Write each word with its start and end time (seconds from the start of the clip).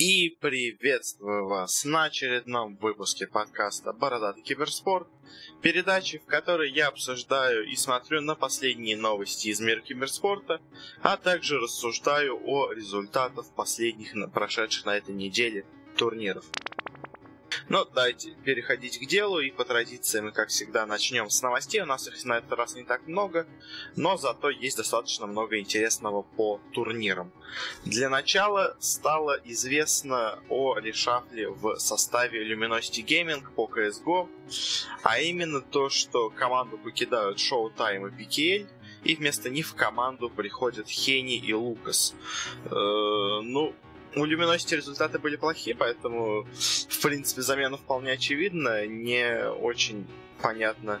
И 0.00 0.30
приветствую 0.40 1.46
вас 1.46 1.84
на 1.84 2.04
очередном 2.04 2.78
выпуске 2.78 3.26
подкаста 3.26 3.92
«Бородатый 3.92 4.40
киберспорт», 4.40 5.06
передачи, 5.60 6.16
в 6.16 6.24
которой 6.24 6.72
я 6.72 6.88
обсуждаю 6.88 7.66
и 7.66 7.76
смотрю 7.76 8.22
на 8.22 8.34
последние 8.34 8.96
новости 8.96 9.48
из 9.48 9.60
мира 9.60 9.82
киберспорта, 9.82 10.62
а 11.02 11.18
также 11.18 11.58
рассуждаю 11.58 12.40
о 12.42 12.72
результатах 12.72 13.54
последних 13.54 14.14
прошедших 14.32 14.86
на 14.86 14.96
этой 14.96 15.14
неделе 15.14 15.66
турниров. 15.98 16.46
Ну, 17.68 17.84
давайте 17.84 18.30
переходить 18.44 18.98
к 18.98 19.06
делу, 19.06 19.40
и 19.40 19.50
по 19.50 19.64
традиции 19.64 20.20
мы, 20.20 20.32
как 20.32 20.48
всегда, 20.48 20.86
начнем 20.86 21.30
с 21.30 21.42
новостей. 21.42 21.80
У 21.82 21.86
нас 21.86 22.06
их 22.06 22.24
на 22.24 22.38
этот 22.38 22.52
раз 22.52 22.74
не 22.74 22.84
так 22.84 23.06
много, 23.06 23.46
но 23.96 24.16
зато 24.16 24.50
есть 24.50 24.76
достаточно 24.76 25.26
много 25.26 25.58
интересного 25.58 26.22
по 26.22 26.60
турнирам. 26.72 27.32
Для 27.84 28.08
начала 28.08 28.76
стало 28.80 29.40
известно 29.44 30.38
о 30.48 30.78
решафле 30.78 31.48
в 31.48 31.78
составе 31.78 32.46
Luminosity 32.50 33.04
Gaming 33.04 33.44
по 33.54 33.66
CSGO, 33.66 34.28
а 35.02 35.20
именно 35.20 35.60
то, 35.60 35.88
что 35.88 36.30
команду 36.30 36.78
покидают 36.78 37.38
Showtime 37.38 38.08
и 38.08 38.22
PKL, 38.22 38.68
и 39.04 39.14
вместо 39.14 39.50
них 39.50 39.66
в 39.66 39.74
команду 39.74 40.28
приходят 40.28 40.88
Хени 40.88 41.36
и 41.36 41.54
Лукас. 41.54 42.14
Э, 42.66 42.68
ну, 42.70 43.74
у 44.16 44.24
Люминосити 44.24 44.74
результаты 44.74 45.18
были 45.18 45.36
плохие, 45.36 45.76
поэтому, 45.76 46.44
в 46.44 47.02
принципе, 47.02 47.42
замена 47.42 47.76
вполне 47.76 48.12
очевидна. 48.12 48.86
Не 48.86 49.48
очень 49.48 50.06
понятно, 50.40 51.00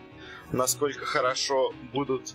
насколько 0.52 1.04
хорошо 1.04 1.74
будут 1.92 2.34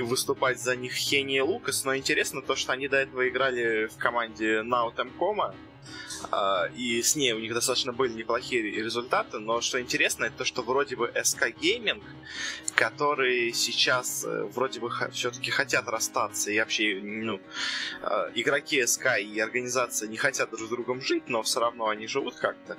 выступать 0.00 0.60
за 0.60 0.76
них 0.76 0.92
Хени 0.92 1.36
и 1.36 1.40
Лукас, 1.40 1.84
но 1.84 1.96
интересно 1.96 2.40
то, 2.42 2.56
что 2.56 2.72
они 2.72 2.88
до 2.88 2.96
этого 2.96 3.28
играли 3.28 3.86
в 3.86 3.96
команде 3.96 4.62
Наутемкома, 4.62 5.46
а, 5.46 5.71
и 6.76 7.02
с 7.02 7.16
ней 7.16 7.32
у 7.32 7.38
них 7.38 7.52
достаточно 7.54 7.92
были 7.92 8.12
неплохие 8.12 8.62
результаты, 8.62 9.38
но 9.38 9.60
что 9.60 9.80
интересно, 9.80 10.24
это 10.26 10.38
то, 10.38 10.44
что 10.44 10.62
вроде 10.62 10.96
бы 10.96 11.12
SK 11.14 11.54
Gaming, 11.56 12.02
которые 12.74 13.52
сейчас 13.52 14.24
э, 14.24 14.44
вроде 14.44 14.80
бы 14.80 14.90
все-таки 15.12 15.50
хотят 15.50 15.88
расстаться, 15.88 16.50
и 16.50 16.58
вообще, 16.58 17.00
ну, 17.02 17.40
а, 18.02 18.30
игроки 18.34 18.80
SK 18.80 19.22
и 19.22 19.38
организация 19.40 20.08
не 20.08 20.16
хотят 20.16 20.50
друг 20.50 20.66
с 20.66 20.68
другом 20.68 21.00
жить, 21.00 21.24
но 21.28 21.42
все 21.42 21.60
равно 21.60 21.88
они 21.88 22.06
живут 22.06 22.36
как-то. 22.36 22.76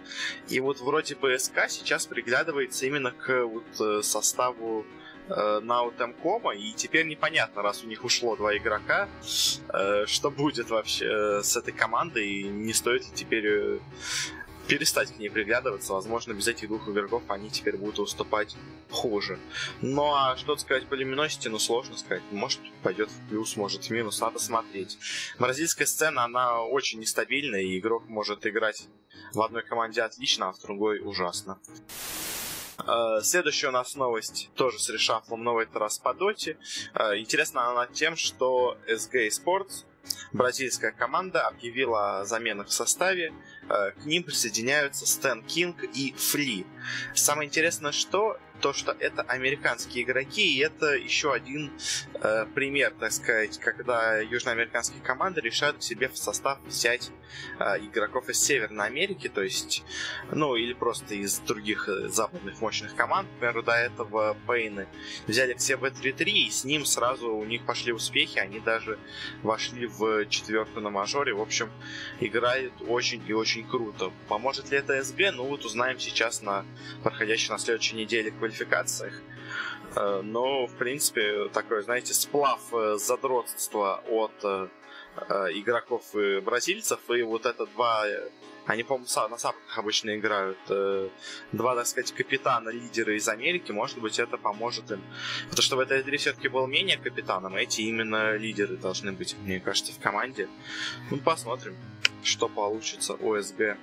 И 0.50 0.59
вот 0.59 0.80
вроде 0.80 1.16
бы 1.16 1.33
SK 1.35 1.69
сейчас 1.69 2.05
приглядывается 2.07 2.85
именно 2.85 3.11
к 3.11 3.45
вот 3.45 3.66
э, 3.80 4.02
составу 4.03 4.85
на 5.29 5.83
Утемкома, 5.83 6.53
и 6.53 6.73
теперь 6.73 7.07
непонятно, 7.07 7.61
раз 7.61 7.83
у 7.83 7.88
них 7.88 8.03
ушло 8.03 8.35
два 8.35 8.55
игрока, 8.57 9.07
э, 9.69 10.05
что 10.05 10.31
будет 10.31 10.69
вообще 10.69 11.05
э, 11.05 11.43
с 11.43 11.55
этой 11.55 11.73
командой, 11.73 12.27
и 12.27 12.43
не 12.43 12.73
стоит 12.73 13.03
ли 13.03 13.11
теперь 13.13 13.45
э, 13.47 13.79
перестать 14.67 15.13
к 15.13 15.19
ней 15.19 15.29
приглядываться. 15.29 15.94
Возможно, 15.94 16.33
без 16.33 16.47
этих 16.47 16.67
двух 16.67 16.88
игроков 16.88 17.23
они 17.27 17.49
теперь 17.49 17.77
будут 17.77 17.99
уступать 17.99 18.55
хуже. 18.89 19.39
Ну 19.81 20.13
а 20.13 20.35
что 20.38 20.55
сказать 20.57 20.88
по 20.88 20.94
люминосити, 20.94 21.47
ну 21.47 21.59
сложно 21.59 21.97
сказать. 21.97 22.23
Может 22.31 22.59
пойдет 22.81 23.09
в 23.09 23.29
плюс, 23.29 23.55
может 23.55 23.85
в 23.85 23.89
минус, 23.89 24.19
надо 24.21 24.39
смотреть. 24.39 24.97
Бразильская 25.39 25.85
сцена, 25.85 26.23
она 26.23 26.61
очень 26.61 26.99
нестабильная, 26.99 27.61
и 27.61 27.79
игрок 27.79 28.07
может 28.07 28.45
играть 28.45 28.88
в 29.33 29.41
одной 29.41 29.63
команде 29.63 30.01
отлично, 30.01 30.49
а 30.49 30.53
в 30.53 30.61
другой 30.61 30.99
ужасно. 30.99 31.59
Э, 32.79 33.21
следующая 33.21 33.67
у 33.67 33.71
нас 33.71 33.95
новость 33.95 34.49
тоже 34.55 34.79
с 34.79 34.89
решафлом, 34.89 35.43
но 35.43 35.53
в 35.53 35.57
этот 35.57 35.75
раз 35.77 35.99
по 35.99 36.13
доте. 36.13 36.57
Э, 36.93 37.17
интересна 37.17 37.69
она 37.69 37.88
тем, 37.88 38.16
что 38.16 38.77
SG 38.88 39.29
Sports, 39.29 39.85
бразильская 40.31 40.91
команда, 40.91 41.47
объявила 41.47 42.19
о 42.19 42.25
заменах 42.25 42.67
в 42.67 42.73
составе. 42.73 43.33
Э, 43.69 43.91
к 43.91 44.05
ним 44.05 44.23
присоединяются 44.23 45.05
Стэн 45.05 45.44
Кинг 45.44 45.83
и 45.83 46.13
Фли. 46.13 46.66
Самое 47.13 47.47
интересное, 47.47 47.91
что 47.91 48.38
то, 48.64 48.72
что 48.72 48.95
это 48.97 49.23
американские 49.23 50.06
игроки, 50.06 50.56
и 50.56 50.59
это 50.59 50.96
еще 50.96 51.34
один 51.34 51.69
э, 52.13 52.46
пример, 52.56 52.94
так 52.97 53.12
сказать, 53.12 53.59
когда 53.59 54.19
южноамериканские 54.19 55.01
команды 55.01 55.41
решают 55.41 55.79
к 55.79 55.84
себе 55.84 56.07
в 56.07 56.18
состав 56.18 56.59
взять 56.66 57.12
э, 57.59 57.79
игроков 57.79 58.29
из 58.29 58.41
Северной 58.41 58.85
Америки, 58.85 59.28
то 59.28 59.44
есть, 59.44 59.84
ну, 60.31 60.56
или 60.56 60.72
просто 60.72 61.13
из 61.13 61.40
других 61.40 61.90
э, 61.90 62.07
западных 62.07 62.62
мощных 62.62 62.96
команд. 62.96 63.28
Например, 63.34 63.63
до 63.63 63.73
этого 63.73 64.38
Пейны 64.47 64.88
взяли 65.28 65.56
к 65.56 65.59
себе 65.59 65.90
3-3, 65.90 66.23
и 66.29 66.50
с 66.50 66.63
ним 66.63 66.85
сразу 66.85 67.35
у 67.35 67.44
них 67.44 67.66
пошли 67.66 67.91
успехи, 67.91 68.40
они 68.40 68.62
даже 68.62 68.97
вошли 69.41 69.88
в 69.88 70.25
четверку 70.28 70.79
на 70.79 70.90
мажоре. 70.90 71.34
В 71.34 71.41
общем, 71.41 71.69
играют 72.22 72.72
очень 72.88 73.22
и 73.28 73.34
очень 73.34 73.68
круто. 73.68 74.13
Поможет 74.29 74.72
ли 74.72 74.78
это 74.78 75.03
СГ? 75.03 75.34
Ну, 75.34 75.47
вот 75.47 75.66
узнаем 75.66 76.00
сейчас 76.00 76.41
на 76.41 76.66
проходящей 77.03 77.52
на 77.52 77.59
следующей 77.59 77.97
неделе 77.97 78.31
квалификации 78.31 78.53
квалификациях. 78.53 79.14
Э, 79.96 80.22
но, 80.24 80.66
в 80.68 80.75
принципе, 80.75 81.50
такой, 81.50 81.84
знаете, 81.84 82.14
сплав 82.14 82.59
э, 82.74 82.97
задротства 82.97 84.03
от 84.08 84.34
э, 84.44 84.68
игроков 85.53 86.16
и 86.16 86.40
бразильцев, 86.40 87.00
и 87.09 87.22
вот 87.24 87.46
это 87.46 87.66
два 87.66 88.06
они, 88.66 88.84
по-моему, 88.84 89.06
на 89.30 89.38
сапках 89.38 89.78
обычно 89.78 90.16
играют. 90.16 90.58
Два, 91.52 91.75
так 91.75 91.86
сказать, 91.86 92.14
капитана, 92.14 92.69
лидера 92.69 93.14
из 93.14 93.28
Америки. 93.28 93.74
Может 93.74 94.00
быть, 94.00 94.19
это 94.19 94.38
поможет 94.38 94.90
им. 94.90 95.02
Потому 95.50 95.62
что 95.62 95.75
в 95.75 95.80
этой 95.81 96.00
игре 96.00 96.18
все-таки 96.18 96.47
был 96.47 96.66
менее 96.66 96.97
капитаном. 96.97 97.58
Эти 97.58 97.81
именно 97.81 98.38
лидеры 98.38 98.78
должны 98.78 99.12
быть, 99.12 99.35
мне 99.44 99.59
кажется, 99.59 99.91
в 99.91 100.00
команде. 100.00 100.47
Ну, 101.12 101.18
посмотрим, 101.18 101.75
что 102.24 102.47
получится 102.47 103.16
у 103.16 103.38
СГ. 103.38 103.78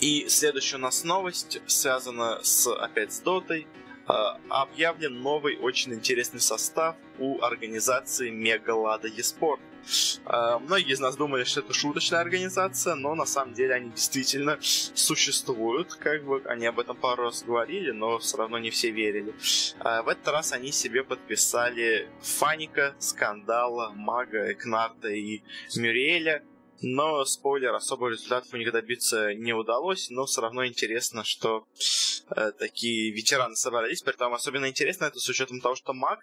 И 0.00 0.26
следующая 0.28 0.76
у 0.76 0.80
нас 0.80 1.04
новость 1.04 1.60
связана 1.66 2.40
с, 2.42 2.66
опять 2.72 3.12
с 3.12 3.20
Дотой. 3.20 3.66
А, 4.06 4.40
объявлен 4.48 5.20
новый 5.20 5.58
очень 5.58 5.92
интересный 5.92 6.40
состав 6.40 6.96
у 7.18 7.40
организации 7.42 8.30
Мегалада 8.30 9.08
eSport. 9.08 9.60
Uh, 10.26 10.58
многие 10.58 10.92
из 10.92 11.00
нас 11.00 11.16
думали, 11.16 11.44
что 11.44 11.60
это 11.60 11.72
шуточная 11.72 12.20
организация, 12.20 12.94
но 12.94 13.14
на 13.14 13.24
самом 13.24 13.54
деле 13.54 13.74
они 13.74 13.90
действительно 13.90 14.58
существуют, 14.60 15.94
как 15.94 16.24
бы 16.24 16.42
они 16.44 16.66
об 16.66 16.78
этом 16.78 16.96
пару 16.96 17.24
раз 17.24 17.42
говорили, 17.42 17.90
но 17.90 18.18
все 18.18 18.36
равно 18.36 18.58
не 18.58 18.70
все 18.70 18.90
верили. 18.90 19.32
Uh, 19.80 20.02
в 20.02 20.08
этот 20.08 20.28
раз 20.28 20.52
они 20.52 20.70
себе 20.70 21.02
подписали 21.02 22.08
Фаника, 22.20 22.94
Скандала, 22.98 23.92
Мага, 23.94 24.52
Экнарта 24.52 25.08
и 25.08 25.40
Мюриэля, 25.74 26.42
но, 26.82 27.24
спойлер, 27.24 27.74
особо 27.74 28.08
результатов 28.08 28.52
у 28.54 28.56
них 28.56 28.72
добиться 28.72 29.34
не 29.34 29.52
удалось, 29.52 30.10
но 30.10 30.24
все 30.24 30.40
равно 30.40 30.66
интересно, 30.66 31.24
что 31.24 31.66
э, 32.34 32.52
такие 32.58 33.12
ветераны 33.12 33.56
собрались. 33.56 34.02
При 34.02 34.14
этом 34.14 34.32
особенно 34.32 34.66
интересно 34.66 35.04
это 35.04 35.18
с 35.18 35.28
учетом 35.28 35.60
того, 35.60 35.74
что 35.74 35.92
Маг 35.92 36.20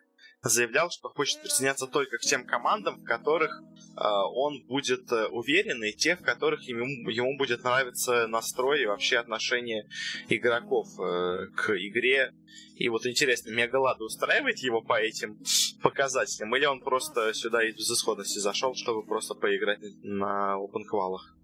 заявлял, 0.50 0.90
что 0.90 1.10
хочет 1.10 1.42
присоединяться 1.42 1.88
только 1.88 2.18
к 2.18 2.22
тем 2.22 2.46
командам, 2.46 3.00
в 3.00 3.04
которых 3.04 3.52
э, 3.62 4.02
он 4.34 4.66
будет 4.68 5.12
э, 5.12 5.28
уверен, 5.28 5.84
и 5.84 5.94
тех, 5.94 6.20
в 6.20 6.24
которых 6.24 6.64
ему, 6.68 6.86
ему 7.10 7.38
будет 7.38 7.64
нравиться 7.64 8.28
настрой 8.28 8.84
и 8.84 8.86
вообще 8.86 9.18
отношение 9.18 9.88
игроков 10.30 10.88
э, 11.00 11.48
к 11.56 11.72
игре. 11.78 12.34
И 12.76 12.90
вот 12.90 13.06
интересно, 13.06 13.52
Мегалада 13.52 14.04
устраивает 14.04 14.60
его 14.60 14.82
по 14.82 15.00
этим 15.00 15.40
показателям, 15.82 16.56
или 16.56 16.66
он 16.66 16.80
просто 16.80 17.34
сюда 17.34 17.64
из 17.68 17.76
безысходности 17.76 18.40
зашел, 18.40 18.76
чтобы 18.76 19.06
просто 19.06 19.34
поиграть 19.34 19.80
на 20.04 20.56
опенквалах? 20.56 21.36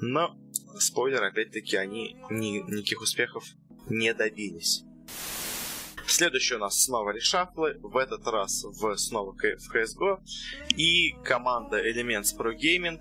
Но, 0.00 0.36
спойлер, 0.78 1.22
опять-таки, 1.22 1.76
они 1.76 2.16
ни, 2.30 2.58
никаких 2.70 3.00
успехов 3.00 3.44
не 3.88 4.12
добились. 4.14 4.85
Следующий 6.08 6.54
у 6.54 6.58
нас 6.58 6.84
снова 6.84 7.10
решафлы, 7.10 7.78
в 7.82 7.96
этот 7.96 8.26
раз 8.28 8.64
в, 8.64 8.96
снова 8.96 9.32
в 9.32 9.74
CSGO. 9.74 10.20
И 10.76 11.16
команда 11.24 11.78
Elements 11.78 12.36
Pro 12.38 12.54
Gaming 12.56 13.00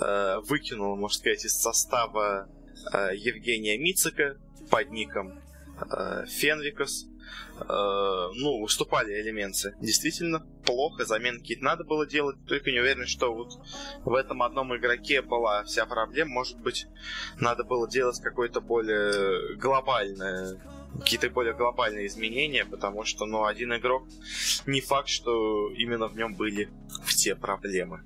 э, 0.00 0.40
выкинула, 0.40 0.94
можно 0.94 1.18
сказать, 1.18 1.44
из 1.44 1.54
состава 1.54 2.48
э, 2.92 3.16
Евгения 3.16 3.78
Мицика 3.78 4.36
под 4.70 4.90
ником 4.90 5.40
э, 5.90 6.26
Фенвикас. 6.26 7.06
Э, 7.60 8.28
ну, 8.34 8.60
выступали 8.60 9.20
элементы. 9.20 9.74
Действительно, 9.80 10.46
плохо, 10.66 11.06
замены 11.06 11.38
какие-то 11.38 11.64
надо 11.64 11.84
было 11.84 12.06
делать, 12.06 12.36
только 12.46 12.70
не 12.70 12.80
уверен, 12.80 13.06
что 13.06 13.34
вот 13.34 13.58
в 14.04 14.14
этом 14.14 14.42
одном 14.42 14.76
игроке 14.76 15.22
была 15.22 15.64
вся 15.64 15.86
проблема. 15.86 16.32
Может 16.32 16.58
быть, 16.58 16.86
надо 17.40 17.64
было 17.64 17.88
делать 17.88 18.20
какое-то 18.20 18.60
более 18.60 19.56
глобальное 19.56 20.60
какие-то 21.00 21.30
более 21.30 21.54
глобальные 21.54 22.06
изменения, 22.06 22.64
потому 22.64 23.04
что, 23.04 23.26
ну, 23.26 23.44
один 23.44 23.74
игрок 23.74 24.06
не 24.66 24.80
факт, 24.80 25.08
что 25.08 25.70
именно 25.72 26.08
в 26.08 26.16
нем 26.16 26.34
были 26.34 26.68
все 27.06 27.34
проблемы. 27.34 28.02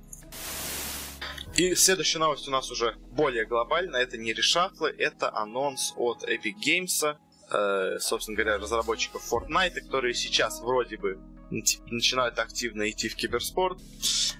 И 1.56 1.74
следующая 1.74 2.18
новость 2.18 2.46
у 2.46 2.50
нас 2.50 2.70
уже 2.70 2.94
более 3.10 3.44
глобальная. 3.44 4.02
Это 4.02 4.16
не 4.16 4.32
решафлы, 4.32 4.94
это 4.96 5.34
анонс 5.34 5.92
от 5.96 6.22
Epic 6.22 6.54
Games, 6.64 7.16
э, 7.50 7.98
собственно 7.98 8.36
говоря, 8.36 8.58
разработчиков 8.58 9.22
Fortnite, 9.32 9.80
которые 9.80 10.14
сейчас 10.14 10.60
вроде 10.60 10.98
бы 10.98 11.18
начинают 11.50 12.38
активно 12.38 12.88
идти 12.88 13.08
в 13.08 13.16
киберспорт. 13.16 13.80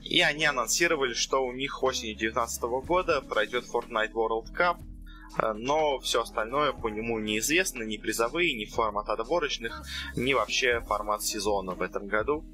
И 0.03 0.21
они 0.21 0.45
анонсировали, 0.45 1.15
что 1.15 1.45
у 1.45 1.53
них 1.53 1.83
осенью 1.83 2.17
2019 2.17 2.63
года 2.87 3.21
пройдет 3.21 3.65
Fortnite 3.65 4.13
World 4.13 4.55
Cup, 4.57 4.79
но 5.55 5.99
все 6.01 6.23
остальное 6.23 6.73
по 6.73 6.89
нему 6.89 7.19
неизвестно, 7.19 7.83
ни 7.83 7.97
призовые, 7.97 8.55
ни 8.55 8.65
формат 8.65 9.09
отборочных, 9.09 9.83
ни 10.17 10.35
вообще 10.35 10.81
формат 10.81 11.23
сезона 11.23 11.75
в 11.75 11.83
этом 11.83 12.07
году. 12.07 12.45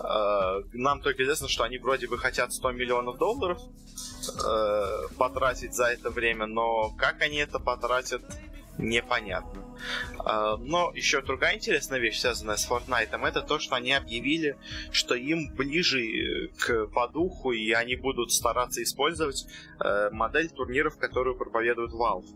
Э, 0.00 0.62
нам 0.72 1.00
только 1.00 1.22
известно, 1.22 1.48
что 1.48 1.64
они 1.64 1.78
вроде 1.78 2.08
бы 2.08 2.18
хотят 2.18 2.52
100 2.52 2.72
миллионов 2.72 3.18
долларов 3.18 3.60
э, 3.62 5.08
потратить 5.16 5.74
за 5.74 5.86
это 5.86 6.10
время, 6.10 6.46
но 6.46 6.90
как 6.96 7.20
они 7.22 7.38
это 7.38 7.58
потратят, 7.58 8.22
непонятно. 8.78 9.62
Э, 10.24 10.56
но 10.58 10.92
еще 10.94 11.22
другая 11.22 11.56
интересная 11.56 11.98
вещь, 11.98 12.20
связанная 12.20 12.56
с 12.56 12.68
Fortnite, 12.68 13.26
это 13.26 13.42
то, 13.42 13.58
что 13.58 13.76
они 13.76 13.92
объявили, 13.92 14.56
что 14.90 15.14
им 15.14 15.54
ближе 15.54 16.50
к 16.58 16.86
по 16.88 17.08
духу, 17.08 17.52
и 17.52 17.72
они 17.72 17.96
будут 17.96 18.32
стараться 18.32 18.82
использовать 18.82 19.46
модель 20.12 20.48
турниров, 20.50 20.96
которую 20.98 21.36
проповедует 21.36 21.92
Valve 21.92 22.26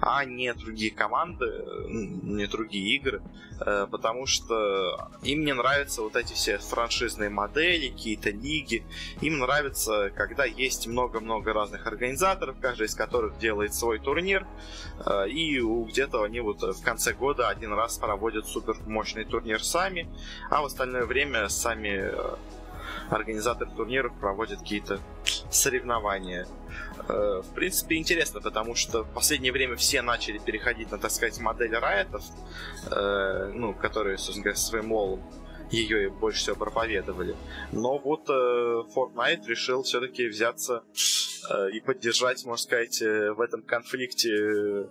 а 0.00 0.24
не 0.24 0.52
другие 0.54 0.90
команды, 0.90 1.46
не 1.88 2.46
другие 2.46 2.96
игры, 2.96 3.22
э, 3.60 3.86
потому 3.90 4.26
что 4.26 5.10
им 5.22 5.44
не 5.44 5.52
нравятся 5.52 6.02
вот 6.02 6.16
эти 6.16 6.32
все 6.32 6.58
франшизные 6.58 7.30
модели, 7.30 7.88
какие-то 7.88 8.30
лиги. 8.30 8.84
Им 9.20 9.38
нравится, 9.38 10.10
когда 10.14 10.44
есть 10.44 10.86
много-много 10.86 11.52
разных 11.52 11.86
организаторов, 11.86 12.56
каждый 12.60 12.86
из 12.86 12.94
которых 12.94 13.38
делает 13.38 13.74
свой 13.74 13.98
турнир, 13.98 14.46
э, 15.06 15.28
и 15.28 15.60
где-то 15.60 16.22
они 16.22 16.40
вот 16.40 16.62
в 16.62 16.82
конце 16.82 17.12
года 17.12 17.48
один 17.48 17.72
раз 17.72 17.98
проводят 17.98 18.46
супер 18.46 18.76
мощный 18.86 19.24
турнир 19.24 19.62
сами, 19.62 20.08
а 20.50 20.62
в 20.62 20.66
остальное 20.66 21.04
время 21.04 21.48
сами 21.48 22.12
организаторы 23.10 23.70
турниров 23.70 24.12
проводят 24.18 24.60
какие-то 24.60 25.00
соревнования. 25.50 26.46
Э, 27.08 27.42
в 27.42 27.54
принципе, 27.54 27.96
интересно, 27.96 28.40
потому 28.40 28.74
что 28.74 29.04
в 29.04 29.12
последнее 29.12 29.52
время 29.52 29.76
все 29.76 30.02
начали 30.02 30.38
переходить 30.38 30.90
на, 30.90 30.98
так 30.98 31.10
сказать, 31.10 31.38
модель 31.40 31.74
райтов, 31.74 32.24
э, 32.90 33.52
ну, 33.54 33.74
которые, 33.74 34.18
собственно 34.18 34.44
говоря, 34.44 34.58
своим 34.58 34.92
лолом 34.92 35.22
ее 35.70 36.10
больше 36.10 36.40
всего 36.40 36.56
проповедовали. 36.56 37.34
Но 37.72 37.98
вот 37.98 38.28
э, 38.28 38.32
Fortnite 38.94 39.46
решил 39.46 39.82
все-таки 39.82 40.28
взяться 40.28 40.84
и 41.74 41.80
поддержать, 41.80 42.42
можно 42.46 42.62
сказать, 42.62 43.02
в 43.02 43.38
этом 43.38 43.60
конфликте, 43.62 44.88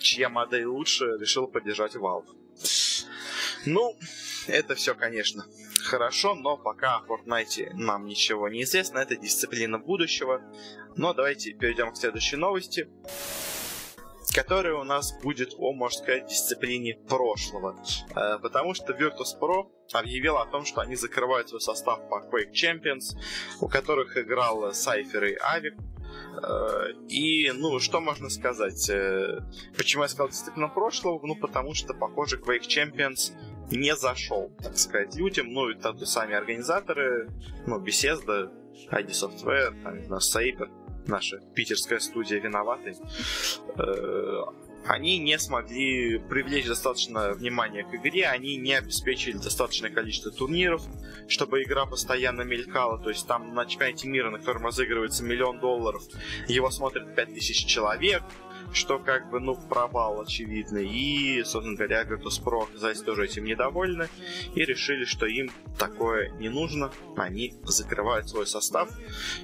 чья 0.00 0.30
модель 0.30 0.64
лучше, 0.64 1.04
решил 1.20 1.46
поддержать 1.48 1.96
Valve. 1.96 2.24
Ну, 3.66 3.94
это 4.46 4.74
все, 4.74 4.94
конечно, 4.94 5.44
хорошо, 5.84 6.34
но 6.34 6.56
пока 6.56 6.96
о 6.96 7.04
Fortnite 7.06 7.74
нам 7.74 8.06
ничего 8.06 8.48
не 8.48 8.62
известно. 8.62 8.98
Это 8.98 9.16
дисциплина 9.16 9.78
будущего. 9.78 10.42
Но 10.96 11.14
давайте 11.14 11.52
перейдем 11.52 11.92
к 11.92 11.96
следующей 11.96 12.36
новости 12.36 12.88
которая 14.34 14.74
у 14.74 14.84
нас 14.84 15.12
будет 15.22 15.54
о, 15.58 15.72
можно 15.72 15.98
сказать, 15.98 16.26
дисциплине 16.26 16.94
прошлого. 17.08 17.76
Э, 18.14 18.38
потому 18.38 18.74
что 18.74 18.92
Virtus.pro 18.92 19.70
объявила 19.92 20.42
о 20.42 20.46
том, 20.46 20.64
что 20.64 20.80
они 20.80 20.96
закрывают 20.96 21.48
свой 21.48 21.60
состав 21.60 22.08
по 22.08 22.20
Quake 22.20 22.52
Champions, 22.52 23.16
у 23.60 23.68
которых 23.68 24.16
играл 24.16 24.70
Cypher 24.70 25.32
и 25.32 25.36
Авик. 25.36 25.74
Э, 26.42 26.92
и, 27.08 27.50
ну, 27.52 27.78
что 27.78 28.00
можно 28.00 28.30
сказать? 28.30 28.88
Э, 28.88 29.40
почему 29.76 30.02
я 30.02 30.08
сказал 30.08 30.28
дисциплина 30.28 30.68
прошлого? 30.68 31.20
Ну, 31.26 31.36
потому 31.36 31.74
что, 31.74 31.92
похоже, 31.92 32.38
Quake 32.38 32.66
Champions 32.66 33.32
не 33.70 33.96
зашел, 33.96 34.50
так 34.62 34.76
сказать, 34.76 35.14
людям. 35.16 35.52
Ну, 35.52 35.70
это 35.70 35.94
сами 36.06 36.34
организаторы, 36.34 37.30
ну, 37.66 37.80
Bethesda, 37.80 38.50
ID 38.90 39.10
Software, 39.10 39.82
там, 39.82 40.04
знаю, 40.04 40.20
Saber, 40.20 40.68
наша 41.06 41.40
питерская 41.54 42.00
студия 42.00 42.40
виноваты. 42.40 42.94
Э, 43.76 44.42
они 44.86 45.18
не 45.18 45.38
смогли 45.38 46.18
привлечь 46.18 46.66
достаточно 46.66 47.32
внимания 47.32 47.84
к 47.84 47.94
игре, 47.94 48.26
они 48.26 48.56
не 48.56 48.74
обеспечили 48.74 49.36
достаточное 49.36 49.90
количество 49.90 50.32
турниров, 50.32 50.82
чтобы 51.28 51.62
игра 51.62 51.86
постоянно 51.86 52.42
мелькала. 52.42 52.98
То 52.98 53.10
есть 53.10 53.26
там 53.26 53.54
на 53.54 53.66
чемпионате 53.66 54.08
мира, 54.08 54.30
на 54.30 54.38
котором 54.38 54.66
разыгрывается 54.66 55.24
миллион 55.24 55.60
долларов, 55.60 56.02
его 56.48 56.70
смотрят 56.70 57.14
5000 57.14 57.66
человек, 57.66 58.22
что 58.74 58.98
как 58.98 59.30
бы, 59.30 59.40
ну, 59.40 59.54
провал 59.54 60.20
очевидный. 60.20 60.86
И, 60.86 61.42
собственно 61.44 61.76
говоря, 61.76 62.04
Virtus.pro 62.04 62.64
оказались 62.64 63.00
тоже 63.02 63.24
этим 63.24 63.44
недовольны 63.44 64.08
и 64.54 64.64
решили, 64.64 65.04
что 65.04 65.26
им 65.26 65.50
такое 65.78 66.30
не 66.38 66.48
нужно. 66.48 66.90
Они 67.16 67.54
закрывают 67.64 68.28
свой 68.28 68.46
состав. 68.46 68.88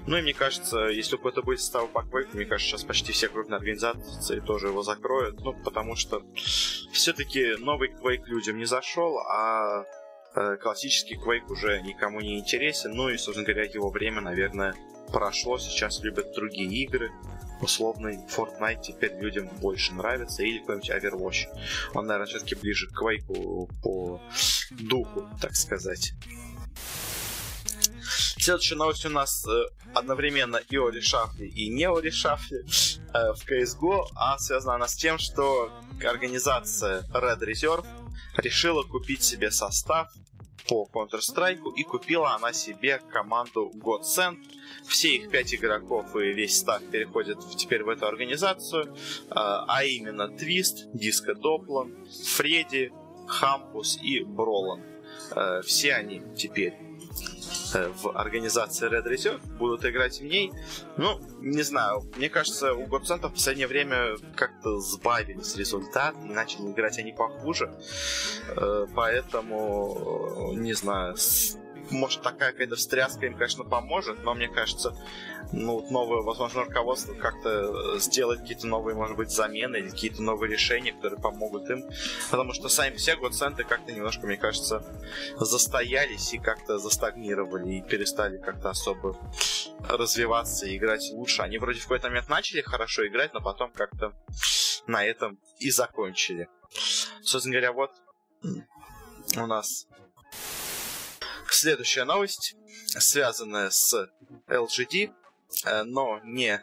Ну 0.07 0.17
и 0.17 0.23
мне 0.23 0.35
кажется, 0.35 0.87
если 0.87 1.17
у 1.17 1.19
кого-то 1.19 1.43
будет 1.43 1.61
состав 1.61 1.91
по 1.91 2.01
Quake, 2.01 2.29
мне 2.33 2.45
кажется, 2.45 2.71
сейчас 2.71 2.85
почти 2.85 3.13
все 3.13 3.29
крупные 3.29 3.59
организации 3.59 4.41
тоже 4.41 4.69
его 4.69 4.83
закроют. 4.83 5.41
Ну, 5.41 5.55
потому 5.65 5.97
что 5.97 6.23
все-таки 6.93 7.57
новый 7.59 7.91
Quake 7.91 8.27
людям 8.27 8.59
не 8.59 8.65
зашел, 8.65 9.19
а 9.19 9.85
э, 10.35 10.57
классический 10.57 11.17
Quake 11.17 11.51
уже 11.51 11.81
никому 11.83 12.21
не 12.21 12.39
интересен. 12.39 12.93
Ну 12.93 13.09
и, 13.09 13.17
собственно 13.17 13.47
говоря, 13.47 13.65
его 13.71 13.91
время, 13.91 14.21
наверное, 14.21 14.75
прошло. 15.13 15.59
Сейчас 15.59 16.03
любят 16.03 16.33
другие 16.35 16.69
игры 16.85 17.11
условный 17.61 18.19
Fortnite 18.29 18.83
теперь 18.83 19.15
людям 19.19 19.49
больше 19.61 19.93
нравится, 19.95 20.43
или 20.43 20.59
какой-нибудь 20.59 20.91
Overwatch. 20.91 21.47
Он, 21.95 22.07
наверное, 22.07 22.29
все-таки 22.29 22.55
ближе 22.55 22.89
к 22.89 23.03
Quake 23.03 23.69
по 23.83 24.21
духу, 24.71 25.29
так 25.41 25.55
сказать. 25.55 26.13
Следующая 28.39 28.77
новость 28.77 29.05
у 29.05 29.11
нас 29.11 29.47
э, 29.47 29.65
одновременно 29.95 30.57
и 30.57 30.79
о 30.79 30.89
решафле, 30.89 31.49
и 31.49 31.69
не 31.69 31.87
о 31.87 32.01
решафле 32.01 32.61
э, 32.61 33.33
в 33.35 33.43
CSGO, 33.47 34.07
а 34.15 34.39
связана 34.39 34.77
она 34.77 34.89
с 34.89 34.95
тем, 34.95 35.19
что 35.19 35.71
организация 36.03 37.03
Red 37.13 37.41
Reserve 37.41 37.87
решила 38.39 38.85
купить 38.85 39.23
себе 39.23 39.51
состав 39.51 40.09
по 40.69 40.89
Counter-Strike, 40.93 41.75
и 41.77 41.83
купила 41.83 42.35
она 42.35 42.53
себе 42.53 43.01
команду 43.11 43.73
Godsend. 43.75 44.39
Все 44.87 45.17
их 45.17 45.31
пять 45.31 45.55
игроков 45.55 46.15
и 46.17 46.33
весь 46.33 46.59
став 46.59 46.83
переходят 46.85 47.39
теперь 47.57 47.83
в 47.83 47.89
эту 47.89 48.07
организацию, 48.07 48.95
а, 49.31 49.65
а 49.67 49.85
именно 49.85 50.29
Твист, 50.29 50.89
Диско 50.93 51.35
Доплан, 51.35 51.95
Фредди, 52.37 52.93
Хампус 53.27 53.99
и 54.03 54.21
Бролан. 54.21 54.83
Э, 55.35 55.63
все 55.63 55.95
они 55.95 56.23
теперь 56.37 56.75
в 57.75 58.17
организации 58.17 58.89
Red 58.89 59.07
Reserve, 59.07 59.41
будут 59.59 59.85
играть 59.85 60.21
в 60.21 60.25
ней. 60.25 60.53
Ну, 60.97 61.21
не 61.41 61.63
знаю, 61.63 62.03
мне 62.17 62.29
кажется, 62.29 62.75
у 62.75 62.87
Горцентов 62.87 63.33
в 63.33 63.35
последнее 63.35 63.67
время 63.67 64.17
как-то 64.35 64.79
сбавились 64.79 65.57
результат, 65.57 66.15
и 66.25 66.29
начали 66.29 66.71
играть 66.71 66.99
они 66.99 67.13
похуже. 67.13 67.73
Э, 68.57 68.87
поэтому, 68.95 70.53
не 70.55 70.73
знаю, 70.75 71.17
может, 71.91 72.23
такая 72.23 72.53
какая-то 72.53 72.77
встряска 72.77 73.27
им, 73.27 73.35
конечно, 73.35 73.65
поможет, 73.65 74.23
но 74.23 74.35
мне 74.35 74.49
кажется, 74.49 74.95
ну, 75.53 75.87
новое, 75.91 76.23
возможно, 76.23 76.65
руководство 76.65 77.15
как-то 77.15 77.99
сделать 77.99 78.41
какие-то 78.41 78.67
новые, 78.67 78.95
может 78.95 79.17
быть, 79.17 79.31
замены 79.31 79.77
или 79.77 79.91
какие-то 79.91 80.23
новые 80.23 80.53
решения, 80.53 80.93
которые 80.93 81.21
помогут 81.21 81.71
им. 81.71 81.85
Потому 82.31 82.53
что 82.53 82.69
сами 82.69 82.97
все 82.97 83.17
гоценты 83.17 83.65
как-то 83.65 83.93
немножко, 83.93 84.27
мне 84.27 84.37
кажется, 84.37 84.85
застоялись 85.37 86.35
и 86.35 86.39
как-то 86.39 86.79
застагнировали 86.79 87.77
и 87.77 87.83
перестали 87.83 88.39
как-то 88.39 88.71
особо 88.71 89.17
развиваться 89.81 90.67
и 90.67 90.77
играть 90.77 91.11
лучше. 91.13 91.43
Они 91.43 91.59
вроде 91.59 91.81
в 91.81 91.85
какой-то 91.85 92.09
момент 92.09 92.29
начали 92.29 92.61
хорошо 92.61 93.07
играть, 93.07 93.33
но 93.33 93.41
потом 93.41 93.71
как-то 93.71 94.13
на 94.87 95.05
этом 95.05 95.39
и 95.59 95.71
закончили. 95.71 96.49
Собственно 97.23 97.55
говоря, 97.55 97.73
вот 97.73 97.91
у 99.37 99.47
нас 99.47 99.87
Следующая 101.51 102.05
новость, 102.05 102.57
связанная 102.87 103.71
с 103.71 104.11
LGD, 104.49 105.13
э, 105.65 105.83
но 105.85 106.21
не... 106.25 106.63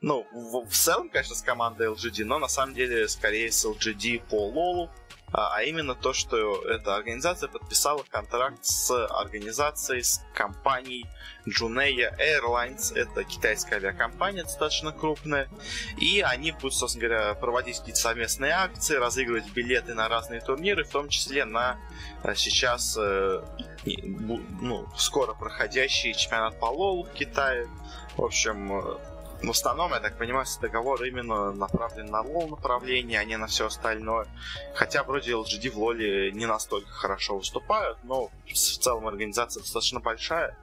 Ну, 0.00 0.26
в, 0.32 0.68
в 0.68 0.74
целом, 0.74 1.08
конечно, 1.10 1.34
с 1.34 1.42
командой 1.42 1.88
LGD, 1.88 2.24
но 2.24 2.38
на 2.38 2.48
самом 2.48 2.74
деле 2.74 3.08
скорее 3.08 3.50
с 3.50 3.64
LGD 3.64 4.28
по 4.28 4.48
лолу, 4.48 4.90
а, 5.36 5.56
а 5.56 5.62
именно 5.64 5.94
то, 5.94 6.14
что 6.14 6.62
эта 6.62 6.96
организация 6.96 7.50
подписала 7.50 8.02
контракт 8.10 8.64
с 8.64 8.90
организацией, 9.06 10.02
с 10.02 10.24
компанией 10.32 11.06
Juneia 11.46 12.16
Airlines. 12.18 12.96
Это 12.96 13.22
китайская 13.22 13.74
авиакомпания 13.76 14.44
достаточно 14.44 14.92
крупная. 14.92 15.50
И 15.98 16.22
они 16.22 16.52
будут, 16.52 16.72
собственно 16.72 17.06
говоря, 17.06 17.34
проводить 17.34 17.80
какие-то 17.80 18.00
совместные 18.00 18.52
акции, 18.52 18.96
разыгрывать 18.96 19.50
билеты 19.52 19.92
на 19.92 20.08
разные 20.08 20.40
турниры, 20.40 20.84
в 20.84 20.88
том 20.88 21.10
числе 21.10 21.44
на 21.44 21.76
э, 22.24 22.34
сейчас 22.34 22.96
э, 22.98 23.42
ну, 23.84 24.88
скоро 24.96 25.34
проходящий 25.34 26.14
чемпионат 26.14 26.58
по 26.58 26.66
лолу 26.66 27.04
в 27.04 27.12
Китае. 27.12 27.68
В 28.16 28.24
общем, 28.24 28.98
в 29.46 29.50
основном, 29.50 29.92
я 29.92 30.00
так 30.00 30.18
понимаю, 30.18 30.46
договор 30.60 31.02
именно 31.04 31.52
направлен 31.52 32.06
на 32.06 32.20
лол 32.20 32.48
направление, 32.48 33.20
а 33.20 33.24
не 33.24 33.36
на 33.36 33.46
все 33.46 33.66
остальное. 33.66 34.26
Хотя 34.74 35.04
вроде 35.04 35.32
LGD 35.32 35.70
в 35.70 35.78
лоле 35.78 36.32
не 36.32 36.46
настолько 36.46 36.90
хорошо 36.90 37.38
выступают, 37.38 37.98
но 38.04 38.30
в 38.46 38.52
целом 38.52 39.06
организация 39.06 39.60
достаточно 39.60 40.00
большая, 40.00 40.58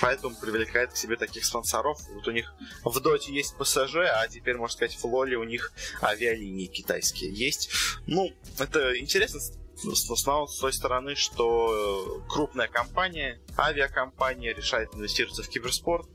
поэтому 0.00 0.34
привлекает 0.36 0.92
к 0.92 0.96
себе 0.96 1.16
таких 1.16 1.44
спонсоров. 1.44 1.98
Вот 2.14 2.28
у 2.28 2.30
них 2.30 2.54
в 2.84 3.00
доте 3.00 3.32
есть 3.32 3.56
ПСЖ, 3.56 3.96
а 3.96 4.26
теперь, 4.28 4.56
можно 4.56 4.74
сказать, 4.74 4.96
в 4.96 5.04
лоле 5.04 5.36
у 5.36 5.44
них 5.44 5.72
авиалинии 6.02 6.66
китайские 6.66 7.32
есть. 7.32 7.70
Ну, 8.06 8.30
это 8.58 8.98
интересно 8.98 9.40
в 9.84 10.12
основном 10.12 10.48
с 10.48 10.58
той 10.58 10.72
стороны, 10.72 11.14
что 11.14 12.22
крупная 12.28 12.68
компания, 12.68 13.40
авиакомпания 13.56 14.54
решает 14.54 14.94
инвестироваться 14.94 15.42
в 15.42 15.48
киберспорт, 15.48 16.08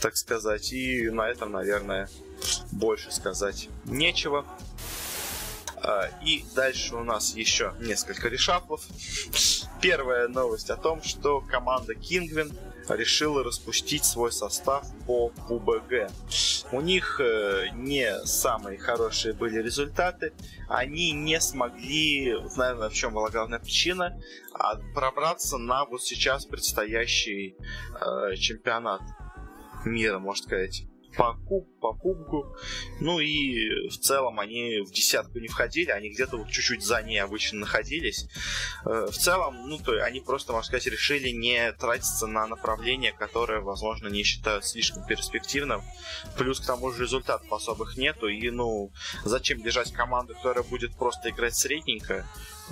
так 0.00 0.16
сказать, 0.16 0.72
и 0.72 1.08
на 1.10 1.28
этом, 1.28 1.52
наверное, 1.52 2.08
больше 2.72 3.10
сказать 3.10 3.68
нечего. 3.84 4.44
А, 5.80 6.10
и 6.24 6.44
дальше 6.54 6.96
у 6.96 7.04
нас 7.04 7.34
еще 7.34 7.74
несколько 7.80 8.28
решафлов. 8.28 8.82
Первая 9.80 10.26
новость 10.28 10.70
о 10.70 10.76
том, 10.76 11.02
что 11.02 11.40
команда 11.40 11.94
Kingwin 11.94 12.56
решила 12.96 13.44
распустить 13.44 14.04
свой 14.04 14.32
состав 14.32 14.86
по 15.06 15.30
ПУБГ. 15.48 16.10
У 16.72 16.80
них 16.80 17.20
э, 17.20 17.68
не 17.74 18.24
самые 18.24 18.78
хорошие 18.78 19.34
были 19.34 19.62
результаты. 19.62 20.32
Они 20.68 21.12
не 21.12 21.40
смогли, 21.40 22.34
наверное, 22.56 22.88
в 22.88 22.94
чем 22.94 23.14
была 23.14 23.30
главная 23.30 23.58
причина, 23.58 24.20
а 24.52 24.76
пробраться 24.94 25.58
на 25.58 25.84
вот 25.84 26.02
сейчас 26.02 26.44
предстоящий 26.44 27.56
э, 28.00 28.36
чемпионат 28.36 29.02
мира, 29.84 30.18
можно 30.18 30.44
сказать 30.44 30.87
по, 31.16 31.34
куб, 31.34 31.68
по 31.80 31.94
кубку. 31.94 32.56
Ну 33.00 33.18
и 33.20 33.88
в 33.88 33.98
целом 33.98 34.40
они 34.40 34.80
в 34.80 34.92
десятку 34.92 35.38
не 35.38 35.48
входили, 35.48 35.90
они 35.90 36.10
где-то 36.10 36.36
вот 36.36 36.48
чуть-чуть 36.48 36.84
за 36.84 37.02
ней 37.02 37.18
обычно 37.18 37.60
находились. 37.60 38.26
Э, 38.84 39.08
в 39.10 39.16
целом, 39.16 39.68
ну 39.68 39.78
то 39.78 39.92
они 40.04 40.20
просто, 40.20 40.52
можно 40.52 40.66
сказать, 40.66 40.86
решили 40.86 41.30
не 41.30 41.72
тратиться 41.72 42.26
на 42.26 42.46
направление, 42.46 43.12
которое, 43.12 43.60
возможно, 43.60 44.08
не 44.08 44.22
считают 44.22 44.64
слишком 44.64 45.04
перспективным. 45.06 45.82
Плюс 46.36 46.60
к 46.60 46.66
тому 46.66 46.90
же 46.92 47.02
результатов 47.02 47.52
особых 47.52 47.96
нету. 47.96 48.28
И 48.28 48.50
ну 48.50 48.92
зачем 49.24 49.62
держать 49.62 49.92
команду, 49.92 50.34
которая 50.34 50.64
будет 50.64 50.96
просто 50.96 51.30
играть 51.30 51.54
средненько? 51.54 52.26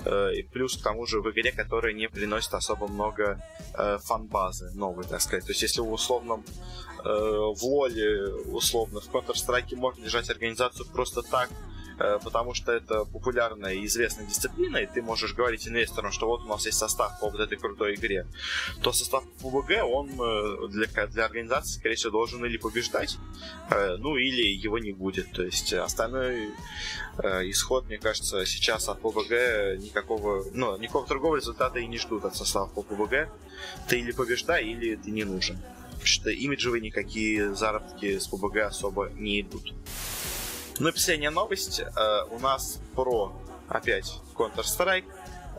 Э, 0.04 0.32
и 0.34 0.42
плюс 0.42 0.76
к 0.76 0.82
тому 0.82 1.06
же 1.06 1.20
в 1.20 1.30
игре, 1.30 1.52
которая 1.52 1.92
не 1.92 2.08
приносит 2.08 2.54
особо 2.54 2.86
много 2.86 3.40
э, 3.74 3.98
фан-базы 4.04 4.70
новой, 4.74 5.04
так 5.04 5.20
сказать. 5.20 5.44
То 5.44 5.52
есть 5.52 5.62
если 5.62 5.80
в 5.80 5.90
условном 5.90 6.44
в 7.04 7.64
лоле, 7.64 8.34
условно, 8.46 9.00
в 9.00 9.08
Counter-Strike 9.08 9.76
можно 9.76 10.02
держать 10.02 10.30
организацию 10.30 10.86
просто 10.92 11.22
так, 11.22 11.50
э, 11.98 12.18
потому 12.22 12.54
что 12.54 12.72
это 12.72 13.04
популярная 13.04 13.74
и 13.74 13.86
известная 13.86 14.26
дисциплина, 14.26 14.78
и 14.78 14.86
ты 14.86 15.02
можешь 15.02 15.34
говорить 15.34 15.68
инвесторам, 15.68 16.12
что 16.12 16.26
вот 16.26 16.42
у 16.42 16.48
нас 16.48 16.66
есть 16.66 16.78
состав 16.78 17.20
по 17.20 17.30
вот 17.30 17.40
этой 17.40 17.58
крутой 17.58 17.94
игре, 17.94 18.26
то 18.82 18.92
состав 18.92 19.24
PUBG, 19.40 19.84
он 19.84 20.10
э, 20.20 20.68
для, 20.68 21.06
для 21.06 21.24
организации, 21.24 21.78
скорее 21.78 21.94
всего, 21.94 22.12
должен 22.12 22.44
или 22.44 22.56
побеждать, 22.56 23.18
ну 23.98 24.16
или 24.16 24.42
его 24.42 24.78
не 24.78 24.92
будет. 24.92 25.32
То 25.32 25.42
есть 25.42 25.72
остальной 25.72 26.50
исход, 27.50 27.86
мне 27.86 27.98
кажется, 27.98 28.44
сейчас 28.46 28.88
от 28.88 29.00
PUBG 29.00 29.78
никакого, 29.78 30.44
ну, 30.52 30.76
никакого 30.76 31.06
другого 31.06 31.36
результата 31.36 31.78
и 31.78 31.86
не 31.86 31.98
ждут 31.98 32.24
от 32.24 32.36
состава 32.36 32.66
по 32.66 32.82
PUBG. 32.82 33.28
Ты 33.88 34.00
или 34.00 34.12
побеждай, 34.12 34.64
или 34.64 34.96
ты 34.96 35.10
не 35.10 35.24
нужен 35.24 35.58
что 36.06 36.30
имиджевые 36.30 36.80
никакие 36.80 37.54
заработки 37.54 38.18
с 38.18 38.30
PUBG 38.30 38.60
особо 38.60 39.10
не 39.10 39.40
идут. 39.40 39.74
Ну 40.78 40.88
и 40.88 40.92
последняя 40.92 41.30
новость. 41.30 41.80
Э, 41.80 42.24
у 42.30 42.38
нас 42.38 42.80
про, 42.94 43.32
опять, 43.68 44.20
Counter-Strike. 44.34 45.04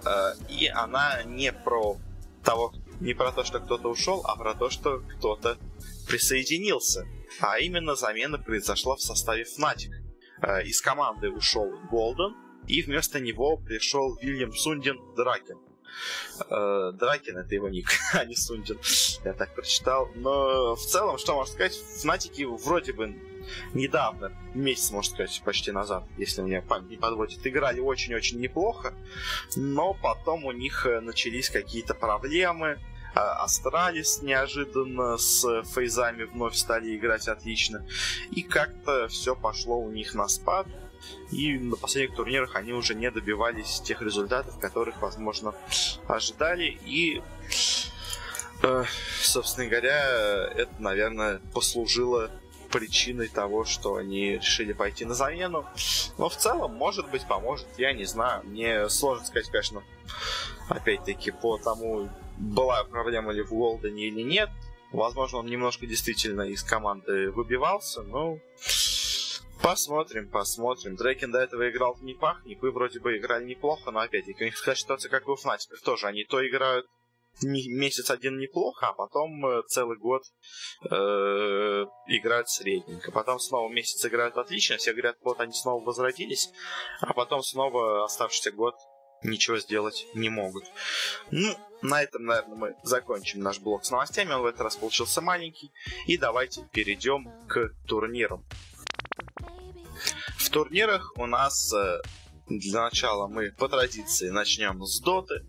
Э, 0.05 0.33
и 0.49 0.67
она 0.67 1.23
не 1.23 1.51
про 1.51 1.97
того, 2.43 2.73
не 2.99 3.13
про 3.13 3.31
то, 3.31 3.43
что 3.43 3.59
кто-то 3.59 3.89
ушел, 3.89 4.21
а 4.25 4.35
про 4.35 4.53
то, 4.53 4.69
что 4.69 5.01
кто-то 5.17 5.57
присоединился. 6.07 7.05
А 7.39 7.59
именно 7.59 7.95
замена 7.95 8.37
произошла 8.37 8.95
в 8.95 9.01
составе 9.01 9.43
Fnatic. 9.43 9.91
Э, 10.41 10.63
из 10.63 10.81
команды 10.81 11.29
ушел 11.31 11.71
Голден, 11.89 12.35
и 12.67 12.81
вместо 12.81 13.19
него 13.19 13.57
пришел 13.57 14.17
Вильям 14.21 14.53
Сундин 14.53 14.97
Дракен. 15.15 15.57
Э, 16.49 16.91
Дракин 16.93 17.37
это 17.37 17.53
его 17.53 17.69
ник, 17.69 17.89
а 18.13 18.25
не 18.25 18.35
Сундин. 18.35 18.79
Я 19.23 19.33
так 19.33 19.53
прочитал. 19.55 20.09
Но 20.15 20.75
в 20.75 20.81
целом, 20.81 21.17
что 21.17 21.35
можно 21.35 21.53
сказать, 21.53 21.75
Фнатики 22.01 22.43
вроде 22.43 22.93
бы 22.93 23.15
недавно, 23.73 24.31
месяц, 24.53 24.91
можно 24.91 25.13
сказать, 25.13 25.41
почти 25.45 25.71
назад, 25.71 26.03
если 26.17 26.41
меня 26.41 26.61
память 26.61 26.89
не 26.89 26.97
подводит, 26.97 27.45
играли 27.47 27.79
очень-очень 27.79 28.39
неплохо, 28.39 28.93
но 29.55 29.93
потом 29.93 30.45
у 30.45 30.51
них 30.51 30.85
э, 30.85 30.99
начались 30.99 31.49
какие-то 31.49 31.93
проблемы, 31.93 32.77
а, 33.15 33.43
Astralis 33.45 34.21
неожиданно 34.21 35.17
с 35.17 35.63
фейзами 35.63 36.25
вновь 36.25 36.55
стали 36.55 36.95
играть 36.95 37.27
отлично. 37.27 37.85
И 38.31 38.43
как-то 38.43 39.07
все 39.07 39.35
пошло 39.35 39.79
у 39.79 39.89
них 39.89 40.13
на 40.13 40.27
спад. 40.27 40.67
И 41.31 41.57
на 41.57 41.75
последних 41.75 42.15
турнирах 42.15 42.55
они 42.55 42.73
уже 42.73 42.95
не 42.95 43.11
добивались 43.11 43.81
тех 43.81 44.01
результатов, 44.01 44.59
которых, 44.59 45.01
возможно, 45.01 45.53
ожидали. 46.07 46.77
И, 46.85 47.21
э, 48.63 48.83
собственно 49.21 49.67
говоря, 49.67 50.49
это, 50.55 50.71
наверное, 50.79 51.41
послужило 51.53 52.31
причиной 52.71 53.27
того, 53.27 53.65
что 53.65 53.95
они 53.95 54.37
решили 54.37 54.73
пойти 54.73 55.05
на 55.05 55.13
замену. 55.13 55.65
Но 56.17 56.29
в 56.29 56.35
целом, 56.35 56.75
может 56.75 57.09
быть, 57.09 57.25
поможет, 57.27 57.67
я 57.77 57.93
не 57.93 58.05
знаю. 58.05 58.43
Мне 58.45 58.89
сложно 58.89 59.25
сказать, 59.25 59.49
конечно, 59.49 59.83
опять-таки, 60.69 61.31
по 61.31 61.57
тому, 61.57 62.09
была 62.37 62.83
проблема 62.83 63.31
ли 63.31 63.41
в 63.41 63.49
Голдене 63.49 64.07
или 64.07 64.21
нет. 64.21 64.49
Возможно, 64.91 65.39
он 65.39 65.47
немножко 65.47 65.85
действительно 65.85 66.43
из 66.43 66.63
команды 66.63 67.31
выбивался, 67.31 68.03
но 68.03 68.39
Посмотрим, 69.67 70.29
посмотрим. 70.29 70.95
Дрейкин 70.95 71.29
до 71.29 71.39
этого 71.39 71.69
играл 71.69 71.93
в 71.93 72.01
Непах, 72.01 72.45
Непы 72.45 72.71
вроде 72.71 73.01
бы 73.01 73.17
играли 73.17 73.43
неплохо, 73.43 73.91
но 73.91 73.99
опять-таки 73.99 74.41
у 74.41 74.45
них 74.45 74.57
такая 74.57 74.75
ситуация, 74.75 75.09
как 75.09 75.27
у 75.27 75.35
Фнатиков 75.35 75.81
тоже. 75.81 76.07
Они 76.07 76.23
то 76.23 76.39
играют 76.47 76.85
месяц 77.41 78.09
один 78.09 78.37
неплохо, 78.37 78.87
а 78.87 78.93
потом 78.93 79.45
э, 79.45 79.63
целый 79.67 79.97
год 79.97 80.23
э, 80.89 80.95
играют 82.07 82.47
средненько. 82.47 83.11
Потом 83.11 83.39
снова 83.39 83.69
месяц 83.69 84.05
играют 84.05 84.37
отлично, 84.37 84.77
все 84.77 84.93
говорят, 84.93 85.17
вот 85.21 85.41
они 85.41 85.51
снова 85.51 85.83
возродились, 85.83 86.49
а 87.01 87.11
потом 87.11 87.43
снова 87.43 88.05
оставшийся 88.05 88.53
год 88.53 88.75
ничего 89.21 89.57
сделать 89.57 90.07
не 90.13 90.29
могут. 90.29 90.63
Ну, 91.29 91.53
на 91.81 92.01
этом, 92.01 92.23
наверное, 92.23 92.55
мы 92.55 92.75
закончим 92.83 93.41
наш 93.41 93.59
блок 93.59 93.83
с 93.83 93.91
новостями. 93.91 94.31
Он 94.31 94.43
в 94.43 94.45
этот 94.45 94.61
раз 94.61 94.77
получился 94.77 95.19
маленький. 95.19 95.73
И 96.05 96.17
давайте 96.17 96.65
перейдем 96.71 97.29
к 97.49 97.73
турнирам. 97.85 98.45
Турнирах 100.57 101.11
у 101.17 101.27
нас 101.27 101.71
э, 101.71 102.01
для 102.47 102.81
начала 102.81 103.27
мы 103.27 103.51
по 103.51 103.69
традиции 103.69 104.29
начнем 104.29 104.83
с 104.83 104.99
доты, 105.01 105.45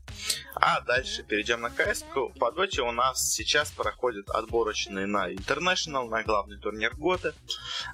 а 0.55 0.83
дальше 0.83 1.23
перейдем 1.23 1.63
на 1.63 1.71
КС. 1.71 2.05
По 2.39 2.53
доте 2.53 2.83
у 2.83 2.93
нас 2.93 3.33
сейчас 3.33 3.71
проходят 3.71 4.29
отборочные 4.29 5.07
на 5.07 5.33
International, 5.33 6.11
на 6.11 6.23
главный 6.25 6.59
турнир 6.59 6.95
года. 6.95 7.35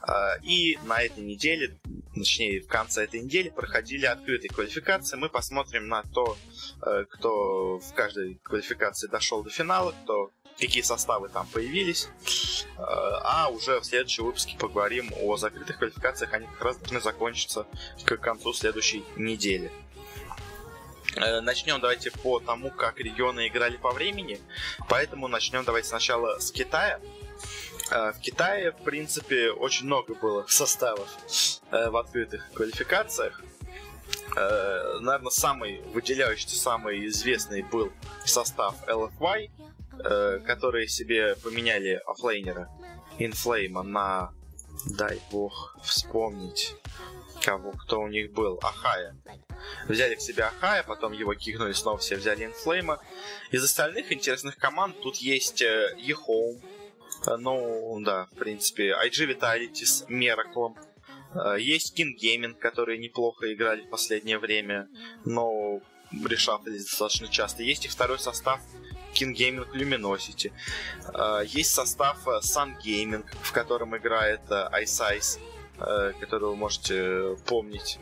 А, 0.03 0.39
и 0.43 0.77
на 0.87 1.01
этой 1.03 1.23
неделе, 1.23 1.79
точнее 2.17 2.63
в 2.63 2.67
конце 2.67 3.05
этой 3.05 3.21
недели, 3.21 3.49
проходили 3.49 4.07
открытые 4.07 4.51
квалификации. 4.51 5.17
Мы 5.17 5.29
посмотрим 5.29 5.87
на 5.87 6.03
то, 6.03 6.37
э, 6.85 7.05
кто 7.11 7.79
в 7.79 7.95
каждой 7.95 8.41
квалификации 8.43 9.07
дошел 9.07 9.45
до 9.45 9.51
финала, 9.51 9.95
кто 10.03 10.33
какие 10.59 10.83
составы 10.83 11.29
там 11.29 11.47
появились. 11.49 12.09
Э, 12.77 12.83
а 12.83 13.49
уже 13.51 13.81
в 13.81 13.85
следующем 13.85 14.25
выпуске 14.25 14.57
поговорим 14.57 15.13
о 15.21 15.37
закрытых 15.37 15.79
квалификациях. 15.79 16.33
Они 16.33 16.47
как 16.47 16.63
раз 16.63 16.77
должны 16.77 17.01
закончиться 17.01 17.67
к 18.05 18.17
концу 18.17 18.53
следующей 18.53 19.05
недели. 19.17 19.71
Э, 21.17 21.41
начнем 21.41 21.81
давайте 21.81 22.11
по 22.11 22.41
тому, 22.41 22.71
как 22.71 22.99
регионы 22.99 23.49
играли 23.49 23.77
по 23.77 23.93
времени. 23.93 24.41
Поэтому 24.89 25.29
начнем 25.29 25.65
давайте 25.65 25.89
сначала 25.89 26.39
с 26.39 26.51
Китая. 26.51 27.01
Э, 27.91 28.13
в 28.13 28.21
Китае, 28.21 28.73
в 28.73 28.83
принципе, 28.83 29.51
очень 29.51 29.87
много 29.87 30.15
было 30.15 30.45
составов 30.49 31.09
в 31.71 31.97
открытых 31.97 32.51
квалификациях. 32.53 33.43
Наверное, 34.37 35.31
самый 35.31 35.81
выделяющийся, 35.93 36.57
самый 36.57 37.07
известный 37.07 37.63
был 37.63 37.93
состав 38.25 38.77
LFY, 38.87 39.51
э, 39.99 40.41
которые 40.47 40.89
себе 40.89 41.37
поменяли 41.37 42.01
оффлейнера 42.07 42.69
Инфлейма 43.19 43.83
на, 43.83 44.33
дай 44.99 45.21
бог 45.31 45.77
вспомнить, 45.83 46.75
кого, 47.43 47.73
кто 47.73 48.01
у 48.01 48.09
них 48.09 48.33
был, 48.33 48.59
Ахая. 48.63 49.17
Взяли 49.89 50.15
к 50.15 50.21
себе 50.21 50.45
Ахая, 50.45 50.83
потом 50.83 51.13
его 51.13 51.35
кикнули, 51.35 51.73
снова 51.73 51.99
все 51.99 52.17
взяли 52.17 52.45
Инфлейма. 52.45 53.01
Из 53.51 53.63
остальных 53.63 54.13
интересных 54.13 54.57
команд 54.57 55.01
тут 55.01 55.17
есть 55.17 55.63
э, 55.63 55.95
Ехоум, 55.99 56.61
Ну, 57.39 58.01
да, 58.05 58.27
в 58.33 58.37
принципе, 58.37 58.93
IG 58.93 59.39
Vitality 59.39 59.85
с 59.85 60.05
Miracle. 60.09 60.77
Есть 61.59 61.99
King 61.99 62.15
Gaming, 62.21 62.55
которые 62.55 62.99
неплохо 62.99 63.53
играли 63.53 63.83
в 63.83 63.91
последнее 63.91 64.39
время, 64.39 64.89
но 65.25 65.81
решались 66.13 66.85
достаточно 66.85 67.29
часто. 67.29 67.63
Есть 67.63 67.87
и 67.87 67.89
второй 67.89 68.19
состав 68.19 68.61
King 69.15 69.35
Gaming 69.35 69.67
Luminosity. 69.73 70.53
Есть 71.47 71.73
состав 71.73 72.27
Sun 72.27 72.75
Gaming, 72.85 73.25
в 73.43 73.53
котором 73.53 73.97
играет 73.97 74.41
Ice 74.51 75.01
Ice, 75.17 75.39
который 76.21 76.49
вы 76.49 76.57
можете 76.57 77.37
помнить 77.47 77.99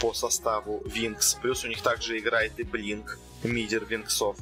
по 0.00 0.12
составу 0.12 0.82
Wings. 0.86 1.40
Плюс 1.40 1.64
у 1.64 1.68
них 1.68 1.82
также 1.82 2.18
играет 2.18 2.58
и 2.58 2.64
Blink, 2.64 3.18
мидер 3.42 3.84
Винксов. 3.84 4.36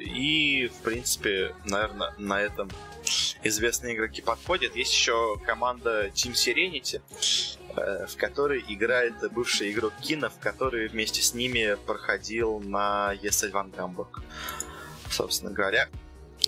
И, 0.00 0.68
в 0.68 0.82
принципе, 0.82 1.54
наверное, 1.64 2.14
на 2.18 2.40
этом 2.40 2.70
известные 3.42 3.94
игроки 3.94 4.22
подходят. 4.22 4.76
Есть 4.76 4.92
еще 4.92 5.38
команда 5.44 6.08
Team 6.08 6.32
Serenity, 6.32 7.00
э, 7.76 8.06
в 8.06 8.16
которой 8.16 8.64
играет 8.68 9.14
бывший 9.32 9.72
игрок 9.72 9.92
Кинов, 10.00 10.34
который 10.40 10.88
вместе 10.88 11.22
с 11.22 11.34
ними 11.34 11.76
проходил 11.86 12.60
на 12.60 13.14
ESL 13.22 13.50
Ван 13.50 13.70
Гамбург, 13.70 14.22
собственно 15.10 15.52
говоря. 15.52 15.88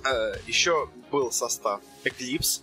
Э, 0.04 0.34
еще 0.46 0.90
был 1.10 1.30
состав 1.32 1.80
Eclipse, 2.04 2.62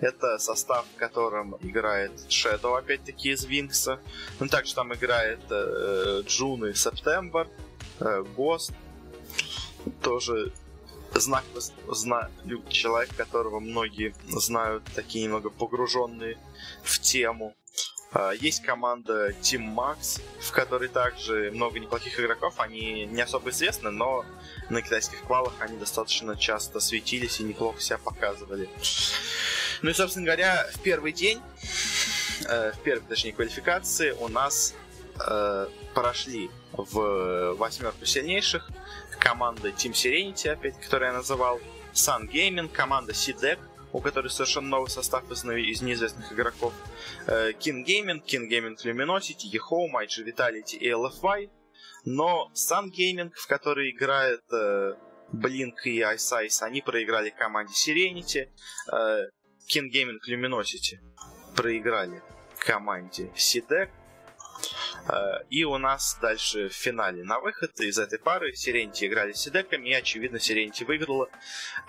это 0.00 0.38
состав, 0.38 0.86
в 0.94 0.98
котором 0.98 1.56
играет 1.60 2.12
Shadow, 2.28 2.78
опять-таки, 2.78 3.30
из 3.30 3.44
Винкса. 3.44 4.00
Ну, 4.38 4.48
также 4.48 4.74
там 4.74 4.92
играет 4.92 5.40
э, 5.50 6.22
Джун 6.26 6.66
и 6.66 6.74
Септембр, 6.74 7.48
э, 8.00 8.24
Ghost, 8.36 8.72
тоже 10.02 10.52
знак, 11.14 11.44
зна, 11.88 12.30
человек, 12.68 13.14
которого 13.16 13.60
многие 13.60 14.14
знают, 14.28 14.84
такие 14.94 15.24
немного 15.24 15.50
погруженные 15.50 16.38
в 16.82 16.98
тему. 17.00 17.54
А, 18.12 18.32
есть 18.32 18.62
команда 18.62 19.30
Team 19.40 19.74
Max, 19.74 20.20
в 20.40 20.50
которой 20.52 20.88
также 20.88 21.50
много 21.52 21.78
неплохих 21.78 22.18
игроков. 22.18 22.54
Они 22.58 23.06
не 23.06 23.20
особо 23.20 23.50
известны, 23.50 23.90
но 23.90 24.24
на 24.68 24.82
китайских 24.82 25.22
квалах 25.22 25.54
они 25.60 25.78
достаточно 25.78 26.36
часто 26.36 26.80
светились 26.80 27.40
и 27.40 27.44
неплохо 27.44 27.80
себя 27.80 27.98
показывали. 27.98 28.68
Ну 29.82 29.90
и, 29.90 29.94
собственно 29.94 30.26
говоря, 30.26 30.68
в 30.74 30.80
первый 30.80 31.12
день, 31.12 31.40
э, 32.48 32.72
в 32.72 32.78
первой, 32.80 33.02
точнее, 33.08 33.32
квалификации 33.32 34.10
у 34.10 34.28
нас 34.28 34.74
э, 35.26 35.68
прошли 35.94 36.50
в 36.72 37.54
восьмерку 37.54 38.04
сильнейших 38.04 38.70
команда 39.20 39.68
Team 39.68 39.92
Serenity, 39.92 40.48
опять, 40.48 40.80
которую 40.80 41.12
я 41.12 41.16
называл, 41.16 41.60
Sun 41.92 42.28
Gaming, 42.28 42.68
команда 42.68 43.12
CDEC, 43.12 43.58
у 43.92 44.00
которой 44.00 44.28
совершенно 44.28 44.68
новый 44.68 44.88
состав 44.90 45.30
из, 45.30 45.44
из 45.44 45.82
неизвестных 45.82 46.32
игроков, 46.32 46.72
э, 47.26 47.52
King 47.52 47.84
Gaming, 47.84 48.22
King 48.24 48.48
Gaming 48.48 48.76
Luminosity, 48.84 49.50
eHome, 49.52 49.92
IG 50.04 50.24
Vitality 50.24 50.76
и 50.76 50.90
LFY, 50.90 51.50
но 52.04 52.50
Sun 52.54 52.90
Gaming, 52.90 53.30
в 53.34 53.46
которой 53.46 53.90
играет 53.90 54.42
э, 54.52 54.94
Blink 55.32 55.82
и 55.84 56.00
Ice 56.00 56.62
они 56.62 56.80
проиграли 56.80 57.30
команде 57.30 57.74
Serenity, 57.74 58.48
э, 58.92 59.28
King 59.68 59.90
Gaming 59.92 60.18
Luminosity 60.28 60.98
проиграли 61.54 62.22
команде 62.58 63.30
Э, 63.30 64.89
и 65.50 65.64
у 65.64 65.78
нас 65.78 66.18
дальше 66.20 66.68
в 66.68 66.72
финале 66.72 67.24
на 67.24 67.40
выход 67.40 67.78
из 67.80 67.98
этой 67.98 68.18
пары 68.18 68.54
Сиренти 68.54 69.06
играли 69.06 69.32
с 69.32 69.40
Сидеками, 69.40 69.88
и, 69.88 69.92
очевидно, 69.92 70.38
Сиренти 70.38 70.84
выиграла. 70.84 71.28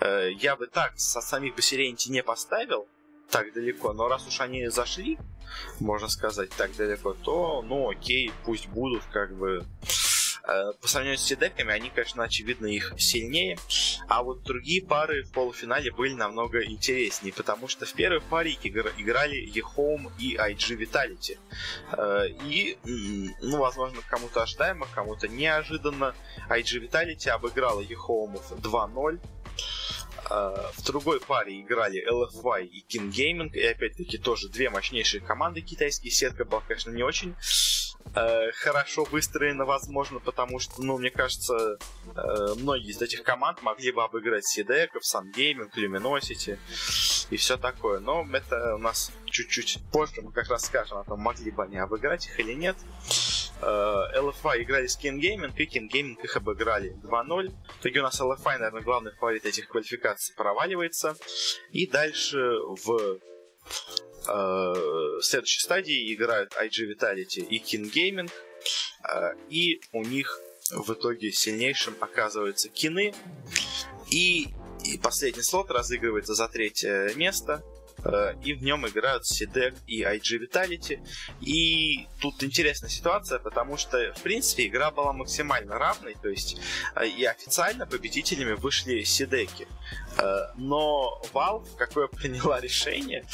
Э, 0.00 0.30
я 0.32 0.56
бы 0.56 0.66
так 0.66 0.92
со 0.96 1.20
самих 1.20 1.54
бы 1.54 1.62
Сиренти 1.62 2.10
не 2.10 2.22
поставил 2.22 2.88
так 3.30 3.52
далеко, 3.52 3.92
но 3.92 4.08
раз 4.08 4.26
уж 4.26 4.40
они 4.40 4.68
зашли, 4.68 5.18
можно 5.80 6.08
сказать, 6.08 6.50
так 6.50 6.74
далеко, 6.76 7.14
то, 7.14 7.62
ну, 7.62 7.90
окей, 7.90 8.32
пусть 8.44 8.68
будут, 8.68 9.02
как 9.12 9.34
бы, 9.36 9.64
Э, 9.82 10.11
по 10.44 10.88
сравнению 10.88 11.18
с 11.18 11.28
деками, 11.28 11.72
они, 11.72 11.90
конечно, 11.90 12.24
очевидно 12.24 12.66
их 12.66 12.94
сильнее. 12.98 13.58
А 14.08 14.22
вот 14.22 14.42
другие 14.42 14.84
пары 14.84 15.22
в 15.22 15.32
полуфинале 15.32 15.92
были 15.92 16.14
намного 16.14 16.64
интереснее, 16.64 17.32
потому 17.32 17.68
что 17.68 17.86
в 17.86 17.92
первой 17.92 18.20
паре 18.20 18.52
играли 18.52 19.36
EHOME 19.36 20.10
и 20.18 20.36
IG 20.36 20.76
Vitality. 20.76 21.38
Э, 21.92 22.28
и, 22.44 22.76
ну, 23.40 23.58
возможно, 23.58 24.00
кому-то 24.08 24.42
ожидаемо, 24.42 24.86
кому-то 24.94 25.28
неожиданно 25.28 26.14
IG 26.48 26.88
Vitality 26.88 27.28
обыграла 27.28 27.80
Ехоумов 27.80 28.52
2-0. 28.52 29.20
Э, 30.30 30.70
в 30.74 30.82
другой 30.84 31.20
паре 31.20 31.60
играли 31.60 32.02
LFY 32.08 32.66
и 32.66 32.84
Keen 32.88 33.10
Gaming, 33.10 33.50
и 33.52 33.64
опять-таки 33.64 34.18
тоже 34.18 34.48
две 34.48 34.70
мощнейшие 34.70 35.20
команды 35.20 35.60
китайские. 35.60 36.12
Сетка 36.12 36.44
была, 36.44 36.62
конечно, 36.66 36.90
не 36.90 37.02
очень 37.02 37.34
э, 38.14 38.52
хорошо 38.52 39.04
выстроена, 39.04 39.64
возможно, 39.64 40.20
потому 40.20 40.58
что, 40.58 40.82
ну, 40.82 40.98
мне 40.98 41.10
кажется, 41.10 41.78
э, 42.14 42.54
многие 42.56 42.90
из 42.90 43.00
этих 43.00 43.22
команд 43.22 43.62
могли 43.62 43.92
бы 43.92 44.04
обыграть 44.04 44.46
Сидеков, 44.46 45.02
Gaming, 45.34 45.70
Luminosity 45.74 46.58
и 47.30 47.36
все 47.36 47.56
такое. 47.56 48.00
Но 48.00 48.26
это 48.32 48.74
у 48.76 48.78
нас 48.78 49.12
чуть-чуть 49.26 49.80
позже 49.90 50.22
мы 50.22 50.32
как 50.32 50.48
раз 50.48 50.66
скажем 50.66 50.98
о 50.98 51.04
том, 51.04 51.20
могли 51.20 51.50
бы 51.50 51.64
они 51.64 51.78
обыграть 51.78 52.26
их 52.26 52.38
или 52.38 52.52
нет. 52.52 52.76
LFI 53.62 54.62
играли 54.62 54.86
с 54.86 54.98
King 54.98 55.20
Gaming, 55.20 55.52
и 55.56 55.66
King 55.66 55.88
Gaming 55.88 56.22
их 56.22 56.36
обыграли 56.36 56.96
2-0. 57.02 57.48
В 57.48 57.80
итоге 57.80 58.00
у 58.00 58.02
нас 58.02 58.20
LFI, 58.20 58.58
наверное, 58.58 58.82
главный 58.82 59.12
фаворит 59.12 59.46
этих 59.46 59.68
квалификаций 59.68 60.34
проваливается. 60.34 61.16
И 61.70 61.86
дальше 61.86 62.38
в 62.84 63.18
э, 64.28 65.20
следующей 65.20 65.60
стадии 65.60 66.14
играют 66.14 66.52
IG 66.54 66.92
Vitality 66.92 67.44
и 67.46 67.58
King 67.58 67.92
Gaming. 67.92 68.30
Э, 69.08 69.34
и 69.48 69.80
у 69.92 70.02
них 70.02 70.40
в 70.70 70.92
итоге 70.92 71.30
сильнейшим 71.30 71.94
оказываются 72.00 72.68
кины. 72.68 73.14
И, 74.10 74.48
и 74.84 74.98
последний 74.98 75.42
слот 75.42 75.70
разыгрывается 75.70 76.34
за 76.34 76.48
третье 76.48 77.12
место. 77.14 77.62
Э, 78.04 78.34
и 78.42 78.54
в 78.54 78.62
нем 78.62 78.86
играют 78.86 79.26
Сидек 79.26 79.74
и 79.86 80.02
IG 80.02 80.40
Vitality. 80.40 81.00
И 81.40 82.08
тут 82.20 82.42
интересная 82.42 82.90
ситуация, 82.90 83.38
потому 83.38 83.76
что, 83.76 84.12
в 84.16 84.22
принципе, 84.22 84.66
игра 84.66 84.90
была 84.90 85.12
максимально 85.12 85.78
равной, 85.78 86.16
то 86.20 86.28
есть 86.28 86.60
э, 86.96 87.06
и 87.06 87.24
официально 87.24 87.86
победителями 87.86 88.52
вышли 88.52 89.02
Сидеки. 89.02 89.68
Э, 90.18 90.52
но 90.56 91.22
Valve, 91.32 91.68
какое 91.76 92.06
приняла 92.22 92.60
решение, 92.60 93.24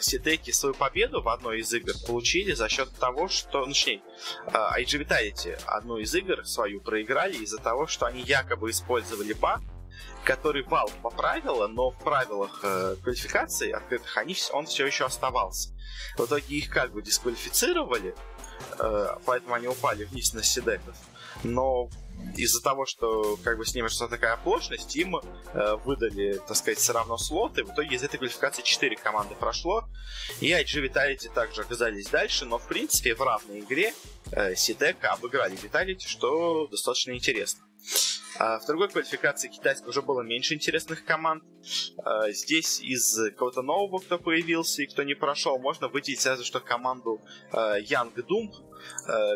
Сидеки 0.00 0.50
свою 0.50 0.74
победу 0.74 1.22
в 1.22 1.28
одной 1.28 1.60
из 1.60 1.72
игр 1.72 1.92
получили 2.06 2.52
за 2.52 2.68
счет 2.68 2.90
того, 2.98 3.28
что, 3.28 3.60
ну, 3.60 3.68
точнее, 3.68 4.02
IG 4.46 5.06
Vitality 5.06 5.58
одну 5.66 5.98
из 5.98 6.14
игр 6.14 6.46
свою 6.46 6.80
проиграли 6.80 7.36
из-за 7.36 7.58
того, 7.58 7.86
что 7.86 8.06
они 8.06 8.22
якобы 8.22 8.70
использовали 8.70 9.32
баг, 9.32 9.60
который 10.24 10.62
Valve 10.62 10.92
поправила, 11.02 11.66
но 11.66 11.90
в 11.90 11.98
правилах 11.98 12.60
э, 12.62 12.96
квалификации 13.02 13.70
открытых 13.70 14.16
они, 14.16 14.36
он 14.52 14.66
все 14.66 14.86
еще 14.86 15.04
оставался. 15.04 15.70
В 16.16 16.24
итоге 16.24 16.56
их 16.56 16.70
как 16.70 16.92
бы 16.92 17.02
дисквалифицировали, 17.02 18.14
э, 18.78 19.16
поэтому 19.26 19.54
они 19.54 19.68
упали 19.68 20.04
вниз 20.04 20.32
на 20.32 20.42
седеков. 20.42 20.96
Но 21.42 21.88
из-за 22.36 22.62
того, 22.62 22.86
что 22.86 23.38
как 23.44 23.58
бы 23.58 23.64
с 23.64 23.74
ними 23.74 23.88
что 23.88 24.08
такая 24.08 24.34
оплошность, 24.34 24.96
им 24.96 25.16
э, 25.16 25.76
выдали, 25.84 26.40
так 26.46 26.56
сказать, 26.56 26.78
все 26.78 26.92
равно 26.92 27.16
слоты. 27.16 27.64
В 27.64 27.72
итоге 27.72 27.96
из 27.96 28.02
этой 28.02 28.18
квалификации 28.18 28.62
4 28.62 28.96
команды 28.96 29.34
прошло. 29.34 29.84
И 30.40 30.50
IG 30.50 30.84
Vitality 30.84 31.32
также 31.32 31.62
оказались 31.62 32.08
дальше, 32.08 32.44
но 32.44 32.58
в 32.58 32.66
принципе 32.66 33.14
в 33.14 33.20
равной 33.20 33.60
игре 33.60 33.94
э, 34.32 34.54
Сидека 34.54 35.12
обыграли 35.12 35.56
Vitality, 35.56 36.06
что 36.06 36.66
достаточно 36.66 37.12
интересно. 37.12 37.64
А 38.36 38.58
в 38.58 38.66
другой 38.66 38.88
квалификации 38.88 39.48
китайской 39.48 39.88
уже 39.88 40.02
было 40.02 40.22
меньше 40.22 40.54
интересных 40.54 41.04
команд. 41.04 41.44
А 42.04 42.30
здесь 42.32 42.80
из 42.80 43.16
кого-то 43.36 43.62
нового, 43.62 44.00
кто 44.00 44.18
появился 44.18 44.82
и 44.82 44.86
кто 44.86 45.04
не 45.04 45.14
прошел, 45.14 45.58
можно 45.58 45.88
выделить 45.88 46.20
сразу 46.20 46.44
что 46.44 46.58
команду 46.58 47.20
а, 47.52 47.78
Young 47.78 48.12
Doom, 48.14 48.50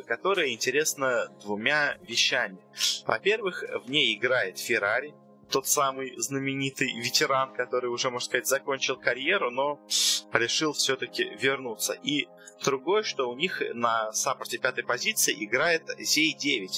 которая 0.07 0.49
интересна 0.49 1.29
двумя 1.43 1.97
вещами. 2.03 2.59
Во-первых, 3.07 3.65
в 3.85 3.91
ней 3.91 4.15
играет 4.17 4.59
Феррари, 4.59 5.15
тот 5.51 5.67
самый 5.67 6.15
знаменитый 6.19 6.93
ветеран, 7.01 7.53
который 7.55 7.91
уже, 7.91 8.11
можно 8.11 8.25
сказать, 8.27 8.47
закончил 8.47 8.97
карьеру, 8.97 9.51
но 9.51 9.81
решил 10.33 10.73
все-таки 10.73 11.25
вернуться. 11.41 11.95
И 11.95 12.29
другое, 12.65 13.03
что 13.03 13.31
у 13.31 13.37
них 13.37 13.63
на 13.75 14.13
саппорте 14.13 14.59
пятой 14.59 14.85
позиции 14.85 15.35
играет 15.39 15.89
Зей-9. 15.99 16.69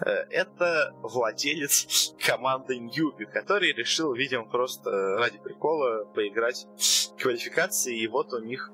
Э, 0.00 0.10
это 0.30 0.94
владелец 1.02 2.14
команды 2.24 2.78
Ньюби, 2.78 3.26
который 3.26 3.72
решил, 3.72 4.12
видимо, 4.14 4.46
просто 4.46 4.90
ради 5.18 5.38
прикола 5.38 6.04
поиграть 6.06 6.66
в 6.76 7.22
квалификации, 7.22 7.96
и 7.96 8.06
вот 8.08 8.32
у 8.32 8.40
них 8.40 8.70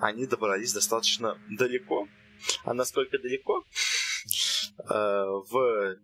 они 0.00 0.26
добрались 0.26 0.72
достаточно 0.72 1.38
далеко. 1.50 2.06
А 2.64 2.74
насколько 2.74 3.18
далеко? 3.18 3.64
Э, 4.90 5.24
в 5.50 5.96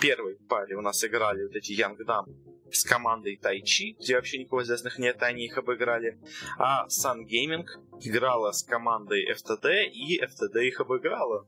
первой 0.00 0.36
паре 0.48 0.76
у 0.76 0.80
нас 0.80 1.02
играли 1.04 1.44
вот 1.44 1.56
эти 1.56 1.72
Young 1.72 1.96
Dam 2.06 2.24
с 2.70 2.84
командой 2.84 3.36
Тайчи, 3.36 3.96
где 3.98 4.16
вообще 4.16 4.38
никого 4.38 4.62
известных 4.62 4.98
нет, 4.98 5.22
они 5.22 5.46
их 5.46 5.58
обыграли. 5.58 6.18
А 6.58 6.86
Sun 6.86 7.24
Gaming 7.26 7.66
играла 8.00 8.52
с 8.52 8.62
командой 8.62 9.26
FTD, 9.32 9.86
и 9.86 10.20
FTD 10.22 10.66
их 10.66 10.80
обыграла. 10.80 11.46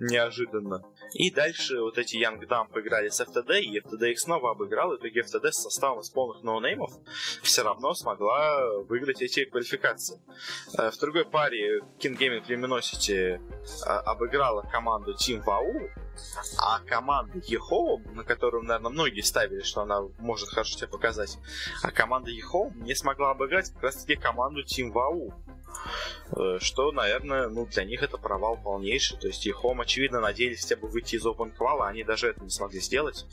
Неожиданно. 0.00 0.82
И 1.14 1.30
дальше 1.30 1.80
вот 1.80 1.98
эти 1.98 2.16
Young 2.16 2.40
Dump 2.46 2.78
играли 2.80 3.08
с 3.08 3.20
FTD, 3.20 3.60
и 3.60 3.80
FTD 3.80 4.12
их 4.12 4.20
снова 4.20 4.52
обыграл. 4.52 4.92
И 4.92 4.96
в 4.96 5.00
итоге 5.00 5.22
FTD 5.22 5.50
с 5.50 5.62
составом 5.62 6.00
из 6.00 6.10
полных 6.10 6.42
ноунеймов 6.42 6.92
все 7.42 7.62
равно 7.62 7.94
смогла 7.94 8.82
выиграть 8.88 9.22
эти 9.22 9.44
квалификации. 9.44 10.20
Э, 10.76 10.90
в 10.90 10.98
другой 10.98 11.24
паре 11.24 11.80
King 11.98 12.16
Gaming 12.16 12.46
Luminosity 12.46 13.36
э, 13.36 13.38
обыграла 13.88 14.62
команду 14.62 15.14
Team 15.14 15.42
VAU, 15.44 15.90
а 16.58 16.80
команда 16.80 17.38
Ехоу, 17.44 17.98
на 18.14 18.24
которую, 18.24 18.64
наверное, 18.64 18.90
многие 18.90 19.20
ставили, 19.20 19.62
что 19.62 19.82
она 19.82 20.02
может 20.18 20.48
хорошо 20.58 20.76
себя 20.76 20.88
показать, 20.88 21.38
а 21.82 21.90
команда 21.90 22.30
Ехоу 22.30 22.72
не 22.76 22.94
смогла 22.94 23.30
обыграть 23.30 23.70
как 23.72 23.82
раз-таки 23.84 24.16
команду 24.16 24.62
Team 24.64 24.90
Вау. 24.90 25.32
Э, 26.36 26.58
что, 26.60 26.90
наверное, 26.92 27.48
ну, 27.48 27.66
для 27.66 27.84
них 27.84 28.02
это 28.02 28.16
провал 28.16 28.56
полнейший. 28.56 29.18
То 29.18 29.28
есть 29.28 29.46
Ехом, 29.46 29.80
очевидно, 29.80 30.20
надеялись 30.20 30.62
хотя 30.62 30.76
бы 30.76 30.88
выйти 30.88 31.16
из 31.16 31.26
Open 31.26 31.52
Qual, 31.56 31.80
а 31.80 31.88
они 31.88 32.04
даже 32.04 32.28
это 32.28 32.42
не 32.42 32.50
смогли 32.50 32.80
сделать. 32.80 33.24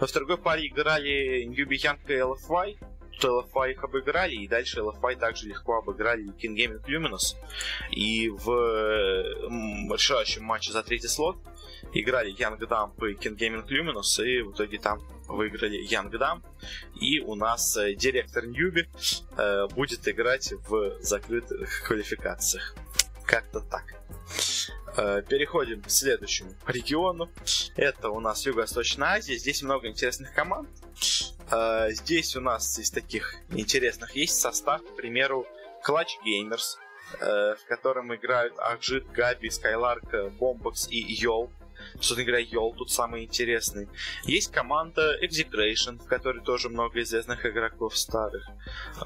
Но 0.00 0.06
в 0.06 0.12
другой 0.12 0.38
паре 0.38 0.66
играли 0.66 1.42
Ньюби 1.44 1.76
Янг 1.76 2.08
и 2.08 2.14
LFY. 2.14 2.78
Тут 3.20 3.50
LFY 3.52 3.72
их 3.72 3.84
обыграли, 3.84 4.34
и 4.34 4.48
дальше 4.48 4.80
LFY 4.80 5.16
также 5.16 5.46
легко 5.46 5.78
обыграли 5.78 6.32
King 6.36 6.56
Gaming 6.56 6.84
Luminous. 6.86 7.36
И 7.90 8.30
в 8.30 8.50
решающем 9.92 10.44
матче 10.44 10.72
за 10.72 10.82
третий 10.82 11.08
слот 11.08 11.36
играли 11.92 12.34
Young 12.34 12.58
Dump 12.58 13.06
и 13.08 13.14
King 13.14 13.36
Gaming 13.36 13.66
Luminous, 13.68 14.24
и 14.24 14.42
в 14.42 14.52
итоге 14.52 14.78
там 14.78 15.00
выиграли 15.28 15.86
Young 15.86 16.10
Dump. 16.10 16.42
И 17.00 17.20
у 17.20 17.34
нас 17.34 17.76
э, 17.76 17.94
директор 17.94 18.46
Ньюби 18.46 18.88
э, 19.36 19.66
будет 19.68 20.08
играть 20.08 20.52
в 20.68 20.96
закрытых 21.00 21.82
квалификациях. 21.86 22.74
Как-то 23.26 23.60
так. 23.60 23.84
Э, 24.96 25.22
переходим 25.28 25.82
к 25.82 25.90
следующему 25.90 26.54
региону. 26.66 27.30
Это 27.76 28.10
у 28.10 28.20
нас 28.20 28.44
Юго-Восточная 28.46 29.16
Азия. 29.18 29.36
Здесь 29.36 29.62
много 29.62 29.88
интересных 29.88 30.34
команд. 30.34 30.68
Э, 31.50 31.90
здесь 31.90 32.36
у 32.36 32.40
нас 32.40 32.78
из 32.78 32.90
таких 32.90 33.34
интересных 33.50 34.14
есть 34.14 34.40
состав, 34.40 34.82
к 34.82 34.96
примеру, 34.96 35.46
Clutch 35.86 36.18
Gamers, 36.24 36.76
э, 37.20 37.54
в 37.56 37.66
котором 37.66 38.14
играют 38.14 38.54
Акжит, 38.58 39.10
Габи, 39.10 39.50
Скайларк, 39.50 40.32
Бомбокс 40.38 40.88
и 40.88 41.00
Йол. 41.00 41.50
Собственно 41.94 42.24
говоря, 42.24 42.44
Йол 42.44 42.74
тут 42.74 42.90
самый 42.90 43.24
интересный. 43.24 43.88
Есть 44.24 44.52
команда 44.52 45.18
Execration, 45.22 45.98
в 45.98 46.04
которой 46.04 46.42
тоже 46.42 46.68
много 46.68 47.00
известных 47.00 47.44
игроков 47.44 47.96
старых. 47.96 48.46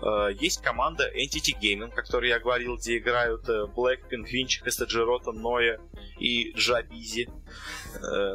Э, 0.03 0.29
есть 0.39 0.61
команда 0.61 1.09
Entity 1.09 1.55
Gaming, 1.59 1.93
о 1.93 2.03
которой 2.03 2.29
я 2.29 2.41
говорил, 2.41 2.77
где 2.77 2.99
играют 2.99 3.49
Blackpink, 3.49 4.27
Винчик, 4.27 4.67
Эстаджирота, 4.67 5.33
Ноя 5.33 5.81
и 6.19 6.53
Джабизи. 6.53 7.31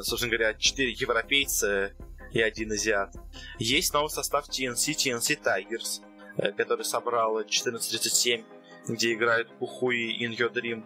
Собственно 0.02 0.32
говоря, 0.32 0.54
четыре 0.54 0.92
европейца 0.94 1.94
и 2.32 2.42
один 2.42 2.72
азиат. 2.72 3.16
Есть 3.58 3.94
новый 3.94 4.10
состав 4.10 4.48
TNC, 4.48 4.96
TNC 4.96 5.42
Tigers, 5.42 6.02
э, 6.38 6.52
который 6.52 6.86
собрал 6.86 7.38
1437, 7.38 8.44
где 8.88 9.14
играют 9.14 9.50
Кухуи 9.60 10.12
и 10.12 10.28
In 10.28 10.36
Your 10.38 10.54
Dream. 10.54 10.84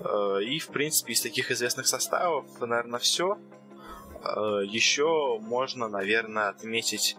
Э, 0.00 0.42
и, 0.42 0.58
в 0.58 0.68
принципе, 0.68 1.12
из 1.12 1.20
таких 1.20 1.50
известных 1.50 1.86
составов, 1.86 2.46
наверное, 2.60 3.00
все. 3.00 3.38
Э, 4.22 4.62
Еще 4.64 5.38
можно, 5.40 5.88
наверное, 5.88 6.48
отметить 6.48 7.16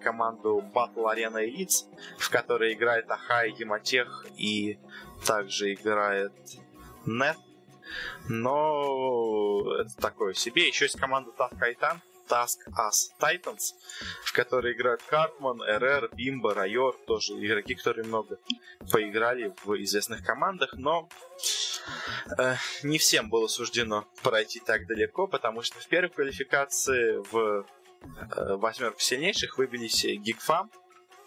команду 0.00 0.64
Battle 0.74 1.04
Arena 1.04 1.40
Elites, 1.46 1.86
в 2.18 2.28
которой 2.28 2.74
играет 2.74 3.08
Ахай, 3.08 3.52
Гемотех 3.52 4.26
и 4.36 4.80
также 5.24 5.74
играет 5.74 6.32
Нет. 7.06 7.36
Но 8.28 9.76
это 9.78 9.96
такое 9.96 10.34
себе. 10.34 10.66
Еще 10.66 10.86
есть 10.86 10.98
команда 10.98 11.30
Tough 11.38 11.56
Kaitan, 11.56 12.00
Task 12.28 12.58
Us 12.68 13.12
Titans, 13.20 13.74
в 14.24 14.32
которой 14.32 14.72
играют 14.72 15.02
Картман, 15.02 15.60
РР, 15.62 16.10
Бимба, 16.14 16.54
Райор, 16.54 16.96
тоже 17.06 17.34
игроки, 17.34 17.74
которые 17.74 18.06
много 18.06 18.38
поиграли 18.90 19.54
в 19.64 19.74
известных 19.82 20.24
командах, 20.24 20.74
но 20.74 21.08
э, 22.38 22.54
не 22.82 22.98
всем 22.98 23.28
было 23.28 23.46
суждено 23.46 24.06
пройти 24.22 24.60
так 24.60 24.86
далеко, 24.86 25.26
потому 25.26 25.62
что 25.62 25.78
в 25.80 25.86
первой 25.86 26.10
квалификации 26.10 27.22
в 27.30 27.66
э, 28.36 28.56
восьмерку 28.56 29.00
сильнейших 29.00 29.58
выбились 29.58 30.04
Гигфам, 30.04 30.70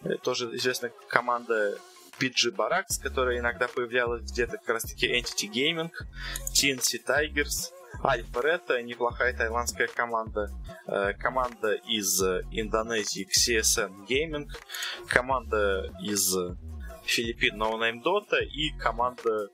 э, 0.04 0.16
тоже 0.24 0.56
известная 0.56 0.92
команда 1.08 1.78
PG 2.20 2.56
Barracks, 2.56 3.02
которая 3.02 3.40
иногда 3.40 3.68
появлялась 3.68 4.24
где-то 4.24 4.58
как 4.58 4.70
раз 4.70 4.84
таки 4.84 5.08
Entity 5.08 5.50
Gaming, 5.52 5.92
TNC 6.54 7.04
Tigers, 7.06 7.72
Альфа 8.04 8.40
это 8.42 8.82
неплохая 8.82 9.36
тайландская 9.36 9.88
команда. 9.88 10.50
Э, 10.88 11.14
команда 11.14 11.74
из 11.74 12.22
Индонезии 12.52 13.28
CSN 13.28 14.08
Gaming. 14.08 14.48
Команда 15.08 15.92
из 16.02 16.36
Филиппин 17.06 17.62
No 17.62 17.74
Name 17.74 18.04
Dota 18.04 18.44
и 18.44 18.70
команда 18.78 19.50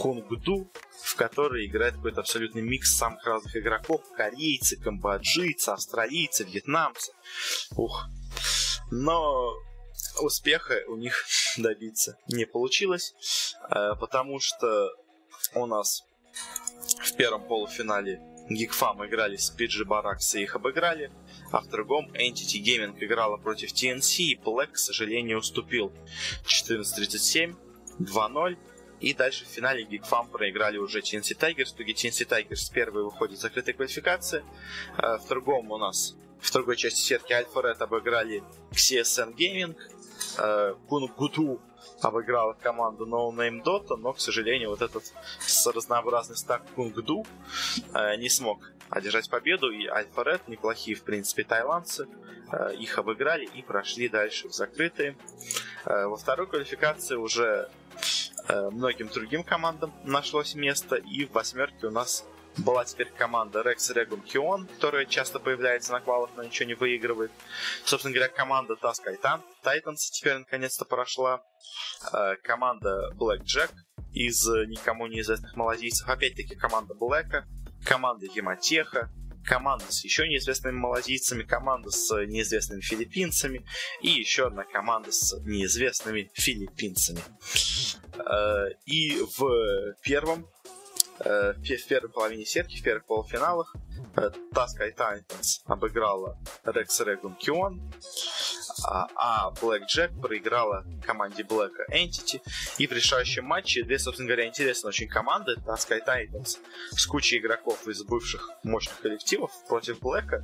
Конгду, 0.00 0.70
в 1.02 1.16
которой 1.16 1.66
играет 1.66 1.94
какой-то 1.94 2.20
абсолютный 2.20 2.62
микс 2.62 2.96
самых 2.96 3.24
разных 3.26 3.56
игроков. 3.56 4.02
Корейцы, 4.16 4.76
камбоджийцы, 4.76 5.70
австралийцы, 5.70 6.44
вьетнамцы. 6.44 7.12
Ух. 7.76 8.06
Но 8.90 9.54
успеха 10.20 10.74
у 10.88 10.96
них 10.96 11.24
добиться 11.56 12.16
не 12.28 12.44
получилось, 12.44 13.14
э, 13.70 13.94
потому 13.98 14.38
что 14.40 14.90
у 15.54 15.66
нас 15.66 16.02
в 16.80 17.16
первом 17.16 17.42
полуфинале 17.46 18.20
Geekfam 18.50 19.06
играли 19.06 19.36
с 19.36 19.54
PG 19.54 19.84
Barracks 19.86 20.38
и 20.38 20.42
их 20.42 20.56
обыграли, 20.56 21.10
а 21.52 21.60
в 21.60 21.68
другом 21.68 22.10
Entity 22.12 22.62
Gaming 22.62 22.96
играла 22.98 23.36
против 23.36 23.72
TNC 23.72 24.22
и 24.22 24.34
Black, 24.36 24.72
к 24.72 24.78
сожалению, 24.78 25.38
уступил 25.38 25.92
14-37, 26.44 27.54
2-0. 28.00 28.56
И 29.00 29.14
дальше 29.14 29.44
в 29.44 29.48
финале 29.48 29.84
Geekfam 29.84 30.28
проиграли 30.30 30.78
уже 30.78 31.00
TNC 31.00 31.38
Tigers. 31.38 31.66
В 31.66 31.74
итоге 31.74 31.92
TNC 31.92 32.26
Tigers 32.26 32.72
первый 32.72 33.04
выходит 33.04 33.38
в 33.38 33.42
закрытой 33.42 33.74
квалификации. 33.74 34.44
А 34.96 35.18
в 35.18 35.28
другом 35.28 35.70
у 35.70 35.78
нас, 35.78 36.16
в 36.40 36.52
другой 36.52 36.76
части 36.76 37.00
сетки 37.00 37.32
Alpha 37.32 37.62
Red 37.62 37.78
обыграли 37.78 38.42
CSN 38.72 39.36
Gaming. 39.36 39.76
Кун 40.88 41.06
Гуту 41.16 41.60
обыграла 42.00 42.54
команду 42.54 43.06
No 43.06 43.30
Name 43.30 43.62
Dota, 43.62 43.96
но, 43.96 44.12
к 44.12 44.20
сожалению, 44.20 44.70
вот 44.70 44.82
этот 44.82 45.04
разнообразный 45.66 46.36
стак 46.36 46.62
Кунгду 46.74 47.26
э, 47.94 48.16
не 48.16 48.28
смог 48.28 48.72
одержать 48.90 49.28
победу, 49.28 49.70
и 49.70 49.86
Альфа 49.86 50.22
Ред, 50.22 50.48
неплохие, 50.48 50.96
в 50.96 51.02
принципе, 51.02 51.44
тайландцы, 51.44 52.08
э, 52.52 52.74
их 52.74 52.98
обыграли 52.98 53.44
и 53.44 53.62
прошли 53.62 54.08
дальше 54.08 54.48
в 54.48 54.52
закрытые. 54.52 55.16
Э, 55.84 56.06
во 56.06 56.16
второй 56.16 56.46
квалификации 56.46 57.16
уже 57.16 57.68
э, 58.48 58.70
многим 58.70 59.08
другим 59.08 59.42
командам 59.42 59.92
нашлось 60.04 60.54
место, 60.54 60.96
и 60.96 61.26
в 61.26 61.32
восьмерке 61.32 61.86
у 61.86 61.90
нас 61.90 62.24
была 62.58 62.84
теперь 62.84 63.10
команда 63.16 63.60
Rex 63.60 63.94
Regum 63.94 64.22
Kion, 64.24 64.66
которая 64.74 65.04
часто 65.04 65.38
появляется 65.38 65.92
на 65.92 66.00
квалах, 66.00 66.30
но 66.36 66.42
ничего 66.42 66.66
не 66.68 66.74
выигрывает. 66.74 67.30
Собственно 67.84 68.14
говоря, 68.14 68.30
команда 68.30 68.74
Task 68.74 69.04
Titan, 69.06 69.40
Titans 69.64 69.96
теперь 70.12 70.38
наконец-то 70.38 70.84
прошла. 70.84 71.42
Э, 72.12 72.36
команда 72.42 73.12
Black 73.16 73.42
Jack 73.42 73.70
из 74.12 74.46
никому 74.68 75.06
неизвестных 75.06 75.56
малазийцев. 75.56 76.08
Опять-таки 76.08 76.54
команда 76.56 76.94
Блэка, 76.94 77.46
команда 77.84 78.26
Гемотеха, 78.26 79.10
команда 79.44 79.86
с 79.88 80.04
еще 80.04 80.28
неизвестными 80.28 80.76
малазийцами, 80.76 81.42
команда 81.42 81.90
с 81.90 82.10
неизвестными 82.26 82.80
филиппинцами 82.80 83.64
и 84.02 84.08
еще 84.08 84.48
одна 84.48 84.64
команда 84.64 85.12
с 85.12 85.38
неизвестными 85.44 86.30
филиппинцами. 86.34 87.20
Э, 88.18 88.70
и 88.86 89.20
в 89.36 89.94
первом 90.02 90.46
Э, 90.46 90.57
в 91.24 91.88
первой 91.88 92.10
половине 92.10 92.44
сетки, 92.44 92.78
в 92.78 92.82
первых 92.82 93.04
полуфиналах 93.06 93.74
Таскай 94.52 94.92
Titans 94.92 95.60
обыграла 95.66 96.38
Rex 96.64 96.88
Regum 97.00 97.36
Kion, 97.38 97.80
а, 98.84 99.08
а 99.14 99.52
Black 99.60 99.82
Jack 99.92 100.20
проиграла 100.20 100.84
команде 101.04 101.42
Black 101.42 101.72
Entity. 101.90 102.40
И 102.78 102.86
в 102.86 102.92
решающем 102.92 103.44
матче 103.44 103.82
две, 103.82 103.98
собственно 103.98 104.28
говоря, 104.28 104.46
интересные 104.46 104.88
очень 104.88 105.08
команды. 105.08 105.56
Таскай 105.64 106.00
Titans 106.00 106.58
с 106.90 107.06
кучей 107.06 107.38
игроков 107.38 107.86
из 107.86 108.02
бывших 108.02 108.50
мощных 108.62 109.00
коллективов 109.00 109.50
против 109.68 110.00
Black 110.00 110.42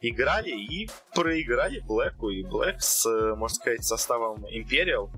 играли 0.00 0.50
и 0.50 0.90
проиграли 1.14 1.82
Black. 1.86 2.14
И 2.30 2.42
Black 2.42 2.80
с, 2.80 3.06
можно 3.34 3.54
сказать, 3.54 3.84
составом 3.84 4.44
Imperial 4.46 5.10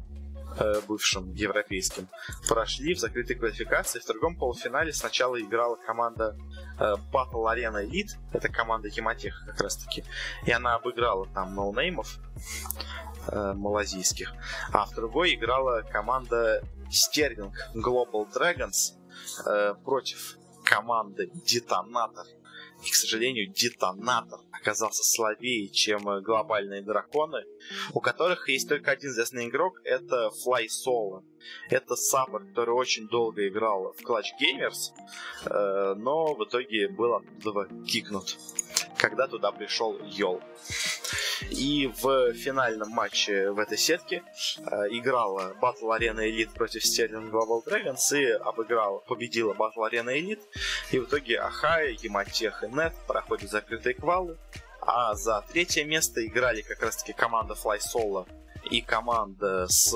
э, 0.59 0.81
бывшим 0.87 1.33
европейским, 1.35 2.09
прошли 2.49 2.95
в 2.95 2.99
закрытой 2.99 3.35
квалификации. 3.35 4.01
В 4.01 4.07
другом 4.07 4.37
полуфинале 4.37 4.93
сначала 4.93 5.41
играла 5.41 5.77
команда 5.77 6.37
э, 6.79 6.95
Battle 7.13 7.45
Arena 7.47 7.85
Elite, 7.85 8.19
это 8.33 8.49
команда 8.49 8.91
Хематеха 8.91 9.47
как 9.47 9.61
раз 9.61 9.77
таки, 9.77 10.05
и 10.47 10.53
она 10.53 10.75
обыграла 10.75 11.27
там 11.35 11.55
ноунеймов 11.55 12.19
э, 13.29 13.53
малазийских. 13.55 14.33
А 14.73 14.87
в 14.87 14.95
другой 14.95 15.35
играла 15.35 15.83
команда 15.83 16.63
Sterling 16.91 17.53
Global 17.75 18.27
Dragons 18.33 18.95
э, 19.47 19.75
против 19.85 20.37
команды 20.65 21.31
Детонатор. 21.47 22.27
И, 22.85 22.91
к 22.91 22.95
сожалению, 22.95 23.53
Детонатор 23.53 24.41
оказался 24.51 25.03
слабее, 25.05 25.69
чем 25.69 26.03
глобальные 26.23 26.83
драконы, 26.83 27.45
у 27.93 28.01
которых 28.01 28.49
есть 28.49 28.69
только 28.69 28.93
один 28.93 29.11
известный 29.11 29.49
игрок, 29.49 29.81
это 29.85 30.31
Fly 30.45 30.67
Solo. 30.67 31.23
Это 31.71 31.97
саппорт, 31.97 32.47
который 32.49 32.75
очень 32.75 33.09
долго 33.09 33.47
играл 33.49 33.93
в 33.93 34.05
Clutch 34.05 34.31
Gamers, 34.41 34.93
э, 35.47 35.95
но 35.97 36.35
в 36.35 36.45
итоге 36.45 36.89
был 36.89 37.15
оттуда 37.15 37.69
кикнут, 37.85 38.37
когда 39.03 39.27
туда 39.27 39.51
пришел 39.51 39.99
Йол. 40.05 40.41
И 41.51 41.93
в 42.01 42.33
финальном 42.35 42.91
матче 42.91 43.51
в 43.51 43.59
этой 43.59 43.77
сетке 43.77 44.23
э, 44.59 44.63
играла 44.91 45.55
Battle 45.61 45.91
Arena 45.99 46.21
Elite 46.21 46.55
против 46.55 46.85
Sterling 46.85 47.31
Global 47.31 47.63
Dragons 47.67 48.17
и 48.17 48.31
обыграла, 48.31 49.01
победила 49.01 49.55
Battle 49.55 49.91
Arena 49.91 50.17
Elite. 50.17 50.43
И 50.93 51.01
в 51.01 51.05
итоге 51.07 51.41
Ахая, 51.41 51.97
Ематех 52.01 52.63
и 52.63 52.69
Нет 52.69 52.93
проходят 53.09 53.51
закрытые 53.51 53.95
квалы. 53.95 54.39
А 54.81 55.15
за 55.15 55.45
третье 55.53 55.85
место 55.85 56.25
играли 56.25 56.63
как 56.63 56.81
раз-таки 56.81 57.13
команда 57.13 57.55
Fly 57.55 57.81
Solo 57.81 58.29
и 58.71 58.81
команда 58.83 59.67
с 59.67 59.93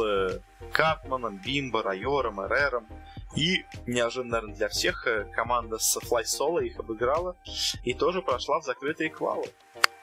Катманом, 0.73 1.41
Бимбо, 1.45 1.83
Райором, 1.85 2.41
Эрером. 2.41 2.89
И 3.37 3.67
неожиданно, 3.87 4.33
наверное, 4.33 4.57
для 4.57 4.69
всех 4.69 5.07
э, 5.07 5.25
команда 5.35 5.79
с 5.79 5.99
Fly 5.99 6.25
Solo 6.25 6.65
их 6.65 6.79
обыграла 6.79 7.37
и 7.85 7.93
тоже 7.93 8.23
прошла 8.23 8.61
в 8.61 8.65
закрытые 8.65 9.11
квалы. 9.11 9.47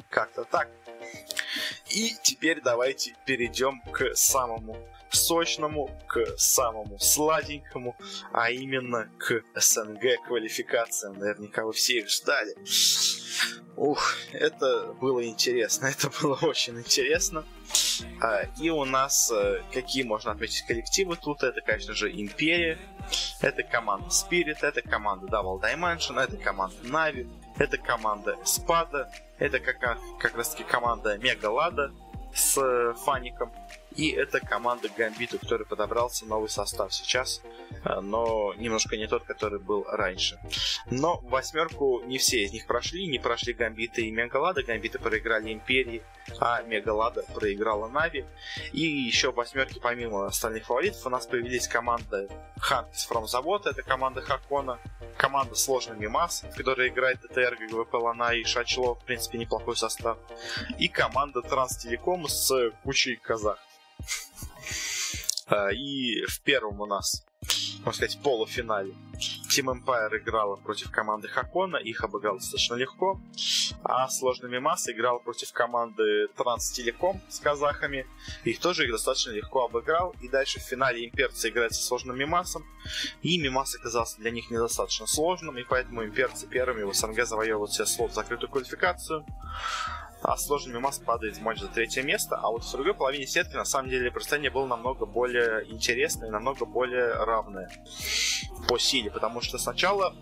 Как-то 0.09 0.43
так. 0.43 0.69
И 1.89 2.13
теперь 2.21 2.61
давайте 2.61 3.15
перейдем 3.25 3.81
к 3.91 4.15
самому 4.15 4.77
сочному, 5.15 5.89
к 6.08 6.38
самому 6.38 6.99
сладенькому, 6.99 7.95
а 8.32 8.49
именно 8.52 9.10
к 9.17 9.43
СНГ 9.56 10.26
квалификациям. 10.28 11.19
Наверняка 11.19 11.65
вы 11.65 11.73
все 11.73 11.99
их 11.99 12.10
ждали. 12.10 12.56
Ух, 13.76 14.15
это 14.32 14.93
было 15.02 15.26
интересно, 15.26 15.88
это 15.97 16.10
было 16.21 16.38
очень 16.41 16.78
интересно. 16.78 17.43
А, 18.21 18.43
и 18.60 18.69
у 18.69 18.86
нас 18.86 19.32
э, 19.32 19.62
какие 19.73 20.04
можно 20.04 20.32
отметить 20.32 20.65
коллективы 20.65 21.15
тут? 21.15 21.43
Это, 21.43 21.62
конечно 21.62 21.93
же, 21.93 22.12
Империя, 22.12 22.78
это 23.41 23.63
команда 23.63 24.08
Spirit, 24.10 24.58
это 24.62 24.82
команда 24.82 25.28
Double 25.28 25.60
Dimension, 25.62 26.19
это 26.21 26.38
команда 26.38 26.76
Na'Vi, 26.84 27.28
это 27.58 27.78
команда 27.78 28.38
Спада, 28.45 29.12
это 29.39 29.60
как, 29.60 29.80
как 30.19 30.36
раз 30.38 30.49
таки 30.49 30.63
команда 30.63 31.17
Мегалада 31.17 31.91
с 32.34 32.58
э, 32.58 32.93
Фаником. 33.06 33.52
И 33.95 34.10
это 34.12 34.39
команда 34.39 34.89
Гамбита, 34.95 35.38
который 35.38 35.65
подобрался 35.65 36.25
новый 36.25 36.49
состав 36.49 36.93
сейчас, 36.93 37.41
э, 37.86 37.99
но 37.99 38.53
немножко 38.56 38.97
не 38.97 39.08
тот, 39.08 39.23
который 39.23 39.60
был 39.60 39.86
раньше. 39.88 40.39
Но 40.89 41.19
восьмерку 41.23 42.01
не 42.06 42.17
все 42.17 42.43
из 42.43 42.53
них 42.53 42.65
прошли, 42.65 43.08
не 43.08 43.19
прошли 43.19 43.53
Гамбита 43.53 44.01
и 44.01 44.12
Мегалада. 44.12 44.63
Гамбиты 44.63 44.99
проиграли 44.99 45.53
Империи, 45.53 46.01
а 46.39 46.63
Мегалада 46.63 47.23
проиграла 47.34 47.88
Нави. 47.88 48.25
И 48.71 48.82
еще 48.82 49.32
в 49.32 49.36
восьмерке, 49.36 49.79
помимо 49.79 50.25
остальных 50.25 50.65
фаворитов, 50.65 51.06
у 51.06 51.10
нас 51.10 51.27
появились 51.27 51.67
команды 51.67 52.29
Hunters 52.58 53.08
from 53.10 53.27
Завод, 53.27 53.67
это 53.67 53.84
команда 53.84 54.21
Хакона, 54.21 54.79
команда 55.17 55.56
сложный 55.56 55.97
Мимас, 55.97 56.43
в 56.43 56.56
которой 56.56 56.89
играет 56.89 57.21
ТТР, 57.21 57.58
ГВП 57.69 57.93
Лана 57.95 58.34
и 58.34 58.43
Шачло, 58.43 58.95
в 58.95 59.03
принципе, 59.06 59.38
неплохой 59.38 59.75
состав, 59.75 60.17
и 60.79 60.88
команда 60.88 61.41
Транстелеком 61.41 62.27
с 62.27 62.71
кучей 62.84 63.17
казах. 63.17 63.60
А, 65.47 65.71
и 65.71 66.25
в 66.25 66.41
первом 66.41 66.81
у 66.81 66.85
нас, 66.85 67.25
можно 67.85 67.93
сказать, 67.93 68.19
полуфинале 68.23 68.95
Team 69.49 69.65
Empire 69.65 70.17
играла 70.17 70.55
против 70.55 70.89
команды 70.89 71.27
Хакона, 71.27 71.77
их 71.77 72.03
обыграл 72.03 72.37
достаточно 72.37 72.75
легко. 72.75 73.19
А 73.83 74.07
сложными 74.07 74.59
массы 74.59 74.93
играл 74.93 75.19
против 75.19 75.51
команды 75.51 76.27
Транстелеком 76.35 77.21
с 77.29 77.39
казахами. 77.39 78.07
Их 78.45 78.59
тоже 78.59 78.85
их 78.85 78.91
достаточно 78.91 79.31
легко 79.31 79.65
обыграл. 79.65 80.15
И 80.21 80.29
дальше 80.29 80.59
в 80.59 80.63
финале 80.63 81.05
имперцы 81.05 81.49
играют 81.49 81.73
со 81.75 81.83
сложным 81.83 82.17
Мимасом. 82.17 82.65
И 83.21 83.37
Мимас 83.37 83.75
оказался 83.75 84.17
для 84.17 84.31
них 84.31 84.49
недостаточно 84.49 85.05
сложным, 85.05 85.57
и 85.57 85.63
поэтому 85.63 86.03
имперцы 86.03 86.47
первыми 86.47 86.83
в 86.83 86.93
СНГ 86.93 87.25
завоевывают 87.25 87.73
себе 87.73 87.85
слот 87.85 88.11
в 88.11 88.15
закрытую 88.15 88.49
квалификацию 88.49 89.25
а 90.23 90.38
сложный 90.38 90.73
Мимас 90.73 90.99
падает 90.99 91.38
в 91.38 91.41
матч 91.41 91.59
за 91.59 91.67
третье 91.67 92.01
место, 92.01 92.38
а 92.38 92.49
вот 92.49 92.63
в 92.63 92.71
другой 92.71 92.93
половине 92.93 93.27
сетки 93.27 93.55
на 93.55 93.65
самом 93.65 93.89
деле 93.89 94.12
представление 94.12 94.51
было 94.51 94.65
намного 94.65 95.05
более 95.05 95.69
интересное 95.69 96.29
намного 96.31 96.65
более 96.65 97.13
равное 97.13 97.69
по 98.67 98.77
силе, 98.77 99.12
потому 99.12 99.41
что 99.41 99.57
сначала 99.57 100.15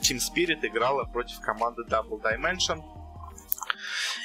Team 0.00 0.18
Spirit 0.18 0.66
играла 0.66 1.04
против 1.04 1.40
команды 1.40 1.82
Double 1.88 2.20
Dimension, 2.20 2.82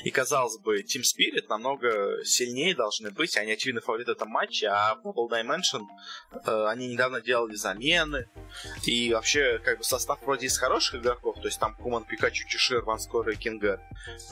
и, 0.03 0.11
казалось 0.11 0.57
бы, 0.57 0.81
Team 0.81 1.01
Spirit 1.01 1.47
намного 1.49 2.23
сильнее 2.23 2.75
должны 2.75 3.11
быть. 3.11 3.35
Они 3.37 3.51
очевидно 3.51 3.81
фаворит 3.81 4.07
в 4.07 4.11
этом 4.11 4.29
матче, 4.29 4.67
а 4.67 4.97
Bubble 5.03 5.29
Dimension, 5.29 5.85
э, 6.45 6.65
они 6.67 6.87
недавно 6.87 7.21
делали 7.21 7.55
замены. 7.55 8.29
И 8.85 9.13
вообще, 9.13 9.59
как 9.59 9.79
бы, 9.79 9.83
состав 9.83 10.21
вроде 10.21 10.47
из 10.47 10.57
хороших 10.57 10.95
игроков, 10.95 11.35
то 11.41 11.47
есть 11.47 11.59
там 11.59 11.75
Куман, 11.75 12.03
Пикачу, 12.03 12.47
Чешир, 12.47 12.81
Ванскор 12.83 13.29
и 13.29 13.35
Кингер. 13.35 13.79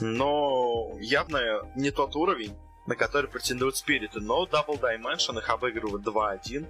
Но 0.00 0.96
явно 1.00 1.62
не 1.76 1.90
тот 1.90 2.16
уровень, 2.16 2.56
на 2.86 2.96
который 2.96 3.28
претендуют 3.28 3.76
Спириты. 3.76 4.20
Но 4.20 4.46
Double 4.46 4.80
Dimension 4.80 5.38
их 5.38 5.48
обыгрывают 5.50 6.02
2-1. 6.02 6.66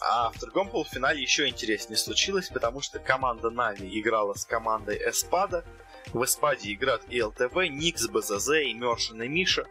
А 0.00 0.30
в 0.30 0.38
другом 0.38 0.68
полуфинале 0.68 1.20
еще 1.20 1.48
интереснее 1.48 1.96
случилось, 1.96 2.48
потому 2.48 2.80
что 2.80 2.98
команда 2.98 3.50
Нави 3.50 3.88
играла 4.00 4.34
с 4.34 4.44
командой 4.44 4.96
Эспада, 4.96 5.64
в 6.12 6.24
Эспаде 6.24 6.72
играют 6.72 7.02
и 7.08 7.22
ЛТВ, 7.22 7.54
Никс, 7.70 8.08
БЗЗ, 8.08 8.50
и 8.50 8.70
и 8.70 9.28
Миша. 9.28 9.66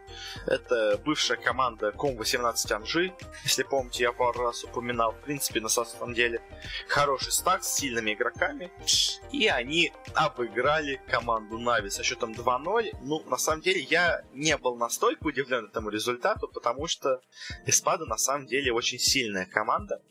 Это 0.45 0.99
бывшая 1.03 1.37
команда 1.37 1.91
Ком-18 1.91 2.73
Анжи. 2.73 3.13
Если 3.43 3.63
помните, 3.63 4.03
я 4.03 4.11
пару 4.11 4.43
раз 4.43 4.63
упоминал. 4.63 5.13
В 5.13 5.21
принципе, 5.21 5.61
на 5.61 5.69
самом 5.69 6.13
деле, 6.13 6.41
хороший 6.87 7.31
стак 7.31 7.63
с 7.63 7.73
сильными 7.75 8.13
игроками. 8.13 8.71
И 9.31 9.47
они 9.47 9.91
обыграли 10.13 11.01
команду 11.07 11.57
Нави 11.57 11.89
со 11.89 12.03
счетом 12.03 12.33
2-0. 12.33 12.97
Ну, 13.01 13.23
на 13.29 13.37
самом 13.37 13.61
деле, 13.61 13.81
я 13.81 14.23
не 14.33 14.57
был 14.57 14.75
настолько 14.75 15.27
удивлен 15.27 15.65
этому 15.65 15.89
результату, 15.89 16.47
потому 16.47 16.87
что 16.87 17.21
Эспада 17.65 18.05
на 18.05 18.17
самом 18.17 18.47
деле 18.47 18.71
очень 18.71 18.99
сильная 18.99 19.45
команда. 19.45 20.01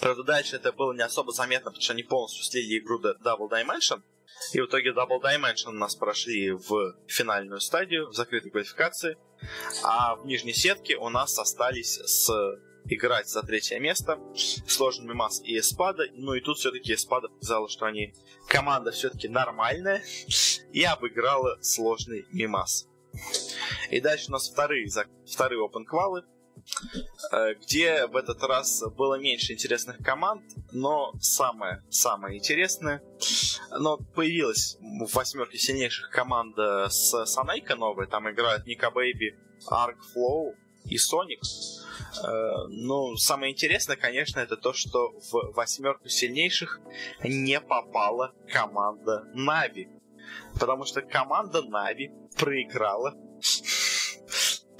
Правда, 0.00 0.22
дальше 0.22 0.56
это 0.56 0.72
было 0.72 0.92
не 0.92 1.02
особо 1.02 1.32
заметно, 1.32 1.70
потому 1.70 1.82
что 1.82 1.92
они 1.92 2.02
полностью 2.02 2.44
слили 2.44 2.78
игру 2.78 3.00
Double 3.00 3.48
Dimension. 3.50 4.02
И 4.52 4.60
в 4.60 4.66
итоге 4.66 4.90
Double 4.90 5.20
Dimension 5.20 5.72
нас 5.72 5.94
прошли 5.94 6.52
в 6.52 6.94
финальную 7.06 7.60
стадию, 7.60 8.08
в 8.08 8.14
закрытой 8.14 8.50
квалификации. 8.50 9.16
А 9.82 10.16
в 10.16 10.26
нижней 10.26 10.54
сетке 10.54 10.96
у 10.96 11.08
нас 11.08 11.38
остались 11.38 11.98
с 11.98 12.30
играть 12.88 13.28
за 13.28 13.42
третье 13.42 13.78
место. 13.78 14.18
Сложный 14.66 15.06
Мимас 15.06 15.40
и 15.42 15.58
Эспада. 15.58 16.04
Ну 16.12 16.34
и 16.34 16.40
тут 16.40 16.58
все-таки 16.58 16.94
Эспада 16.94 17.28
показала, 17.28 17.68
что 17.68 17.86
они 17.86 18.14
команда 18.48 18.92
все-таки 18.92 19.28
нормальная. 19.28 20.02
И 20.72 20.82
обыграла 20.84 21.58
сложный 21.62 22.26
Мимас. 22.32 22.86
И 23.90 24.00
дальше 24.00 24.26
у 24.28 24.32
нас 24.32 24.48
вторые, 24.48 24.88
вторые 25.26 25.60
open 25.60 25.84
квалы. 25.84 26.24
Э, 27.32 27.54
где 27.54 28.06
в 28.06 28.16
этот 28.16 28.42
раз 28.42 28.82
было 28.96 29.18
меньше 29.18 29.52
интересных 29.52 29.98
команд, 29.98 30.42
но 30.72 31.12
самое, 31.20 31.82
самое 31.90 32.38
интересное, 32.38 33.02
но 33.70 33.96
появилась 33.96 34.76
в 34.80 35.14
восьмерке 35.14 35.58
сильнейших 35.58 36.10
команда 36.10 36.88
с 36.88 37.24
Санайка 37.26 37.76
новая, 37.76 38.06
там 38.06 38.30
играют 38.30 38.66
Ника 38.66 38.90
Бэйби, 38.90 39.36
Арк 39.68 40.02
Флоу 40.12 40.54
и 40.84 40.98
Соник. 40.98 41.40
Э, 42.24 42.66
ну, 42.68 43.16
самое 43.16 43.52
интересное, 43.52 43.96
конечно, 43.96 44.40
это 44.40 44.56
то, 44.56 44.72
что 44.72 45.12
в 45.30 45.52
восьмерку 45.54 46.08
сильнейших 46.08 46.80
не 47.24 47.60
попала 47.60 48.34
команда 48.52 49.24
Нави. 49.34 49.88
Потому 50.58 50.84
что 50.84 51.02
команда 51.02 51.62
Na'Vi 51.62 52.10
проиграла 52.36 53.14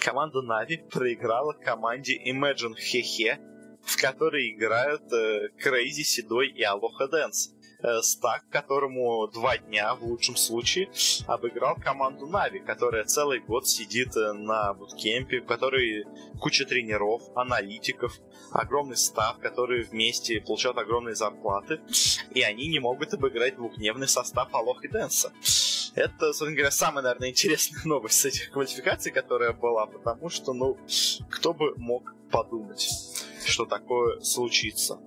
команда 0.06 0.40
Na'Vi 0.40 0.76
проиграла 0.88 1.52
команде 1.52 2.16
Imagine 2.24 2.76
Hehe, 2.76 3.40
в 3.82 4.00
которой 4.00 4.50
играют 4.50 5.12
э, 5.12 5.48
Crazy, 5.60 6.04
Седой 6.04 6.46
и 6.46 6.62
AlohaDance. 6.62 7.55
Э, 7.82 8.02
Стак, 8.02 8.44
которому 8.50 9.26
два 9.28 9.58
дня, 9.58 9.94
в 9.94 10.04
лучшем 10.04 10.36
случае, 10.36 10.90
обыграл 11.26 11.76
команду 11.76 12.26
Na'Vi, 12.26 12.60
которая 12.60 13.04
целый 13.04 13.40
год 13.40 13.66
сидит 13.66 14.16
э, 14.16 14.32
на 14.32 14.74
буткемпе, 14.74 15.40
в 15.40 15.46
которой 15.46 16.04
куча 16.40 16.64
тренеров, 16.64 17.22
аналитиков, 17.34 18.18
огромный 18.52 18.96
staff, 18.96 19.38
которые 19.38 19.84
вместе 19.84 20.40
получают 20.40 20.78
огромные 20.78 21.14
зарплаты, 21.14 21.80
и 22.30 22.42
они 22.42 22.68
не 22.68 22.78
могут 22.78 23.14
обыграть 23.14 23.56
двухдневный 23.56 24.08
состав 24.08 24.54
Алох 24.54 24.84
и 24.84 24.88
Дэнса. 24.88 25.32
Это, 25.94 26.26
собственно 26.26 26.52
говоря, 26.52 26.70
самая, 26.70 27.02
наверное, 27.02 27.30
интересная 27.30 27.80
новость 27.84 28.20
с 28.20 28.24
этих 28.26 28.50
квалификаций, 28.50 29.10
которая 29.12 29.52
была, 29.52 29.86
потому 29.86 30.28
что, 30.28 30.52
ну, 30.52 30.76
кто 31.30 31.54
бы 31.54 31.74
мог 31.76 32.14
подумать, 32.30 32.88
что 33.46 33.64
такое 33.64 34.20
случится. 34.20 35.00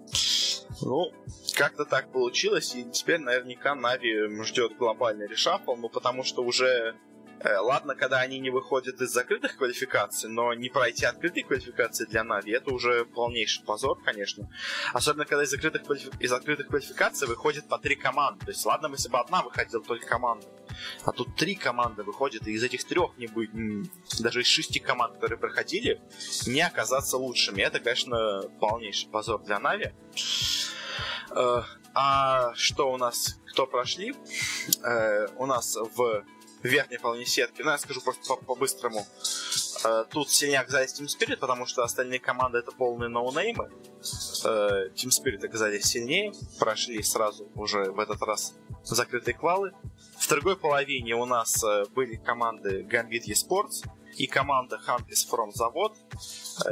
Ну, 0.81 1.11
как-то 1.59 1.83
так 1.83 2.13
получилось, 2.13 2.73
и 2.73 2.89
теперь 2.89 3.19
наверняка 3.19 3.75
Нави 3.75 4.43
ждет 4.45 4.77
глобальный 4.77 5.27
решафл, 5.27 5.75
ну 5.75 5.89
потому 5.89 6.23
что 6.23 6.41
уже 6.41 6.95
Э, 7.41 7.57
ладно, 7.59 7.95
когда 7.95 8.19
они 8.19 8.37
не 8.39 8.49
выходят 8.49 8.99
из 9.01 9.11
закрытых 9.11 9.55
квалификаций, 9.55 10.29
но 10.29 10.53
не 10.53 10.69
пройти 10.69 11.05
открытые 11.05 11.45
квалификации 11.45 12.05
для 12.05 12.23
Нави, 12.23 12.51
это 12.51 12.73
уже 12.73 13.05
полнейший 13.05 13.63
позор, 13.63 14.01
конечно. 14.03 14.49
Особенно, 14.93 15.25
когда 15.25 15.43
из 15.43 15.49
закрытых, 15.49 15.83
квалифи... 15.83 16.09
из 16.19 16.29
закрытых 16.29 16.67
квалификаций 16.67 17.27
выходит 17.27 17.67
по 17.69 17.77
три 17.77 17.95
команды. 17.95 18.45
То 18.45 18.51
есть, 18.51 18.65
ладно, 18.65 18.87
если 18.91 19.09
бы 19.09 19.19
одна 19.19 19.41
выходила 19.41 19.81
только 19.81 20.05
команда. 20.05 20.47
А 21.05 21.11
тут 21.11 21.35
три 21.35 21.55
команды 21.55 22.03
выходят, 22.03 22.45
и 22.45 22.51
из 22.51 22.63
этих 22.63 22.83
трех 22.83 23.17
не 23.17 23.27
будет, 23.27 23.51
даже 24.19 24.41
из 24.41 24.47
шести 24.47 24.79
команд, 24.79 25.15
которые 25.15 25.37
проходили, 25.37 26.01
не 26.45 26.61
оказаться 26.61 27.17
лучшими. 27.17 27.61
Это, 27.61 27.79
конечно, 27.79 28.43
полнейший 28.59 29.09
позор 29.09 29.41
для 29.43 29.59
Нави. 29.59 29.93
Э, 31.31 31.61
а 31.93 32.53
что 32.55 32.91
у 32.91 32.97
нас, 32.97 33.39
кто 33.47 33.65
прошли? 33.67 34.15
Э, 34.83 35.27
у 35.37 35.45
нас 35.45 35.75
в 35.75 36.23
верхней 36.63 36.97
половине 36.97 37.25
сетки. 37.25 37.61
Ну, 37.61 37.71
я 37.71 37.77
скажу 37.77 38.01
просто 38.01 38.35
по-быстрому. 38.35 39.05
Э, 39.83 40.05
тут 40.09 40.29
сильнее 40.29 40.59
оказались 40.59 40.99
Team 40.99 41.07
Spirit, 41.07 41.37
потому 41.37 41.65
что 41.65 41.83
остальные 41.83 42.19
команды 42.19 42.59
это 42.59 42.71
полные 42.71 43.09
ноунеймы. 43.09 43.69
Team 44.43 45.09
Spirit 45.09 45.45
оказались 45.45 45.85
сильнее, 45.85 46.33
прошли 46.57 47.01
сразу 47.03 47.49
уже 47.55 47.91
в 47.91 47.99
этот 47.99 48.21
раз 48.21 48.53
закрытые 48.83 49.35
квалы. 49.35 49.73
В 50.17 50.27
другой 50.29 50.57
половине 50.57 51.15
у 51.15 51.25
нас 51.25 51.63
были 51.93 52.15
команды 52.15 52.81
Gambit 52.81 53.25
eSports 53.25 53.83
и 54.19 54.27
команда 54.27 54.79
Hunters 54.85 55.25
from 55.31 55.51
Завод. 55.51 55.95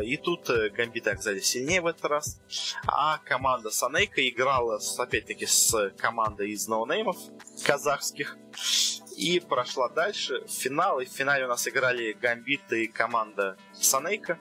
И 0.04 0.18
тут 0.18 0.50
Гамбиты 0.50 1.12
оказались 1.12 1.46
сильнее 1.46 1.82
в 1.82 1.88
этот 1.88 2.04
раз. 2.06 2.42
А 2.86 3.20
команда 3.20 3.72
Санейка 3.72 4.28
играла, 4.28 4.80
опять-таки, 4.98 5.46
с 5.46 5.92
командой 5.98 6.52
из 6.52 6.68
ноунеймов 6.68 7.18
казахских 7.64 8.38
и 9.16 9.40
прошла 9.40 9.88
дальше 9.88 10.42
в 10.46 10.52
финал. 10.52 11.00
И 11.00 11.06
в 11.06 11.10
финале 11.10 11.46
у 11.46 11.48
нас 11.48 11.66
играли 11.68 12.12
Гамбит 12.12 12.72
и 12.74 12.88
команда 12.88 13.58
Санейка. 13.74 14.38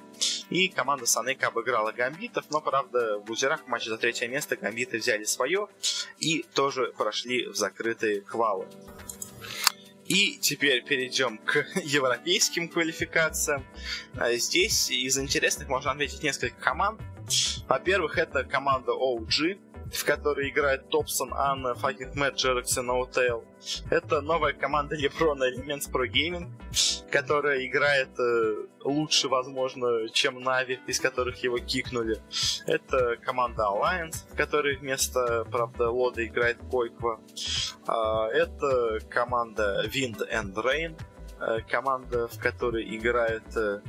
И 0.51 0.69
команда 0.69 1.07
Санейка 1.07 1.47
обыграла 1.47 1.93
Гамбитов, 1.93 2.47
но, 2.51 2.61
правда, 2.61 3.19
в 3.21 3.31
лузерах 3.31 3.63
в 3.63 3.69
матче 3.69 3.91
за 3.91 3.99
третье 3.99 4.27
место 4.27 4.57
Гамбиты 4.57 4.99
взяли 4.99 5.25
свое 5.25 5.69
и 6.19 6.45
тоже 6.55 6.93
прошли 6.97 7.47
в 7.47 7.55
закрытые 7.55 8.21
квалы. 8.21 8.67
И 10.09 10.39
теперь 10.41 10.85
перейдем 10.85 11.39
к 11.39 11.67
европейским 11.83 12.69
квалификациям. 12.69 13.65
А 14.15 14.33
здесь 14.35 14.91
из 14.91 15.19
интересных 15.19 15.69
можно 15.69 15.91
отметить 15.91 16.23
несколько 16.23 16.57
команд. 16.61 17.01
Во-первых, 17.69 18.19
это 18.19 18.45
команда 18.45 18.93
OG, 18.93 19.59
в 19.93 20.05
которой 20.05 20.51
играет 20.51 20.89
Топсон, 20.89 21.33
Анна, 21.35 21.75
Факинг 21.75 22.15
Мэтт, 22.15 22.37
Джерекс 22.37 22.79
и 22.79 22.81
Ноутейл. 22.81 23.45
Это 23.91 24.21
новая 24.21 24.53
команда 24.53 24.97
Леброна 24.97 25.45
Elements 25.45 25.91
Pro 25.91 26.07
Gaming, 26.07 26.51
которая 27.11 27.65
играет 27.65 28.09
э, 28.19 28.67
лучше, 28.85 29.29
возможно, 29.29 30.09
чем 30.11 30.41
Нави, 30.41 30.79
из 30.87 31.01
которых 31.01 31.43
его 31.43 31.59
кикнули. 31.59 32.21
Это 32.67 33.17
команда 33.17 33.65
Alliance, 33.65 34.25
в 34.31 34.37
которой 34.37 34.77
вместо, 34.77 35.45
правда, 35.51 35.91
Лода 35.91 36.25
играет 36.25 36.59
Койква. 36.71 37.21
Э, 37.89 38.29
это 38.33 39.01
команда 39.09 39.85
Wind 39.87 40.23
and 40.31 40.55
Rain, 40.55 41.01
э, 41.41 41.61
команда, 41.69 42.29
в 42.29 42.39
которой 42.39 42.85
играет 42.97 43.57
э, 43.57 43.81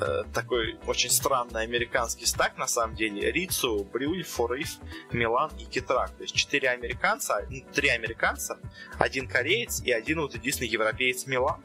Э, 0.00 0.24
такой 0.32 0.78
очень 0.86 1.10
странный 1.10 1.62
американский 1.62 2.24
стак, 2.24 2.56
на 2.56 2.66
самом 2.66 2.96
деле. 2.96 3.30
Рицу, 3.30 3.84
Брюль, 3.92 4.22
Фориф, 4.24 4.78
Милан 5.12 5.50
и 5.58 5.64
Китрак. 5.64 6.10
То 6.16 6.22
есть 6.22 6.34
четыре 6.34 6.70
американца, 6.70 7.46
три 7.74 7.90
американца, 7.90 8.58
один 8.98 9.28
кореец 9.28 9.82
и 9.82 9.92
один 9.92 10.20
вот 10.20 10.34
единственный 10.34 10.68
европеец 10.68 11.26
Милан. 11.26 11.62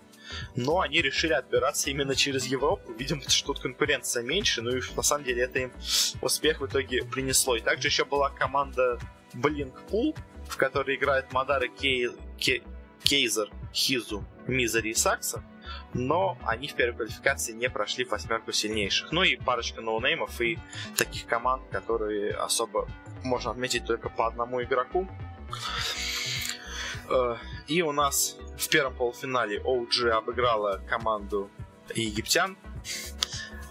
Но 0.56 0.82
они 0.82 1.02
решили 1.02 1.34
отбираться 1.34 1.90
именно 1.90 2.16
через 2.16 2.46
Европу. 2.48 2.92
Видимо, 2.98 3.22
что 3.30 3.54
тут 3.54 3.62
конкуренция 3.62 4.24
меньше, 4.24 4.62
ну 4.62 4.76
и 4.76 4.82
на 4.96 5.04
самом 5.04 5.24
деле 5.24 5.44
это 5.44 5.60
им 5.60 5.72
успех 6.22 6.60
в 6.60 6.66
итоге 6.66 7.04
принесло. 7.06 7.56
И 7.56 7.62
также 7.62 7.88
еще 7.88 8.06
была 8.06 8.32
команда 8.32 9.00
Блинкпул, 9.34 10.16
в 10.50 10.58
которой 10.58 10.98
играет 10.98 11.32
Мадара 11.32 11.68
Кей... 11.68 12.10
Кей... 12.38 12.64
Кейзер, 13.04 13.52
Хизу, 13.72 14.26
Мизери 14.48 14.90
и 14.90 14.94
Сакса 14.96 15.44
но 15.96 16.38
они 16.46 16.68
в 16.68 16.76
первой 16.76 16.94
квалификации 16.94 17.54
не 17.54 17.70
прошли 17.70 18.04
в 18.04 18.12
восьмерку 18.12 18.52
сильнейших. 18.52 19.12
Ну 19.12 19.24
и 19.24 19.38
парочка 19.38 19.82
ноунеймов 19.82 20.40
и 20.42 20.60
таких 20.98 21.26
команд, 21.26 21.64
которые 21.72 22.34
особо 22.34 22.88
можно 23.24 23.52
отметить 23.52 23.86
только 23.86 24.10
по 24.10 24.28
одному 24.28 24.62
игроку. 24.62 25.08
Э, 27.10 27.38
и 27.68 27.82
у 27.82 27.94
нас 27.94 28.38
в 28.58 28.70
первом 28.70 28.94
полуфинале 28.96 29.60
OG 29.60 30.10
обыграла 30.10 30.82
команду 30.88 31.50
египтян 31.96 32.58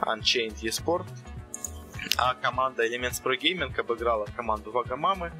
Unchained 0.00 0.60
eSport 0.62 1.06
а 2.16 2.34
команда 2.34 2.86
Elements 2.86 3.22
Pro 3.22 3.38
Gaming 3.38 3.78
обыграла 3.78 4.26
команду 4.36 4.70
Вагамамы. 4.70 5.32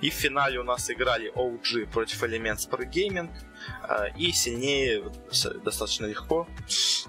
И 0.00 0.10
в 0.10 0.14
финале 0.14 0.58
у 0.60 0.64
нас 0.64 0.90
играли 0.90 1.32
OG 1.34 1.90
против 1.90 2.22
Elements 2.22 2.68
Pro 2.70 2.88
Gaming. 2.88 3.28
А, 3.82 4.06
и 4.16 4.32
сильнее, 4.32 5.04
достаточно 5.64 6.06
легко, 6.06 6.46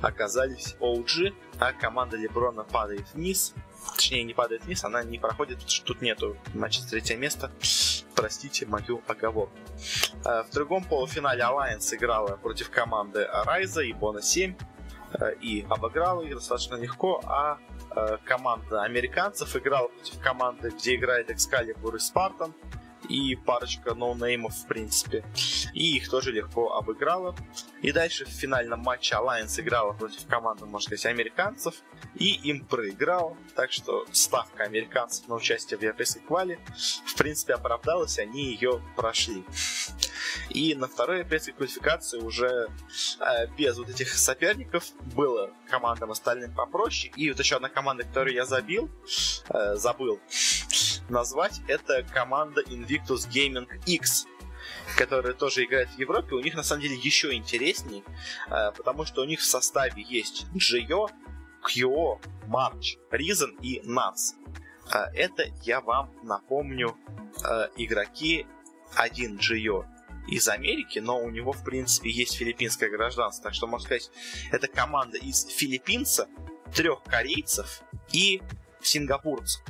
оказались 0.02 0.76
OG, 0.80 1.34
а 1.60 1.74
команда 1.74 2.18
Леброна 2.18 2.64
падает 2.64 3.06
вниз. 3.14 3.54
Точнее, 3.96 4.24
не 4.24 4.34
падает 4.34 4.66
вниз, 4.66 4.84
она 4.84 5.04
не 5.04 5.20
проходит, 5.20 5.60
тут 5.84 6.02
нету 6.02 6.38
матча 6.54 6.82
третье 6.90 7.16
место. 7.18 7.52
Простите 8.16 8.66
мою 8.66 9.02
оговорку. 9.08 9.58
А, 10.24 10.44
в 10.44 10.52
другом 10.52 10.84
полуфинале 10.84 11.44
Alliance 11.44 11.96
играла 11.96 12.36
против 12.38 12.70
команды 12.70 13.28
Райза 13.46 13.82
и 13.82 13.94
Бона 13.94 14.22
7 14.22 14.56
и 15.42 15.64
обыграла 15.70 16.24
их 16.24 16.34
достаточно 16.34 16.74
легко, 16.76 17.22
а 17.26 17.60
Э, 17.96 18.18
команда 18.26 18.84
американцев 18.84 19.56
играла 19.56 19.88
против 19.88 20.20
команды, 20.20 20.70
где 20.70 20.96
играет 20.96 21.30
Excalibur 21.30 21.96
и 21.96 22.00
Спартан 22.00 22.54
и 23.10 23.36
парочка 23.36 23.94
ноунеймов, 23.94 24.54
в 24.54 24.68
принципе. 24.68 25.24
И 25.74 25.98
их 25.98 26.10
тоже 26.10 26.32
легко 26.32 26.76
обыграла. 26.76 27.36
И 27.82 27.92
дальше 27.92 28.26
в 28.26 28.30
финальном 28.30 28.80
матче 28.80 29.16
Alliance 29.16 29.60
играла 29.60 29.94
против 29.94 30.26
команды, 30.28 30.66
можно 30.66 30.88
сказать, 30.88 31.06
американцев, 31.06 31.76
и 32.16 32.34
им 32.44 32.66
проиграл. 32.66 33.38
Так 33.56 33.72
что 33.72 34.06
ставка 34.12 34.64
американцев 34.64 35.28
на 35.28 35.36
участие 35.36 35.78
в 35.78 35.82
европейской 35.82 36.20
квале, 36.20 36.60
в 37.06 37.16
принципе, 37.16 37.54
оправдалась, 37.54 38.20
они 38.20 38.44
ее 38.44 38.82
прошли. 38.96 39.44
И 40.50 40.76
на 40.76 40.88
второй 40.88 41.20
европейской 41.20 41.52
квалификации 41.52 42.20
уже 42.20 42.68
э, 43.20 43.48
без 43.58 43.78
вот 43.78 43.90
этих 43.90 44.14
соперников 44.14 44.86
было 45.16 45.52
командам 45.70 46.12
остальным 46.12 46.54
попроще. 46.54 47.12
И 47.16 47.30
вот 47.30 47.40
еще 47.40 47.56
одна 47.58 47.70
команда, 47.70 48.04
которую 48.04 48.36
я 48.36 48.46
забил, 48.46 48.90
э, 49.50 49.76
забыл 49.76 50.20
назвать, 51.10 51.62
это 51.68 52.04
команда 52.04 52.62
Invictus 52.62 53.30
Gaming 53.30 53.68
X 53.86 54.28
которая 54.98 55.34
тоже 55.34 55.64
играет 55.64 55.90
в 55.90 56.00
Европе, 56.00 56.36
у 56.36 56.40
них 56.40 56.56
на 56.56 56.64
самом 56.64 56.82
деле 56.82 56.96
еще 56.96 57.34
интереснее, 57.34 58.04
э, 58.50 58.72
потому 58.76 59.06
что 59.06 59.22
у 59.22 59.26
них 59.26 59.40
в 59.40 59.46
составе 59.46 60.04
есть 60.08 60.46
Джио, 60.56 61.10
Кьо, 61.68 62.20
Марч, 62.48 62.98
Ризен 63.12 63.58
и 63.62 63.82
Нац. 63.84 64.34
Э, 64.94 65.06
это, 65.14 65.46
я 65.64 65.82
вам 65.82 66.12
напомню, 66.24 66.96
э, 67.44 67.70
игроки 67.78 68.46
один 68.96 69.38
Джио 69.38 69.86
из 70.28 70.48
Америки, 70.48 71.00
но 71.00 71.20
у 71.20 71.30
него, 71.30 71.52
в 71.52 71.64
принципе, 71.64 72.10
есть 72.10 72.36
филиппинское 72.36 72.90
гражданство. 72.90 73.46
Так 73.46 73.54
что, 73.54 73.68
можно 73.68 73.86
сказать, 73.86 74.10
это 74.52 74.68
команда 74.68 75.18
из 75.18 75.46
филиппинца, 75.46 76.28
трех 76.74 77.04
корейцев 77.04 77.82
и 78.12 78.42
сингапурцев. 78.82 79.64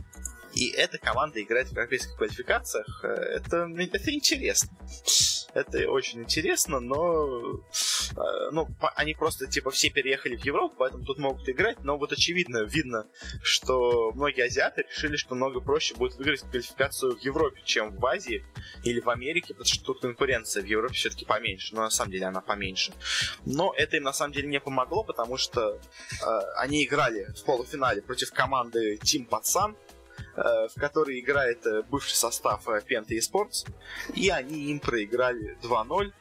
И 0.54 0.70
эта 0.70 0.98
команда 0.98 1.42
играет 1.42 1.68
в 1.68 1.72
европейских 1.72 2.16
квалификациях. 2.16 3.04
Э, 3.04 3.08
это, 3.08 3.68
это 3.78 4.13
интересно. 4.13 4.70
Это 5.54 5.88
очень 5.89 6.22
интересно, 6.22 6.80
но 6.80 7.28
э, 7.30 8.50
ну, 8.52 8.67
они 8.96 9.13
просто 9.13 9.46
типа 9.46 9.69
все 9.69 9.92
переехали 9.92 10.36
в 10.36 10.44
Европу, 10.44 10.75
поэтому 10.80 11.06
тут 11.06 11.19
могут 11.19 11.48
играть, 11.48 11.84
но 11.84 11.98
вот 11.98 12.12
очевидно, 12.12 12.63
видно, 12.63 13.08
что 13.44 14.12
многие 14.13 14.46
азиаты 14.46 14.86
решили, 14.90 15.15
что 15.15 15.36
много 15.36 15.60
проще 15.60 15.94
будет 15.94 16.15
выиграть 16.15 16.42
квалификацию 16.42 17.15
в 17.17 17.19
Европе, 17.19 17.62
чем 17.65 17.96
в 17.96 18.06
Азии 18.06 18.44
или 18.84 19.00
в 19.00 19.10
Америке, 19.10 19.54
потому 19.54 19.65
что 19.65 19.84
тут 19.84 20.02
конкуренция 20.02 20.63
в 20.63 20.65
Европе 20.65 20.96
все-таки 20.96 21.25
поменьше, 21.25 21.75
но 21.75 21.82
на 21.82 21.92
самом 21.92 22.12
деле 22.12 22.25
она 22.25 22.42
поменьше. 22.42 22.92
Но 23.46 23.73
это 23.77 23.98
им 23.98 24.04
на 24.04 24.13
самом 24.13 24.34
деле 24.34 24.48
не 24.48 24.60
помогло, 24.60 25.04
потому 25.04 25.38
что 25.38 25.75
э, 25.75 25.80
они 26.58 26.84
играли 26.84 27.27
в 27.38 27.44
полуфинале 27.44 28.02
против 28.02 28.32
команды 28.32 28.96
Team 29.04 29.27
Пацан, 29.27 29.77
в 30.36 30.80
которой 30.80 31.20
играет 31.20 31.66
э, 31.66 31.84
бывший 31.84 32.16
состав 32.16 32.68
э, 32.68 32.82
Penta 32.90 33.10
Esports, 33.10 33.68
и 34.14 34.30
они 34.30 34.72
им 34.72 34.80
проиграли 34.80 35.58
2-0. 35.62 36.12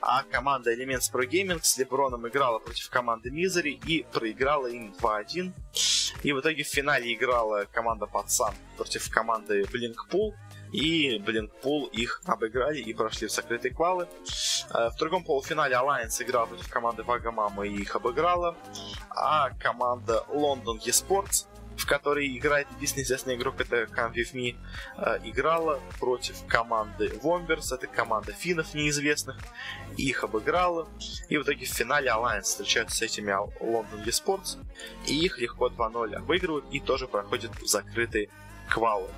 А 0.00 0.24
команда 0.24 0.74
Elements 0.74 1.12
Pro 1.12 1.28
Gaming 1.28 1.60
с 1.62 1.78
Леброном 1.78 2.26
играла 2.26 2.58
против 2.58 2.90
команды 2.90 3.30
Misery 3.30 3.78
и 3.86 4.04
проиграла 4.12 4.66
им 4.66 4.92
2-1. 5.00 5.52
И 6.24 6.32
в 6.32 6.40
итоге 6.40 6.64
в 6.64 6.66
финале 6.66 7.14
играла 7.14 7.66
команда 7.70 8.06
Пацан 8.06 8.54
против 8.76 9.08
команды 9.10 9.62
Blinkpool. 9.62 10.34
И 10.72 11.18
Blinkpool 11.18 11.90
их 11.90 12.22
обыграли 12.24 12.80
и 12.80 12.94
прошли 12.94 13.28
в 13.28 13.30
закрытые 13.30 13.72
квалы. 13.74 14.08
В 14.70 14.98
другом 14.98 15.22
полуфинале 15.22 15.76
Alliance 15.76 16.22
играл 16.22 16.46
против 16.46 16.68
команды 16.68 17.02
Вагамама 17.02 17.66
и 17.66 17.76
их 17.76 17.94
обыграла. 17.94 18.56
А 19.10 19.50
команда 19.60 20.24
London 20.30 20.80
Esports 20.84 21.46
в 21.76 21.86
которой 21.86 22.36
играет 22.36 22.66
единственный 22.76 23.02
известный 23.04 23.34
игрок, 23.36 23.60
это 23.60 23.84
Come 23.84 24.14
With 24.14 24.32
Me, 24.34 24.56
э, 24.98 25.18
играла 25.24 25.80
против 25.98 26.36
команды 26.46 27.08
Wombers, 27.22 27.74
это 27.74 27.86
команда 27.86 28.32
финнов 28.32 28.74
неизвестных, 28.74 29.36
их 29.96 30.24
обыграла, 30.24 30.88
и 31.28 31.36
в 31.36 31.42
итоге 31.42 31.66
в 31.66 31.70
финале 31.70 32.08
Alliance 32.08 32.42
встречаются 32.42 32.96
с 32.98 33.02
этими 33.02 33.30
London 33.30 34.04
Esports, 34.04 34.58
и 35.06 35.24
их 35.24 35.38
легко 35.38 35.68
2-0 35.68 36.14
обыгрывают, 36.14 36.64
и 36.70 36.80
тоже 36.80 37.06
проходят 37.06 37.52
в 37.60 37.66
закрытые 37.66 38.28
квалы. 38.68 39.08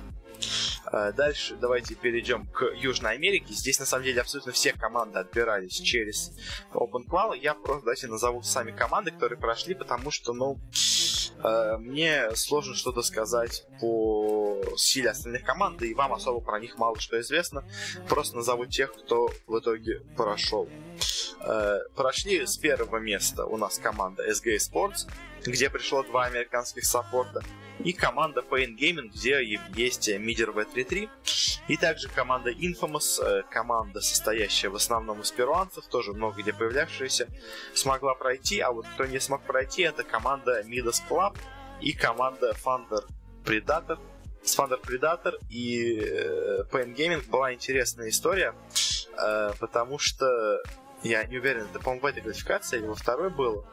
Э, 0.91 1.11
дальше 1.11 1.55
давайте 1.55 1.95
перейдем 1.95 2.45
к 2.47 2.63
Южной 2.75 3.13
Америке. 3.13 3.53
Здесь 3.53 3.79
на 3.79 3.85
самом 3.85 4.05
деле 4.05 4.21
абсолютно 4.21 4.51
все 4.51 4.73
команды 4.73 5.19
отбирались 5.19 5.79
через 5.79 6.31
Open 6.73 7.07
Qual. 7.07 7.37
Я 7.37 7.53
просто 7.53 7.81
давайте 7.81 8.07
назову 8.07 8.41
сами 8.43 8.71
команды, 8.71 9.11
которые 9.11 9.39
прошли, 9.39 9.73
потому 9.73 10.11
что, 10.11 10.33
ну, 10.33 10.59
Э, 11.43 11.77
мне 11.77 12.35
сложно 12.35 12.73
что-то 12.73 13.01
сказать 13.01 13.65
по 13.79 14.61
силе 14.77 15.11
остальных 15.11 15.43
команд, 15.43 15.81
и 15.81 15.93
вам 15.93 16.13
особо 16.13 16.39
про 16.39 16.59
них 16.59 16.77
мало 16.77 16.99
что 16.99 17.19
известно. 17.19 17.63
Просто 18.07 18.37
назову 18.37 18.65
тех, 18.65 18.93
кто 18.93 19.29
в 19.47 19.59
итоге 19.59 20.01
прошел. 20.15 20.67
Э, 21.41 21.79
прошли 21.95 22.45
с 22.45 22.57
первого 22.57 22.97
места 22.97 23.45
у 23.45 23.57
нас 23.57 23.77
команда 23.77 24.27
SG 24.29 24.57
Sports, 24.57 25.07
где 25.45 25.69
пришло 25.69 26.03
два 26.03 26.25
американских 26.25 26.85
саппорта, 26.85 27.43
и 27.83 27.93
команда 27.93 28.41
Pain 28.41 28.77
Gaming, 28.77 29.09
где 29.13 29.43
есть 29.75 30.07
мидер 30.17 30.51
V33, 30.51 31.09
и 31.67 31.77
также 31.77 32.07
команда 32.09 32.51
Infamous, 32.51 33.21
э, 33.23 33.43
команда, 33.49 34.01
состоящая 34.01 34.69
в 34.69 34.75
основном 34.75 35.21
из 35.21 35.31
перуанцев, 35.31 35.85
тоже 35.87 36.13
много 36.13 36.41
где 36.41 36.53
появлявшаяся, 36.53 37.27
смогла 37.73 38.13
пройти, 38.13 38.59
а 38.59 38.71
вот 38.71 38.85
кто 38.93 39.05
не 39.05 39.19
смог 39.19 39.41
пройти, 39.43 39.83
это 39.83 40.03
команда 40.03 40.61
Midas 40.61 41.01
Club 41.09 41.37
и 41.81 41.93
команда 41.93 42.53
Thunder 42.63 43.03
Predator. 43.43 43.99
С 44.43 44.57
Thunder 44.57 44.79
Predator 44.81 45.33
и 45.49 45.99
э, 45.99 46.63
Pain 46.71 46.95
Gaming 46.95 47.27
была 47.29 47.53
интересная 47.53 48.09
история, 48.09 48.53
э, 49.17 49.51
потому 49.59 49.97
что 49.97 50.61
я 51.03 51.23
не 51.25 51.37
уверен, 51.37 51.67
это, 51.69 51.79
по-моему, 51.79 52.01
в 52.01 52.05
этой 52.05 52.21
квалификации 52.21 52.79
или 52.79 52.85
во 52.87 52.95
второй 52.95 53.29
было. 53.29 53.63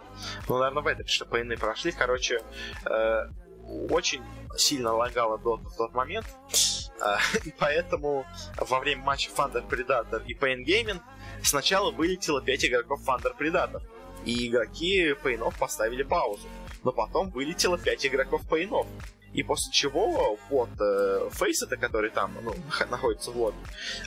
Ну, 0.49 0.59
наверное, 0.59 0.83
в 0.83 0.87
этой, 0.87 1.07
что 1.07 1.25
по 1.25 1.37
иные 1.37 1.59
прошли. 1.59 1.93
Короче, 1.93 2.43
э, 2.85 3.23
очень 3.91 4.23
сильно 4.57 4.93
лагала 4.93 5.39
Dota 5.39 5.69
в 5.69 5.77
тот 5.77 5.95
момент. 5.95 6.27
Э, 7.01 7.17
и 7.45 7.53
поэтому 7.59 8.25
во 8.57 8.81
время 8.81 9.03
матча 9.03 9.31
Thunder 9.31 9.67
Predator 9.69 10.25
и 10.27 10.35
Pain 10.35 10.65
Gaming 10.65 11.01
сначала 11.43 11.91
вылетело 11.91 12.41
5 12.41 12.65
игроков 12.67 13.01
Thunder 13.07 13.37
Predator. 13.39 13.83
И 14.25 14.49
игроки 14.49 15.15
Пейнов 15.23 15.59
поставили 15.59 16.03
паузу. 16.03 16.47
Но 16.85 16.93
потом 16.93 17.31
вылетело 17.31 17.79
5 17.79 18.07
игроков 18.07 18.43
Пейнов. 18.49 18.87
И 19.33 19.43
после 19.43 19.73
чего 19.73 20.39
вот 20.51 20.69
э, 20.79 21.29
Фейс-это, 21.33 21.77
который 21.77 22.11
там 22.11 22.37
ну, 22.43 22.55
находится 22.91 23.31
в 23.31 23.37
лобби, 23.37 23.57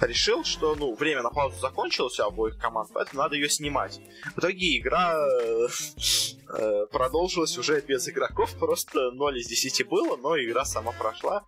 решил, 0.02 0.44
что 0.44 0.76
ну, 0.76 0.96
время 0.96 1.24
на 1.24 1.30
паузу 1.30 1.60
закончилось 1.60 2.20
у 2.20 2.24
обоих 2.24 2.58
команд, 2.58 2.90
поэтому 2.94 3.24
надо 3.24 3.36
ее 3.36 3.50
снимать. 3.50 4.00
В 4.36 4.40
итоге 4.40 4.78
игра 4.78 5.16
э, 5.18 6.86
продолжилась 6.92 7.58
уже 7.58 7.82
без 7.82 8.08
игроков, 8.08 8.54
просто 8.60 9.12
0 9.12 9.40
из 9.40 9.48
10 9.48 9.88
было, 9.88 10.16
но 10.18 10.38
игра 10.38 10.66
сама 10.66 10.92
прошла. 10.92 11.46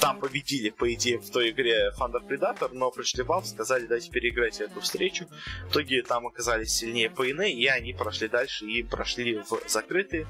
Там 0.00 0.18
победили, 0.18 0.70
по 0.70 0.92
идее, 0.92 1.18
в 1.18 1.30
той 1.30 1.50
игре 1.50 1.92
Thunder 1.98 2.26
Predator, 2.26 2.70
но 2.72 2.90
пришли 2.90 3.22
Valve, 3.22 3.44
сказали, 3.44 3.86
дайте 3.86 4.10
переиграть 4.10 4.60
эту 4.60 4.80
встречу. 4.80 5.26
В 5.66 5.72
итоге 5.72 6.02
там 6.02 6.26
оказались 6.26 6.72
сильнее 6.72 7.10
ПН, 7.10 7.42
и 7.42 7.66
они 7.66 7.92
прошли 7.92 8.28
дальше 8.28 8.64
и 8.66 8.82
прошли 8.82 9.38
в 9.38 9.68
закрытые. 9.68 10.26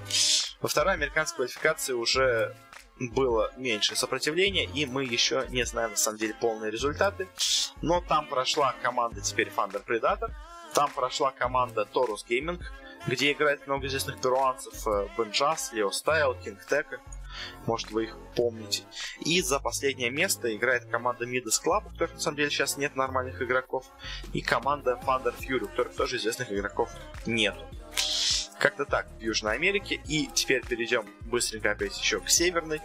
Во 0.61 0.69
второй 0.69 0.95
американской 0.95 1.47
квалификации 1.47 1.93
уже 1.93 2.55
было 2.99 3.53
меньше 3.57 3.97
сопротивления, 3.97 4.65
и 4.65 4.87
мы 4.87 5.05
еще 5.05 5.47
не 5.51 5.65
знаем 5.65 5.91
на 5.91 5.97
самом 5.97 6.19
деле 6.19 6.35
полные 6.35 6.71
результаты. 6.71 7.29
Но 7.81 8.01
там 8.01 8.27
прошла 8.27 8.75
команда 8.83 9.21
теперь 9.21 9.49
Thunder 9.49 9.85
Predator, 9.85 10.31
там 10.75 10.91
прошла 10.93 11.31
команда 11.33 11.87
Taurus 11.93 12.25
Gaming, 12.29 12.61
где 13.07 13.33
играет 13.33 13.67
много 13.67 13.87
известных 13.89 14.21
перуанцев 14.21 14.87
Бенджас, 15.19 15.73
Лео 15.73 15.91
Стайл, 15.91 16.35
Кинг 16.35 16.65
Тека. 16.67 17.01
Может, 17.67 17.91
вы 17.91 18.05
их 18.05 18.17
помните. 18.37 18.85
И 19.21 19.41
за 19.41 19.59
последнее 19.59 20.11
место 20.11 20.55
играет 20.55 20.85
команда 20.85 21.25
Midas 21.25 21.61
Club, 21.65 21.87
у 21.87 21.91
которых 21.91 22.15
на 22.15 22.21
самом 22.21 22.37
деле 22.37 22.51
сейчас 22.51 22.77
нет 22.77 22.95
нормальных 22.95 23.41
игроков, 23.43 23.87
и 24.33 24.41
команда 24.41 25.01
Thunder 25.05 25.35
Fury, 25.37 25.65
у 25.65 25.69
которых 25.69 25.95
тоже 25.95 26.17
известных 26.19 26.53
игроков 26.53 26.91
нету. 27.27 27.65
Как-то 28.63 28.85
так 28.85 29.09
в 29.19 29.21
Южной 29.21 29.55
Америке. 29.55 30.01
И 30.07 30.29
теперь 30.33 30.65
перейдем 30.65 31.05
быстренько 31.23 31.73
опять 31.73 31.99
еще 31.99 32.21
к 32.21 32.29
Северной. 32.29 32.81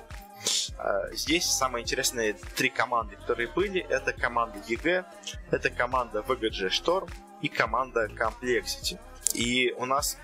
А, 0.80 1.12
здесь 1.14 1.46
самые 1.46 1.84
интересные 1.84 2.34
три 2.56 2.70
команды, 2.70 3.16
которые 3.16 3.48
были, 3.48 3.82
это 3.82 4.12
команда 4.12 4.58
EG, 4.68 5.06
это 5.52 5.70
команда 5.70 6.26
VGJ 6.28 6.70
Storm 6.70 7.12
и 7.44 7.48
команда 7.48 8.08
Complexity. 8.08 8.98
И 9.36 9.72
у 9.78 9.86
нас 9.86 10.18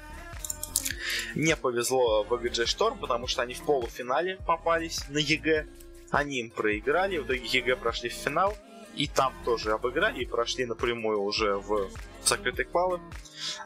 не 1.36 1.56
повезло 1.56 2.26
VGJ 2.28 2.64
Storm, 2.64 2.98
потому 2.98 3.28
что 3.28 3.44
они 3.44 3.54
в 3.54 3.62
полуфинале 3.62 4.38
попались 4.48 5.08
на 5.10 5.20
EG, 5.20 5.68
они 6.10 6.40
им 6.40 6.50
проиграли, 6.50 7.20
в 7.20 7.26
итоге 7.28 7.46
EG 7.46 7.76
прошли 7.76 8.10
в 8.10 8.14
финал, 8.14 8.58
и 8.96 9.08
там 9.08 9.34
тоже 9.46 9.72
обыграли 9.72 10.22
и 10.22 10.26
прошли 10.26 10.66
напрямую 10.66 11.22
уже 11.22 11.56
в 11.56 11.90
закрытый 12.24 12.66
квалы. 12.66 13.00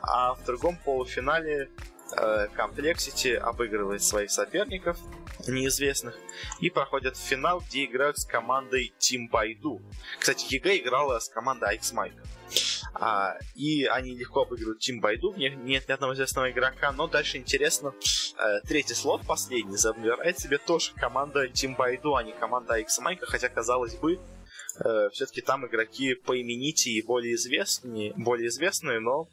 А 0.02 0.34
в 0.34 0.44
другом 0.46 0.78
полуфинале 0.84 1.70
э, 2.16 2.48
Complexity 2.56 3.36
обыгрывает 3.36 4.04
своих 4.04 4.32
соперников 4.32 4.98
неизвестных 5.48 6.18
и 6.60 6.70
проходят 6.70 7.16
в 7.16 7.20
финал, 7.20 7.62
где 7.62 7.86
играют 7.86 8.18
с 8.18 8.26
командой 8.26 8.94
Team 9.00 9.30
Baidu. 9.32 9.82
Кстати, 10.20 10.54
ЕГЭ 10.54 10.78
играла 10.78 11.20
с 11.20 11.30
командой 11.30 11.76
X 11.76 11.94
Mike. 11.94 12.14
А, 12.94 13.38
и 13.56 13.86
они 13.86 14.16
легко 14.16 14.44
обыгрывают 14.44 14.82
Team 14.82 15.02
Baidu, 15.02 15.34
в 15.34 15.38
нет 15.38 15.88
ни 15.88 15.92
одного 15.92 16.14
известного 16.14 16.50
игрока, 16.50 16.92
но 16.92 17.08
дальше 17.08 17.38
интересно, 17.38 17.94
э, 18.38 18.62
третий 18.68 18.94
слот, 18.94 19.22
последний, 19.28 19.76
забирает 19.76 20.40
себе 20.40 20.58
тоже 20.58 20.94
команда 20.96 21.46
Team 21.48 21.76
Baidu, 21.76 22.18
а 22.18 22.24
не 22.24 22.32
команда 22.32 22.76
X 22.76 23.00
Mike, 23.00 23.26
хотя, 23.26 23.50
казалось 23.50 23.96
бы, 23.96 24.20
э, 24.80 25.10
все-таки 25.12 25.42
там 25.42 25.66
игроки 25.66 26.16
по 26.16 26.40
имените 26.40 26.90
и 26.92 27.02
более 27.02 27.36
известные, 27.36 28.14
более 28.16 28.48
известные, 28.48 29.00
но 29.00 29.28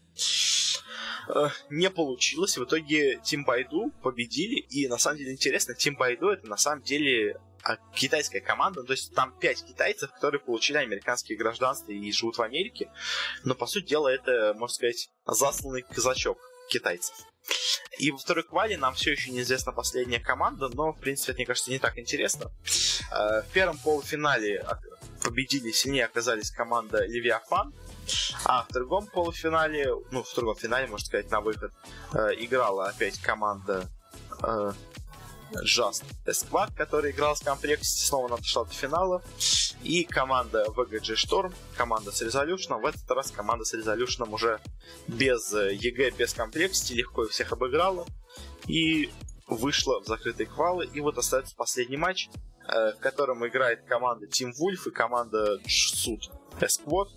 э, 1.28 1.48
не 1.70 1.90
получилось. 1.90 2.56
В 2.56 2.64
итоге 2.64 3.20
Тим 3.24 3.44
Байду 3.44 3.90
победили, 4.02 4.60
и 4.70 4.88
на 4.88 4.98
самом 4.98 5.18
деле 5.18 5.32
интересно, 5.32 5.74
Тим 5.74 5.96
Байду 5.96 6.28
это 6.28 6.46
на 6.46 6.56
самом 6.56 6.82
деле 6.82 7.40
а, 7.62 7.78
китайская 7.94 8.40
команда, 8.40 8.82
то 8.82 8.92
есть 8.92 9.14
там 9.14 9.32
пять 9.38 9.64
китайцев, 9.64 10.12
которые 10.12 10.40
получили 10.40 10.76
американские 10.76 11.38
гражданства 11.38 11.92
и 11.92 12.12
живут 12.12 12.36
в 12.36 12.42
Америке, 12.42 12.90
но 13.42 13.54
по 13.54 13.66
сути 13.66 13.86
дела 13.86 14.08
это, 14.08 14.54
можно 14.56 14.74
сказать, 14.74 15.08
засланный 15.26 15.82
казачок 15.82 16.38
китайцев. 16.68 17.14
И 17.98 18.10
во 18.10 18.18
второй 18.18 18.44
квале 18.44 18.76
нам 18.76 18.94
все 18.94 19.12
еще 19.12 19.30
неизвестна 19.30 19.72
последняя 19.72 20.20
команда, 20.20 20.68
но, 20.68 20.92
в 20.92 21.00
принципе, 21.00 21.32
это, 21.32 21.38
мне 21.38 21.46
кажется, 21.46 21.70
не 21.70 21.78
так 21.78 21.98
интересно. 21.98 22.50
Э, 23.12 23.42
в 23.42 23.52
первом 23.52 23.78
полуфинале 23.78 24.64
победили, 25.24 25.72
сильнее 25.72 26.04
оказались 26.04 26.50
команда 26.50 27.04
Левиафан, 27.06 27.72
а 28.44 28.64
в 28.68 28.72
другом 28.72 29.06
полуфинале, 29.06 29.88
ну, 30.10 30.22
в 30.22 30.34
другом 30.34 30.56
финале, 30.56 30.86
можно 30.86 31.06
сказать, 31.06 31.30
на 31.30 31.40
выход, 31.40 31.72
э, 32.12 32.18
играла 32.38 32.88
опять 32.88 33.18
команда... 33.20 33.88
Э, 34.42 34.72
Just 35.62 36.02
Squad, 36.26 36.74
который 36.74 37.12
играл 37.12 37.36
в 37.36 37.44
комплекте, 37.44 37.84
снова 37.84 38.34
отошла 38.34 38.64
до 38.64 38.72
финала. 38.72 39.22
И 39.84 40.02
команда 40.02 40.64
VGG 40.68 41.14
Storm, 41.14 41.54
команда 41.76 42.10
с 42.10 42.22
Resolution. 42.22 42.80
В 42.80 42.86
этот 42.86 43.08
раз 43.10 43.30
команда 43.30 43.64
с 43.64 43.72
Resolution 43.74 44.28
уже 44.32 44.58
без 45.06 45.52
ЕГЭ, 45.52 46.10
без 46.10 46.34
комплексити, 46.34 46.94
легко 46.94 47.24
их 47.24 47.30
всех 47.30 47.52
обыграла. 47.52 48.04
И 48.66 49.12
вышла 49.46 50.00
в 50.00 50.06
закрытые 50.06 50.46
квалы. 50.46 50.86
И 50.92 51.00
вот 51.00 51.18
остается 51.18 51.54
последний 51.54 51.98
матч, 51.98 52.28
э, 52.28 52.53
в 52.68 53.00
котором 53.00 53.46
играет 53.46 53.84
команда 53.86 54.26
Team 54.26 54.50
Wolf 54.50 54.88
и 54.88 54.90
команда 54.90 55.58
Суд 55.66 56.30
Squad. 56.60 57.08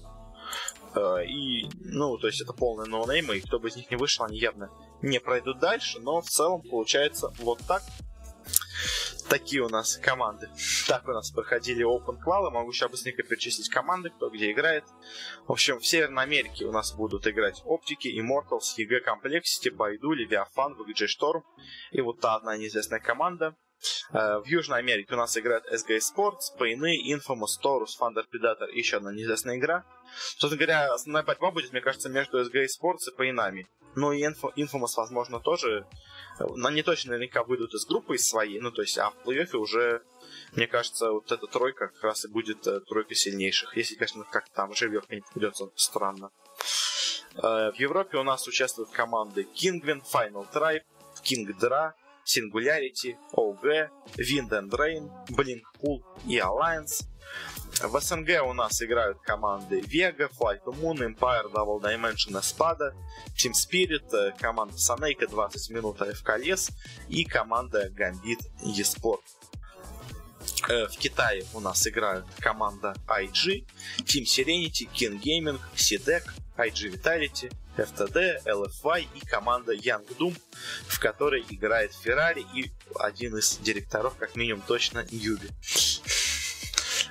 Э, 0.95 1.25
и, 1.25 1.69
ну, 1.79 2.17
то 2.17 2.27
есть 2.27 2.41
это 2.41 2.53
полные 2.53 2.89
ноунеймы, 2.89 3.37
и 3.37 3.41
кто 3.41 3.59
бы 3.59 3.69
из 3.69 3.75
них 3.75 3.89
не 3.91 3.97
вышел, 3.97 4.25
они 4.25 4.37
явно 4.37 4.69
не 5.01 5.19
пройдут 5.19 5.59
дальше, 5.59 5.99
но 5.99 6.21
в 6.21 6.29
целом 6.29 6.61
получается 6.61 7.31
вот 7.39 7.59
так. 7.67 7.83
Такие 9.29 9.61
у 9.61 9.67
нас 9.67 9.97
команды. 9.97 10.49
Так 10.87 11.05
у 11.05 11.11
нас 11.11 11.31
проходили 11.31 11.85
Open 11.85 12.17
Qual. 12.25 12.49
Могу 12.49 12.71
сейчас 12.71 12.89
быстренько 12.89 13.23
перечислить 13.23 13.67
команды, 13.67 14.09
кто 14.09 14.29
где 14.29 14.53
играет. 14.53 14.85
В 15.47 15.51
общем, 15.51 15.79
в 15.79 15.85
Северной 15.85 16.23
Америке 16.23 16.63
у 16.63 16.71
нас 16.71 16.93
будут 16.93 17.27
играть 17.27 17.61
Оптики, 17.65 18.07
Immortals, 18.07 18.77
EG 18.77 19.03
Complexity, 19.05 19.75
Байду, 19.75 20.13
Leviathan, 20.13 20.77
VG 20.77 21.07
Storm 21.07 21.41
и 21.91 21.99
вот 21.99 22.21
та 22.21 22.35
одна 22.35 22.55
неизвестная 22.55 23.01
команда. 23.01 23.57
Э, 24.11 24.39
в 24.39 24.45
Южной 24.45 24.80
Америке 24.80 25.13
у 25.13 25.17
нас 25.17 25.38
играет 25.38 25.65
SG 25.71 25.97
Sports, 25.97 26.57
Пейны, 26.57 26.95
Infamous, 27.11 27.59
Taurus, 27.63 27.97
Thunder 27.99 28.23
Predator 28.32 28.69
и 28.71 28.80
еще 28.80 28.97
одна 28.97 29.13
неизвестная 29.13 29.57
игра. 29.57 29.86
Собственно 30.38 30.57
говоря, 30.57 30.93
основная 30.93 31.23
борьба 31.23 31.51
будет, 31.51 31.71
мне 31.71 31.82
кажется, 31.82 32.09
между 32.09 32.39
SG 32.41 32.65
Sports 32.65 33.11
и 33.11 33.15
Пейнами. 33.15 33.67
Ну 33.95 34.11
и 34.11 34.23
Infamous, 34.23 34.93
возможно, 34.95 35.39
тоже. 35.39 35.88
Но 36.39 36.67
они 36.67 36.84
точно 36.84 37.11
наверняка 37.11 37.43
выйдут 37.43 37.73
из 37.73 37.86
группы 37.86 38.15
из 38.15 38.28
своей. 38.28 38.59
Ну, 38.59 38.71
то 38.71 38.84
есть, 38.84 38.97
а 38.99 39.09
в 39.09 39.15
плей-оффе 39.25 39.57
уже, 39.57 40.03
мне 40.53 40.67
кажется, 40.67 41.11
вот 41.11 41.32
эта 41.32 41.47
тройка 41.47 41.88
как 41.88 42.03
раз 42.03 42.25
и 42.25 42.28
будет 42.28 42.67
э, 42.67 42.80
тройка 42.82 43.15
сильнейших. 43.15 43.75
Если, 43.75 43.95
конечно, 43.95 44.23
как 44.32 44.49
там 44.49 44.75
живьевка 44.75 45.15
не 45.15 45.23
придется 45.34 45.71
странно. 45.75 46.30
Э, 47.38 47.71
в 47.71 47.75
Европе 47.75 48.17
у 48.17 48.23
нас 48.23 48.47
участвуют 48.47 48.91
команды 48.91 49.47
Kingwin, 49.55 50.03
Final 50.13 50.45
Tribe, 50.53 50.84
King 51.23 51.47
Dra, 51.59 51.93
Singularity, 52.28 53.15
OG, 53.34 53.89
Wind 54.17 54.51
and 54.51 54.69
Rain, 54.78 55.09
Blinkpool 55.30 56.01
и 56.28 56.38
Alliance. 56.39 57.05
В 57.82 57.99
СНГ 58.01 58.43
у 58.43 58.53
нас 58.53 58.82
играют 58.82 59.19
команды 59.21 59.80
Vega, 59.80 60.30
Flight 60.30 60.61
to 60.65 60.73
Moon, 60.73 60.97
Empire, 60.97 61.49
Double 61.53 61.82
Dimension, 61.82 62.38
Espada, 62.38 62.93
Team 63.38 63.53
Spirit, 63.53 64.11
э, 64.13 64.34
команда 64.38 64.78
Санейка 64.78 65.28
20 65.28 65.69
минут 65.69 66.01
AFK 66.01 66.38
Лес 66.39 66.71
и 67.07 67.23
команда 67.23 67.88
Gambit 67.89 68.41
eSport. 68.61 69.21
Э, 70.67 70.88
в 70.88 70.97
Китае 70.97 71.45
у 71.53 71.61
нас 71.61 71.88
играют 71.88 72.25
команда 72.39 72.93
IG, 73.07 73.65
Team 73.99 74.23
Serenity, 74.23 74.89
King 74.93 75.21
Gaming, 75.21 75.59
CDEC, 75.75 76.23
IG 76.57 76.91
Vitality, 76.91 77.53
FTD, 77.78 78.43
LFY 78.45 79.07
и 79.13 79.25
команда 79.25 79.73
Young 79.73 80.05
Doom, 80.17 80.38
в 80.88 80.99
которой 80.99 81.45
играет 81.49 81.91
Ferrari 81.91 82.45
и 82.53 82.71
один 82.99 83.38
из 83.38 83.57
директоров, 83.57 84.15
как 84.17 84.36
минимум, 84.36 84.63
точно 84.67 85.05
Юби. 85.09 85.49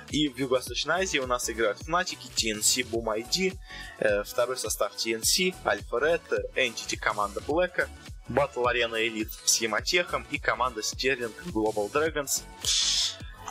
И 0.09 0.29
в 0.29 0.37
Юго-Восточной 0.37 1.03
Азии 1.03 1.19
у 1.19 1.27
нас 1.27 1.49
играют 1.49 1.79
Fnatic, 1.81 2.19
TNC, 2.35 2.89
Boom 2.89 3.27
ID, 3.29 4.23
второй 4.23 4.57
состав 4.57 4.93
TNC, 4.95 5.53
Alpha 5.65 5.99
Red, 6.01 6.21
Entity 6.55 6.97
команда 6.97 7.41
Black, 7.41 7.89
Battle 8.29 8.65
Arena 8.65 8.95
Elite 8.95 9.31
с 9.45 9.61
Яматехом 9.61 10.25
и 10.31 10.37
команда 10.37 10.81
Sterling 10.81 11.33
Global 11.47 11.91
Dragons. 11.91 12.43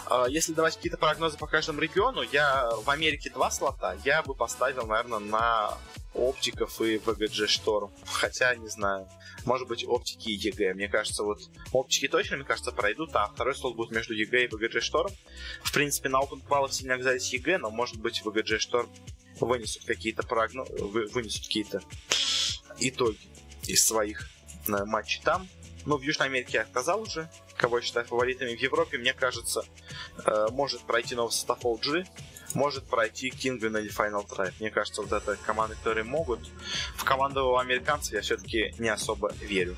А, 0.09 0.27
если 0.29 0.53
давать 0.53 0.77
какие-то 0.77 0.99
прогнозы 0.99 1.37
по 1.37 1.47
каждому 1.47 1.81
региону, 1.81 2.23
я 2.23 2.71
в 2.85 2.91
Америке 2.91 3.31
два 3.31 3.51
слота, 3.51 3.97
я 4.05 4.23
бы 4.23 4.35
поставил, 4.35 4.87
наверное, 4.87 5.19
на 5.19 5.77
оптиков 6.15 6.81
и 6.81 6.97
VGJ 6.97 7.47
Storm. 7.47 7.93
Хотя, 8.07 8.55
не 8.55 8.69
знаю, 8.69 9.09
может 9.45 9.69
быть, 9.69 9.85
оптики 9.87 10.31
и 10.31 10.35
EG. 10.35 10.75
Мне 10.75 10.89
кажется, 10.89 11.23
вот 11.23 11.41
оптики 11.73 12.09
точно, 12.09 12.37
мне 12.37 12.47
кажется, 12.47 12.73
пройдут, 12.73 13.11
а 13.15 13.27
второй 13.27 13.55
слот 13.55 13.77
будет 13.77 13.91
между 13.91 14.15
EG 14.15 14.45
и 14.45 14.49
VGJ 14.49 14.81
Storm. 14.81 15.11
В 15.63 15.73
принципе, 15.73 16.09
на 16.09 16.21
Open 16.21 16.43
Qual 16.47 16.71
сильно 16.71 16.95
оказались 16.95 17.33
EG, 17.33 17.59
но, 17.59 17.71
может 17.71 17.97
быть, 17.99 18.23
VGJ 18.25 18.59
Storm 18.59 18.91
вынесут 19.41 19.85
какие-то 19.85 20.23
прогнозы, 20.23 20.73
вынесут 20.73 21.47
какие-то 21.47 21.83
итоги 22.79 23.19
из 23.67 23.87
своих 23.87 24.29
э, 24.69 24.85
матчей 24.85 25.21
там. 25.23 25.49
Ну, 25.85 25.97
в 25.99 26.03
Южной 26.03 26.29
Америке 26.29 26.59
я 26.59 26.67
сказал 26.67 27.03
уже, 27.03 27.29
кого 27.57 27.79
я 27.79 27.85
считаю 27.85 28.07
фаворитами. 28.07 28.55
В 28.55 28.61
Европе, 28.61 28.99
мне 28.99 29.13
кажется, 29.13 29.65
э, 30.25 30.47
может 30.51 30.83
пройти 30.83 31.15
новый 31.15 31.33
состав 31.33 31.65
OG, 31.65 32.07
может 32.55 32.85
пройти 32.85 33.31
Кингвин 33.31 33.77
или 33.77 33.91
Final 33.91 34.27
Tribe. 34.27 34.55
Мне 34.61 34.71
кажется, 34.71 35.03
вот 35.03 35.13
это 35.13 35.37
команды, 35.37 35.77
которые 35.77 36.05
могут. 36.05 36.41
В 36.97 37.05
команду 37.05 37.59
американцев 37.59 38.15
я 38.15 38.21
все-таки 38.23 38.75
не 38.79 38.89
особо 38.89 39.33
верю. 39.41 39.77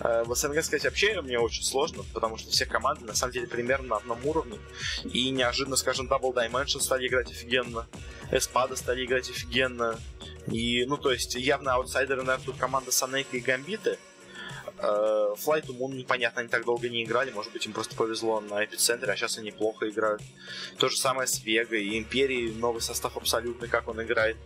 Э, 0.00 0.24
в 0.24 0.34
СНГ 0.34 0.62
сказать 0.62 0.84
вообще 0.84 1.20
мне 1.20 1.38
очень 1.38 1.62
сложно, 1.62 2.04
потому 2.14 2.36
что 2.36 2.50
все 2.50 2.66
команды 2.66 3.04
на 3.04 3.14
самом 3.14 3.32
деле 3.32 3.46
примерно 3.46 3.88
на 3.88 3.96
одном 3.96 4.24
уровне. 4.24 4.58
И 5.04 5.30
неожиданно, 5.30 5.76
скажем, 5.76 6.08
Double 6.08 6.34
Dimension 6.34 6.80
стали 6.80 7.06
играть 7.06 7.30
офигенно, 7.30 7.86
Эспада 8.30 8.76
стали 8.76 9.04
играть 9.04 9.30
офигенно. 9.30 9.98
И, 10.46 10.84
ну, 10.86 10.96
то 10.96 11.12
есть, 11.12 11.34
явно 11.34 11.74
аутсайдеры, 11.74 12.22
наверное, 12.22 12.44
тут 12.44 12.56
команда 12.56 12.90
Санейка 12.90 13.36
и 13.36 13.40
Гамбиты. 13.40 13.98
Э, 14.80 15.34
Flight 15.36 15.66
непонятно, 15.94 16.40
они 16.40 16.48
так 16.48 16.64
долго 16.64 16.88
не 16.88 17.04
играли, 17.04 17.30
может 17.30 17.52
быть 17.52 17.66
им 17.66 17.72
просто 17.72 17.96
повезло 17.96 18.40
на 18.40 18.64
эпицентре, 18.64 19.12
а 19.12 19.16
сейчас 19.16 19.38
они 19.38 19.50
плохо 19.50 19.88
играют. 19.88 20.22
То 20.78 20.88
же 20.88 20.96
самое 20.96 21.26
с 21.26 21.42
Вега 21.42 21.76
и 21.76 21.98
Империей, 21.98 22.54
новый 22.54 22.80
состав 22.80 23.16
абсолютный, 23.16 23.68
как 23.68 23.88
он 23.88 24.02
играет. 24.02 24.36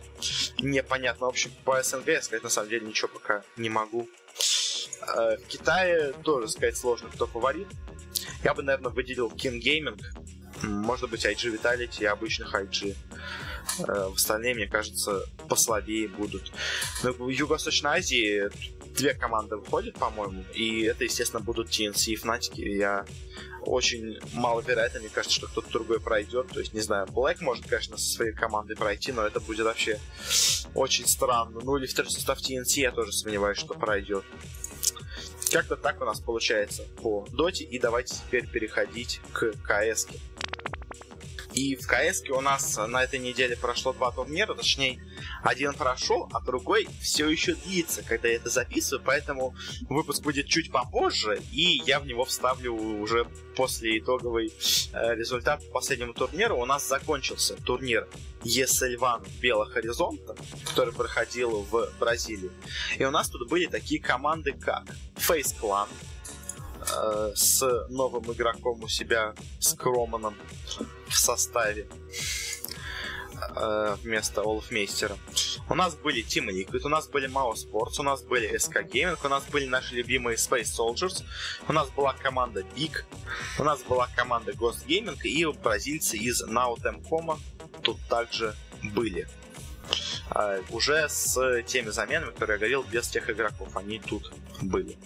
Непонятно. 0.59 1.27
В 1.27 1.29
общем, 1.29 1.51
по 1.63 1.81
СНГ 1.81 2.07
я 2.07 2.21
сказать 2.21 2.43
на 2.43 2.49
самом 2.49 2.69
деле 2.69 2.87
ничего 2.87 3.09
пока 3.09 3.43
не 3.57 3.69
могу. 3.69 4.09
Э, 5.15 5.37
в 5.37 5.47
Китае 5.47 6.13
тоже 6.23 6.47
сказать 6.47 6.77
сложно, 6.77 7.09
кто 7.09 7.27
фаворит. 7.27 7.67
Я 8.43 8.53
бы, 8.53 8.63
наверное, 8.63 8.91
выделил 8.91 9.29
King 9.29 9.59
Gaming, 9.61 10.01
может 10.63 11.09
быть, 11.09 11.25
IG 11.25 11.59
Vitality 11.59 12.01
и 12.01 12.05
обычных 12.05 12.53
IG. 12.55 12.95
Э, 13.79 14.09
в 14.09 14.15
остальные, 14.15 14.55
мне 14.55 14.67
кажется, 14.67 15.23
послабее 15.47 16.07
будут. 16.07 16.51
Но 17.03 17.11
в 17.11 17.29
Юго-Восточной 17.29 17.99
Азии 17.99 18.49
две 18.93 19.13
команды 19.13 19.57
выходят, 19.57 19.95
по-моему, 19.95 20.43
и 20.53 20.83
это, 20.83 21.03
естественно, 21.03 21.41
будут 21.41 21.69
TNC 21.69 22.11
и 22.11 22.15
Fnatic. 22.15 22.55
Я 22.55 23.05
очень 23.65 24.19
маловероятно, 24.33 24.99
мне 24.99 25.09
кажется, 25.09 25.35
что 25.35 25.47
кто-то 25.47 25.69
другой 25.71 25.99
пройдет. 25.99 26.47
То 26.49 26.59
есть, 26.59 26.73
не 26.73 26.81
знаю, 26.81 27.07
Black 27.07 27.37
может, 27.41 27.67
конечно, 27.67 27.97
со 27.97 28.13
своей 28.13 28.33
командой 28.33 28.75
пройти, 28.75 29.11
но 29.11 29.25
это 29.25 29.39
будет 29.39 29.65
вообще 29.65 29.99
очень 30.75 31.07
странно. 31.07 31.59
Ну 31.63 31.77
или 31.77 31.85
второй 31.85 32.11
состав 32.11 32.39
TNC 32.39 32.79
я 32.79 32.91
тоже 32.91 33.11
сомневаюсь, 33.11 33.57
что 33.57 33.73
пройдет. 33.73 34.23
Как-то 35.51 35.75
так 35.75 36.01
у 36.01 36.05
нас 36.05 36.19
получается 36.19 36.83
по 37.01 37.27
доте. 37.31 37.63
И 37.63 37.79
давайте 37.79 38.15
теперь 38.15 38.47
переходить 38.47 39.21
к 39.33 39.51
КС. 39.63 40.07
-ке. 40.07 40.19
И 41.53 41.75
в 41.75 41.87
КС 41.87 42.23
у 42.29 42.41
нас 42.41 42.77
на 42.77 43.03
этой 43.03 43.19
неделе 43.19 43.55
прошло 43.55 43.93
два 43.93 44.11
турнира, 44.11 44.53
точнее, 44.55 44.99
один 45.43 45.73
прошел, 45.73 46.29
а 46.33 46.41
другой 46.41 46.87
все 46.99 47.29
еще 47.29 47.53
длится, 47.53 48.01
когда 48.03 48.27
я 48.27 48.35
это 48.35 48.49
записываю, 48.49 49.03
поэтому 49.05 49.55
выпуск 49.89 50.23
будет 50.23 50.47
чуть 50.47 50.71
попозже, 50.71 51.41
и 51.51 51.81
я 51.85 51.99
в 51.99 52.07
него 52.07 52.25
вставлю 52.25 52.73
уже 52.73 53.25
после 53.55 53.99
итоговый 53.99 54.51
э, 54.93 55.15
результат 55.15 55.63
по 55.67 55.73
последнему 55.73 56.13
турниру. 56.13 56.57
У 56.57 56.65
нас 56.65 56.87
закончился 56.87 57.55
турнир 57.55 58.07
One 58.43 59.27
Белых 59.39 59.73
Хоризонта, 59.73 60.35
который 60.65 60.93
проходил 60.93 61.61
в 61.61 61.89
Бразилии. 61.99 62.51
И 62.97 63.05
у 63.05 63.11
нас 63.11 63.29
тут 63.29 63.47
были 63.47 63.67
такие 63.67 64.01
команды, 64.01 64.53
как 64.53 64.85
Face 65.15 65.55
Clan, 65.61 65.87
э, 66.89 67.31
с 67.35 67.87
новым 67.89 68.31
игроком 68.31 68.83
у 68.83 68.87
себя, 68.87 69.33
с 69.59 69.73
Кроманом 69.73 70.35
в 71.07 71.17
составе 71.17 71.87
э, 73.55 73.95
вместо 74.03 74.41
Олфмейстера. 74.41 75.17
У 75.69 75.75
нас 75.75 75.95
были 75.95 76.23
Team 76.23 76.49
Liquid, 76.49 76.81
у 76.83 76.89
нас 76.89 77.07
были 77.07 77.29
Mao 77.29 77.53
Sports, 77.53 77.99
у 77.99 78.03
нас 78.03 78.21
были 78.23 78.53
SK 78.55 78.89
Gaming, 78.89 79.17
у 79.23 79.27
нас 79.29 79.43
были 79.51 79.65
наши 79.65 79.95
любимые 79.95 80.37
Space 80.37 80.71
Soldiers, 80.77 81.23
у 81.67 81.73
нас 81.73 81.89
была 81.89 82.13
команда 82.13 82.61
Big, 82.75 83.03
у 83.59 83.63
нас 83.63 83.81
была 83.83 84.09
команда 84.15 84.51
Ghost 84.51 84.85
Gaming 84.87 85.21
и 85.23 85.45
бразильцы 85.45 86.17
из 86.17 86.43
Nautemcom 86.43 87.39
тут 87.81 87.99
также 88.09 88.55
были. 88.81 89.27
Uh, 90.29 90.63
уже 90.71 91.09
с 91.09 91.37
теми 91.63 91.89
заменами, 91.89 92.31
которые 92.31 92.55
я 92.55 92.57
говорил, 92.57 92.83
без 92.83 93.07
тех 93.09 93.29
игроков. 93.29 93.75
Они 93.75 93.99
тут 93.99 94.33
были. 94.61 94.97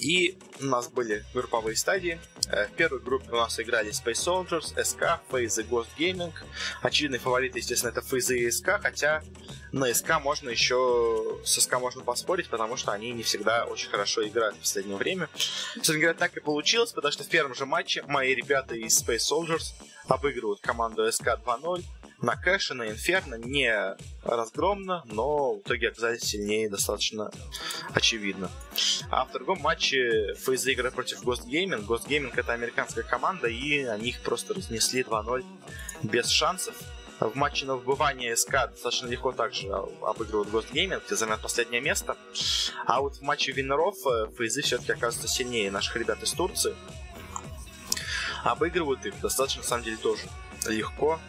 И 0.00 0.38
у 0.60 0.64
нас 0.64 0.88
были 0.88 1.24
групповые 1.34 1.76
стадии. 1.76 2.18
Э, 2.48 2.66
в 2.66 2.72
первой 2.72 3.00
группе 3.00 3.30
у 3.30 3.36
нас 3.36 3.60
играли 3.60 3.90
Space 3.90 4.12
Soldiers, 4.12 4.74
SK, 4.74 5.20
FaZe 5.30 5.68
Ghost 5.68 5.88
Gaming. 5.98 6.32
Очевидный 6.82 7.18
фаворит, 7.18 7.54
естественно, 7.54 7.90
это 7.90 8.00
FaZe 8.00 8.36
и 8.36 8.48
SK, 8.48 8.80
хотя 8.80 9.22
на 9.72 9.92
СК 9.92 10.20
можно 10.20 10.48
еще... 10.48 11.38
С 11.44 11.60
СК 11.60 11.78
можно 11.78 12.02
поспорить, 12.02 12.48
потому 12.48 12.76
что 12.76 12.92
они 12.92 13.12
не 13.12 13.22
всегда 13.22 13.66
очень 13.66 13.90
хорошо 13.90 14.26
играют 14.26 14.56
в 14.56 14.60
последнее 14.60 14.96
время. 14.96 15.28
Собственно 15.74 15.98
говоря, 15.98 16.18
так 16.18 16.36
и 16.36 16.40
получилось, 16.40 16.92
потому 16.92 17.12
что 17.12 17.24
в 17.24 17.28
первом 17.28 17.54
же 17.54 17.66
матче 17.66 18.02
мои 18.08 18.34
ребята 18.34 18.74
из 18.74 19.02
Space 19.02 19.30
Soldiers 19.30 19.74
обыгрывают 20.08 20.60
команду 20.60 21.10
СК 21.12 21.38
2-0 21.44 21.84
на 22.22 22.36
кэше, 22.36 22.74
на 22.74 22.88
инферно, 22.88 23.36
не 23.36 23.96
разгромно, 24.22 25.02
но 25.06 25.54
в 25.54 25.60
итоге 25.60 25.88
оказались 25.88 26.22
сильнее 26.22 26.68
достаточно 26.68 27.30
очевидно. 27.94 28.50
А 29.10 29.24
в 29.24 29.32
другом 29.32 29.60
матче 29.60 30.34
фейз 30.34 30.66
игры 30.66 30.90
против 30.90 31.22
Ghost 31.22 31.46
Gaming. 31.46 31.86
Ghost 31.86 32.06
Gaming 32.08 32.32
это 32.36 32.52
американская 32.52 33.04
команда, 33.04 33.48
и 33.48 33.84
они 33.84 34.10
их 34.10 34.20
просто 34.20 34.54
разнесли 34.54 35.02
2-0 35.02 35.44
без 36.02 36.28
шансов. 36.28 36.74
В 37.20 37.34
матче 37.36 37.66
на 37.66 37.76
выбывание 37.76 38.34
СК 38.34 38.70
достаточно 38.70 39.06
легко 39.06 39.32
также 39.32 39.68
обыгрывают 39.70 40.48
Ghost 40.48 40.72
Gaming, 40.72 41.02
где 41.04 41.16
займет 41.16 41.40
последнее 41.40 41.82
место. 41.82 42.16
А 42.86 43.00
вот 43.00 43.16
в 43.16 43.22
матче 43.22 43.52
виннеров 43.52 43.94
э, 44.06 44.32
фейзы 44.36 44.62
все-таки 44.62 44.92
оказываются 44.92 45.28
сильнее 45.28 45.70
наших 45.70 45.96
ребят 45.96 46.22
из 46.22 46.32
Турции. 46.32 46.74
Обыгрывают 48.42 49.04
их 49.04 49.20
достаточно, 49.20 49.60
на 49.60 49.68
самом 49.68 49.84
деле, 49.84 49.98
тоже 49.98 50.22
легко. 50.66 51.20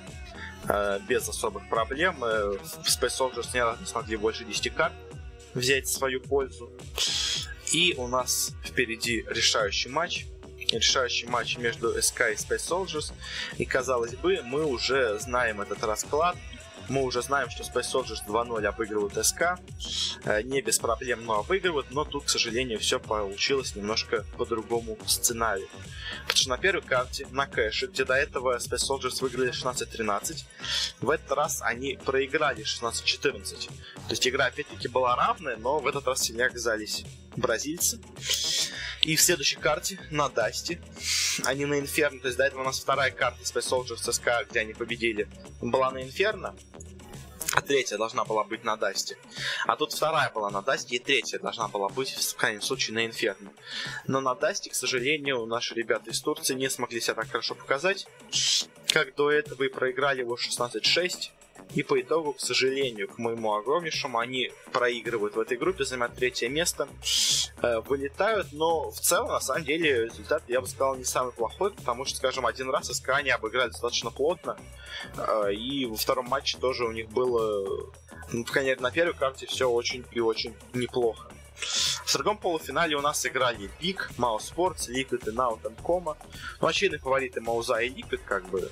Э, 0.67 0.99
без 1.07 1.27
особых 1.27 1.67
проблем. 1.69 2.23
Э, 2.23 2.57
Space 2.83 3.17
Soldiers 3.17 3.79
не 3.79 3.85
смогли 3.85 4.17
больше 4.17 4.45
10 4.45 4.73
карт 4.73 4.93
взять 5.53 5.87
свою 5.87 6.21
пользу. 6.21 6.71
И 7.71 7.95
у 7.97 8.07
нас 8.07 8.53
впереди 8.63 9.25
решающий 9.29 9.89
матч. 9.89 10.25
Решающий 10.71 11.27
матч 11.27 11.57
между 11.57 11.97
SK 11.97 12.33
и 12.33 12.35
Space 12.35 12.69
Soldiers. 12.69 13.11
И 13.57 13.65
казалось 13.65 14.15
бы, 14.15 14.41
мы 14.43 14.65
уже 14.65 15.19
знаем 15.19 15.61
этот 15.61 15.83
расклад. 15.83 16.37
Мы 16.91 17.03
уже 17.03 17.21
знаем, 17.21 17.49
что 17.49 17.63
Space 17.63 17.89
Soldiers 17.93 18.19
2-0 18.27 18.65
обыгрывают 18.65 19.13
СК. 19.25 19.57
Э, 20.25 20.41
не 20.43 20.61
без 20.61 20.77
проблем, 20.77 21.23
но 21.23 21.39
обыгрывают. 21.39 21.89
Но 21.91 22.03
тут, 22.03 22.25
к 22.25 22.29
сожалению, 22.29 22.79
все 22.79 22.99
получилось 22.99 23.77
немножко 23.77 24.25
по 24.37 24.45
другому 24.45 24.97
сценарию. 25.05 25.69
Потому 26.23 26.37
что 26.37 26.49
на 26.49 26.57
первой 26.57 26.81
карте, 26.81 27.25
на 27.31 27.47
кэше, 27.47 27.87
где 27.87 28.03
до 28.03 28.15
этого 28.15 28.57
Space 28.57 28.89
Soldiers 28.89 29.21
выиграли 29.21 29.53
16-13, 29.53 30.43
в 30.99 31.09
этот 31.09 31.31
раз 31.31 31.61
они 31.61 31.97
проиграли 32.03 32.65
16-14. 32.65 33.67
То 33.67 33.71
есть 34.09 34.27
игра 34.27 34.47
опять-таки 34.47 34.89
была 34.89 35.15
равная, 35.15 35.55
но 35.55 35.79
в 35.79 35.87
этот 35.87 36.05
раз 36.07 36.23
сильнее 36.23 36.47
оказались 36.47 37.05
бразильцы. 37.37 38.01
И 39.01 39.15
в 39.15 39.21
следующей 39.21 39.55
карте 39.55 39.99
на 40.11 40.29
Дасте, 40.29 40.79
а 41.43 41.53
не 41.53 41.65
на 41.65 41.79
Инферно, 41.79 42.19
то 42.19 42.27
есть 42.27 42.37
до 42.37 42.45
этого 42.45 42.61
у 42.61 42.63
нас 42.63 42.79
вторая 42.79 43.11
карта 43.11 43.41
Space 43.41 43.69
Soldiers 43.69 44.11
СК, 44.11 44.47
где 44.49 44.59
они 44.59 44.73
победили, 44.73 45.27
была 45.59 45.89
на 45.91 46.03
Инферно, 46.03 46.55
а 47.53 47.61
третья 47.61 47.97
должна 47.97 48.23
была 48.23 48.43
быть 48.43 48.63
на 48.63 48.77
Дасте. 48.77 49.17
А 49.65 49.75
тут 49.75 49.91
вторая 49.91 50.31
была 50.31 50.49
на 50.49 50.61
Дасте, 50.61 50.95
и 50.95 50.99
третья 50.99 51.39
должна 51.39 51.67
была 51.67 51.89
быть, 51.89 52.11
в 52.11 52.35
крайнем 52.35 52.61
случае, 52.61 52.95
на 52.95 53.05
Инферно. 53.05 53.51
Но 54.07 54.21
на 54.21 54.35
Дасте, 54.35 54.69
к 54.69 54.75
сожалению, 54.75 55.45
наши 55.45 55.73
ребята 55.73 56.11
из 56.11 56.21
Турции 56.21 56.53
не 56.53 56.69
смогли 56.69 57.01
себя 57.01 57.15
так 57.15 57.29
хорошо 57.29 57.55
показать, 57.55 58.07
как 58.87 59.15
до 59.15 59.31
этого 59.31 59.63
и 59.63 59.69
проиграли 59.69 60.19
его 60.19 60.37
16-6. 60.37 61.31
И 61.73 61.83
по 61.83 61.99
итогу, 62.01 62.33
к 62.33 62.39
сожалению, 62.41 63.07
к 63.07 63.17
моему 63.17 63.53
огромнейшему, 63.53 64.19
они 64.19 64.51
проигрывают 64.73 65.35
в 65.35 65.39
этой 65.39 65.57
группе, 65.57 65.85
занимают 65.85 66.15
третье 66.15 66.49
место, 66.49 66.87
э, 67.61 67.79
вылетают, 67.81 68.47
но 68.51 68.91
в 68.91 68.99
целом, 68.99 69.29
на 69.29 69.39
самом 69.39 69.63
деле, 69.63 70.05
результат, 70.05 70.43
я 70.47 70.59
бы 70.59 70.67
сказал, 70.67 70.95
не 70.95 71.05
самый 71.05 71.31
плохой, 71.31 71.71
потому 71.71 72.03
что, 72.03 72.17
скажем, 72.17 72.45
один 72.45 72.69
раз 72.69 72.87
СК 72.87 73.09
они 73.09 73.29
обыграли 73.29 73.69
достаточно 73.69 74.11
плотно, 74.11 74.57
э, 75.15 75.53
и 75.53 75.85
во 75.85 75.95
втором 75.95 76.25
матче 76.27 76.57
тоже 76.57 76.83
у 76.83 76.91
них 76.91 77.09
было, 77.09 77.89
ну, 78.31 78.43
конечно, 78.43 78.83
на 78.83 78.91
первой 78.91 79.13
карте 79.13 79.45
все 79.45 79.69
очень 79.69 80.03
и 80.11 80.19
очень 80.19 80.53
неплохо. 80.73 81.31
В 82.11 82.13
другом 82.15 82.37
полуфинале 82.37 82.97
у 82.97 83.01
нас 83.01 83.25
играли 83.25 83.71
BIG, 83.79 83.97
mousesports, 84.17 84.89
Liquid 84.89 85.29
и 85.29 85.81
Coma. 85.81 86.17
Ну, 86.59 86.67
очевидные 86.67 86.99
фавориты 86.99 87.39
Мауза 87.39 87.77
и 87.77 87.89
Liquid, 87.89 88.19
как 88.25 88.49
бы. 88.49 88.69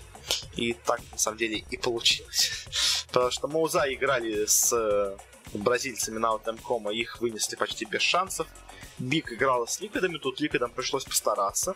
И 0.57 0.73
так, 0.73 0.99
на 1.13 1.17
самом 1.17 1.37
деле, 1.37 1.63
и 1.69 1.77
получилось. 1.77 3.05
Потому 3.07 3.31
что 3.31 3.47
Мауза 3.47 3.85
играли 3.93 4.45
с 4.45 4.73
э, 4.73 5.17
бразильцами 5.53 6.19
Coma, 6.19 6.93
их 6.93 7.21
вынесли 7.21 7.55
почти 7.55 7.85
без 7.85 8.01
шансов. 8.01 8.45
BIG 8.97 9.31
играла 9.31 9.65
с 9.65 9.79
Ликвидами, 9.79 10.17
тут 10.17 10.41
Ликвидам 10.41 10.71
пришлось 10.71 11.05
постараться. 11.05 11.75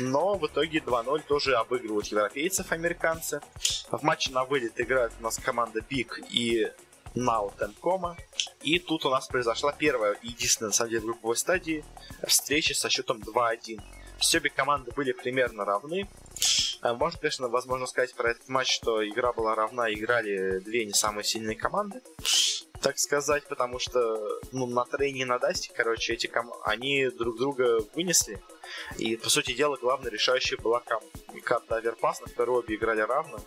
Но 0.00 0.34
в 0.34 0.48
итоге 0.48 0.80
2-0 0.80 1.22
тоже 1.28 1.54
обыгрывают 1.54 2.08
европейцев, 2.08 2.72
американцы. 2.72 3.40
В 3.92 4.02
матче 4.02 4.32
на 4.32 4.44
вылет 4.44 4.80
играют 4.80 5.12
у 5.20 5.22
нас 5.22 5.38
команда 5.38 5.80
BIG 5.80 6.18
и 6.28 6.72
Now 7.18 7.52
Темкома. 7.58 8.16
И 8.62 8.78
тут 8.78 9.04
у 9.04 9.10
нас 9.10 9.26
произошла 9.26 9.72
первая 9.72 10.12
и 10.22 10.28
единственная, 10.28 10.68
на 10.68 10.74
самом 10.74 10.90
деле, 10.90 11.02
групповой 11.02 11.36
стадии 11.36 11.84
встречи 12.26 12.72
со 12.72 12.88
счетом 12.88 13.18
2-1. 13.18 13.80
Все 14.18 14.38
обе 14.38 14.50
команды 14.50 14.92
были 14.92 15.12
примерно 15.12 15.64
равны. 15.64 16.08
Э, 16.82 16.92
можно, 16.92 17.18
конечно, 17.18 17.48
возможно 17.48 17.86
сказать 17.86 18.14
про 18.14 18.30
этот 18.30 18.48
матч, 18.48 18.72
что 18.72 19.06
игра 19.06 19.32
была 19.32 19.54
равна, 19.54 19.92
играли 19.92 20.60
две 20.60 20.84
не 20.84 20.92
самые 20.92 21.24
сильные 21.24 21.56
команды, 21.56 22.02
так 22.80 22.98
сказать, 22.98 23.46
потому 23.48 23.78
что 23.78 24.40
ну, 24.52 24.66
на 24.66 24.84
трейне 24.84 25.26
на 25.26 25.38
дасте, 25.38 25.72
короче, 25.74 26.14
эти 26.14 26.26
ком... 26.26 26.52
они 26.64 27.08
друг 27.10 27.36
друга 27.36 27.80
вынесли. 27.94 28.42
И, 28.96 29.16
по 29.16 29.28
сути 29.30 29.52
дела, 29.52 29.76
главная 29.76 30.10
решающая 30.10 30.58
была 30.58 30.80
ком... 30.80 31.02
карта 31.44 31.76
Аверпас, 31.76 32.20
на 32.20 32.26
которой 32.26 32.58
обе 32.58 32.76
играли 32.76 33.00
равно. 33.00 33.38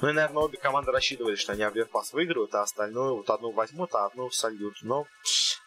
Ну 0.00 0.08
и, 0.08 0.12
наверное, 0.12 0.42
обе 0.42 0.58
команды 0.58 0.92
рассчитывали, 0.92 1.36
что 1.36 1.52
они 1.52 1.62
Аверпас 1.62 2.12
выиграют, 2.12 2.54
а 2.54 2.62
остальную 2.62 3.16
вот 3.16 3.30
одну 3.30 3.50
возьмут, 3.50 3.94
а 3.94 4.06
одну 4.06 4.30
сольют. 4.30 4.76
Но 4.82 5.06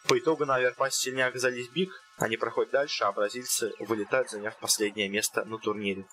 по 0.08 0.18
итогу 0.18 0.44
на 0.44 0.56
Аверпасе 0.56 0.98
сильнее 0.98 1.26
оказались 1.26 1.68
Биг, 1.68 1.90
они 2.18 2.36
проходят 2.36 2.72
дальше, 2.72 3.04
а 3.04 3.12
бразильцы 3.12 3.72
вылетают, 3.80 4.30
заняв 4.30 4.56
последнее 4.58 5.08
место 5.08 5.44
на 5.44 5.58
турнире. 5.58 6.06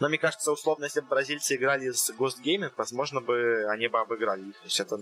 Но 0.00 0.08
мне 0.08 0.18
кажется, 0.18 0.50
условно, 0.50 0.84
если 0.84 1.00
бы 1.00 1.08
бразильцы 1.08 1.56
играли 1.56 1.90
с 1.90 2.10
Ghost 2.10 2.42
Gaming, 2.42 2.72
возможно 2.76 3.20
бы 3.20 3.66
они 3.70 3.86
бы 3.86 4.00
обыграли 4.00 4.48
их. 4.48 4.56
То 4.56 4.64
есть 4.64 4.80
это, 4.80 4.98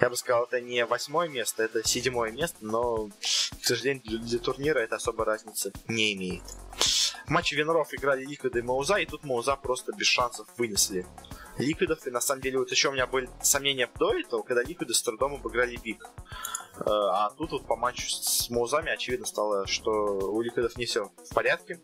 я 0.00 0.10
бы 0.10 0.16
сказал, 0.16 0.44
это 0.44 0.60
не 0.60 0.84
восьмое 0.84 1.28
место, 1.28 1.62
это 1.62 1.82
седьмое 1.86 2.30
место, 2.30 2.58
но, 2.60 3.08
к 3.08 3.64
сожалению, 3.64 4.02
для, 4.04 4.18
для 4.18 4.38
турнира 4.38 4.78
это 4.78 4.96
особой 4.96 5.26
разницы 5.26 5.72
не 5.88 6.14
имеет. 6.14 6.44
В 7.26 7.30
матче 7.30 7.56
виннеров 7.56 7.92
играли 7.92 8.24
Ликвиды 8.24 8.60
и 8.60 8.62
Мауза, 8.62 8.96
и 8.96 9.06
тут 9.06 9.24
Мауза 9.24 9.56
просто 9.56 9.92
без 9.92 10.06
шансов 10.06 10.46
вынесли 10.58 11.06
Ликвидов. 11.58 12.06
И 12.06 12.10
на 12.10 12.20
самом 12.20 12.42
деле 12.42 12.58
вот 12.58 12.70
еще 12.70 12.90
у 12.90 12.92
меня 12.92 13.06
были 13.06 13.28
сомнения 13.42 13.90
до 13.98 14.14
этого, 14.14 14.42
когда 14.42 14.62
Ликвиды 14.62 14.94
с 14.94 15.02
трудом 15.02 15.34
обыграли 15.34 15.76
BIG. 15.76 16.06
Э, 16.80 16.84
а 16.86 17.30
тут 17.30 17.52
вот 17.52 17.66
по 17.66 17.76
матчу 17.76 18.08
с 18.08 18.50
Маузами 18.50 18.90
очевидно 18.90 19.26
стало, 19.26 19.66
что 19.66 19.90
у 19.90 20.40
Ликвидов 20.40 20.76
не 20.76 20.84
все 20.84 21.10
в 21.30 21.34
порядке. 21.34 21.80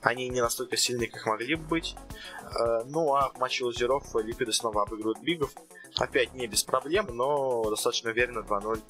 Они 0.00 0.28
не 0.28 0.40
настолько 0.40 0.76
сильны, 0.76 1.06
как 1.06 1.26
могли 1.26 1.56
бы 1.56 1.64
быть. 1.64 1.96
Э, 2.42 2.82
ну 2.86 3.14
а 3.14 3.30
в 3.30 3.38
матче 3.38 3.64
лузеров 3.64 4.14
Ликвиды 4.14 4.52
снова 4.52 4.82
обыгрывают 4.82 5.20
Бигов. 5.20 5.52
Опять 5.96 6.34
не 6.34 6.46
без 6.46 6.62
проблем, 6.62 7.08
но 7.12 7.68
достаточно 7.68 8.10
уверенно 8.10 8.40
2-0 8.40 8.80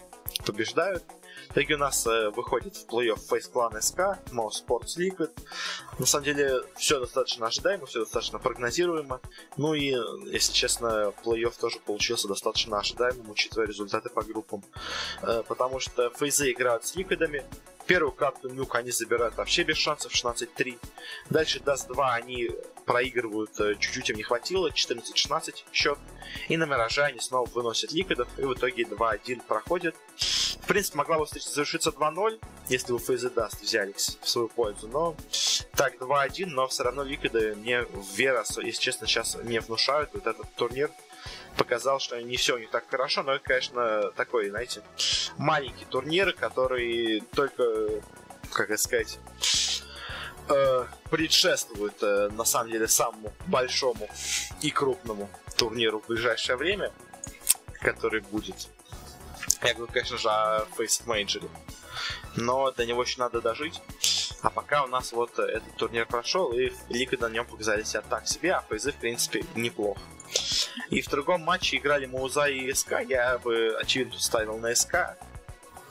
побеждают. 0.46 1.04
Итоге 1.50 1.74
у 1.74 1.78
нас 1.78 2.06
э, 2.06 2.30
выходит 2.30 2.76
в 2.76 2.86
плей-офф 2.86 3.18
Clan 3.52 3.72
SK, 3.78 4.18
mousesports 4.30 4.96
Liquid. 4.98 5.30
На 5.98 6.06
самом 6.06 6.24
деле 6.24 6.62
все 6.76 7.00
достаточно 7.00 7.46
ожидаемо, 7.46 7.86
все 7.86 8.00
достаточно 8.00 8.38
прогнозируемо. 8.38 9.20
Ну 9.56 9.74
и, 9.74 9.94
если 10.26 10.52
честно, 10.52 11.12
плей-офф 11.24 11.58
тоже 11.60 11.78
получился 11.80 12.28
достаточно 12.28 12.78
ожидаемым, 12.78 13.30
учитывая 13.30 13.66
результаты 13.66 14.08
по 14.08 14.22
группам. 14.22 14.64
Э, 15.22 15.42
потому 15.46 15.80
что 15.80 16.10
фейзы 16.10 16.50
играют 16.52 16.86
с 16.86 16.94
ликвидами, 16.94 17.44
Первую 17.86 18.12
карту 18.12 18.48
Nuke 18.48 18.74
они 18.74 18.90
забирают 18.90 19.36
вообще 19.36 19.62
без 19.64 19.76
шансов 19.76 20.12
16-3. 20.12 20.78
Дальше 21.30 21.60
Даст 21.60 21.88
2 21.88 22.14
они 22.14 22.50
проигрывают, 22.84 23.58
э, 23.60 23.74
чуть-чуть 23.78 24.10
им 24.10 24.16
не 24.16 24.22
хватило, 24.22 24.70
14-16 24.70 25.64
счет. 25.72 25.98
И 26.48 26.56
на 26.56 26.64
Мираже 26.64 27.02
они 27.02 27.20
снова 27.20 27.48
выносят 27.50 27.92
ликвидов, 27.92 28.28
и 28.38 28.42
в 28.42 28.54
итоге 28.54 28.84
2-1 28.84 29.42
проходит. 29.46 29.94
В 30.16 30.66
принципе, 30.66 30.98
могла 30.98 31.18
бы 31.18 31.26
встреча 31.26 31.48
завершиться 31.50 31.90
2-0, 31.90 32.40
если 32.68 32.92
бы 32.92 32.98
Фейзы 32.98 33.30
Даст 33.30 33.60
взялись 33.60 34.18
в 34.20 34.28
свою 34.28 34.48
пользу. 34.48 34.88
Но 34.88 35.16
так, 35.74 35.96
2-1, 35.96 36.46
но 36.46 36.68
все 36.68 36.84
равно 36.84 37.02
ликвиды 37.02 37.54
мне 37.56 37.84
вера, 38.14 38.44
если 38.62 38.80
честно, 38.80 39.06
сейчас 39.06 39.36
не 39.42 39.60
внушают. 39.60 40.10
Вот 40.14 40.26
этот 40.26 40.52
турнир 40.54 40.90
показал, 41.56 42.00
что 42.00 42.20
не 42.20 42.36
все 42.36 42.54
у 42.54 42.58
них 42.58 42.70
так 42.70 42.88
хорошо, 42.88 43.22
но 43.22 43.32
это, 43.32 43.44
конечно, 43.44 44.10
такой, 44.12 44.50
знаете, 44.50 44.82
маленький 45.38 45.84
турнир, 45.84 46.32
который 46.32 47.22
только, 47.34 47.64
как 48.52 48.70
это 48.70 48.82
сказать, 48.82 49.18
э, 50.48 50.84
предшествует, 51.10 52.02
э, 52.02 52.30
на 52.32 52.44
самом 52.44 52.70
деле, 52.70 52.88
самому 52.88 53.32
большому 53.46 54.08
и 54.60 54.70
крупному 54.70 55.28
турниру 55.56 56.00
в 56.00 56.06
ближайшее 56.06 56.56
время, 56.56 56.92
который 57.80 58.20
будет. 58.20 58.68
Я 59.62 59.74
говорю, 59.74 59.92
конечно 59.92 60.18
же, 60.18 60.28
о 60.28 60.66
FACEIT 60.76 61.04
Major. 61.06 61.48
Но 62.36 62.70
до 62.72 62.86
него 62.86 63.02
еще 63.02 63.20
надо 63.20 63.40
дожить. 63.40 63.80
А 64.42 64.50
пока 64.50 64.84
у 64.84 64.88
нас 64.88 65.12
вот 65.12 65.38
этот 65.38 65.74
турнир 65.76 66.04
прошел, 66.04 66.52
и 66.52 66.72
Лига 66.88 67.16
на 67.16 67.30
нем 67.30 67.46
показали 67.46 67.84
себя 67.84 68.02
так 68.02 68.26
себе, 68.26 68.54
а 68.54 68.64
фейзы, 68.68 68.92
в 68.92 68.96
принципе, 68.96 69.44
неплохо. 69.54 70.00
И 70.90 71.00
в 71.00 71.08
другом 71.08 71.42
матче 71.42 71.76
играли 71.76 72.06
Мауза 72.06 72.46
и 72.46 72.72
СК. 72.72 72.94
Я 73.08 73.38
бы, 73.38 73.76
очевидно, 73.80 74.18
ставил 74.18 74.58
на 74.58 74.74
СК, 74.74 75.16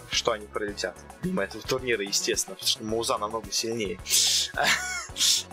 что 0.09 0.33
они 0.33 0.47
пролетят 0.47 0.97
мимо 1.23 1.43
этого 1.43 1.63
турнира, 1.63 2.03
естественно, 2.03 2.55
потому 2.55 2.69
что 2.69 2.83
Мауза 2.83 3.17
намного 3.17 3.51
сильнее. 3.51 3.99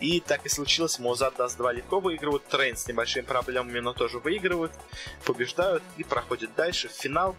И 0.01 0.21
так 0.21 0.47
и 0.47 0.49
случилось, 0.49 0.99
Мауза 0.99 1.31
Даст 1.31 1.57
2 1.57 1.73
легко 1.73 2.01
выигрывают, 2.01 2.45
Train 2.47 2.77
с 2.77 2.87
небольшими 2.87 3.25
проблемами, 3.25 3.81
но 3.81 3.93
тоже 3.93 4.19
выигрывают, 4.19 4.73
побеждают 5.25 5.83
и 5.97 6.05
проходят 6.05 6.55
дальше 6.55 6.89
в 6.89 6.93
финал, 6.93 7.37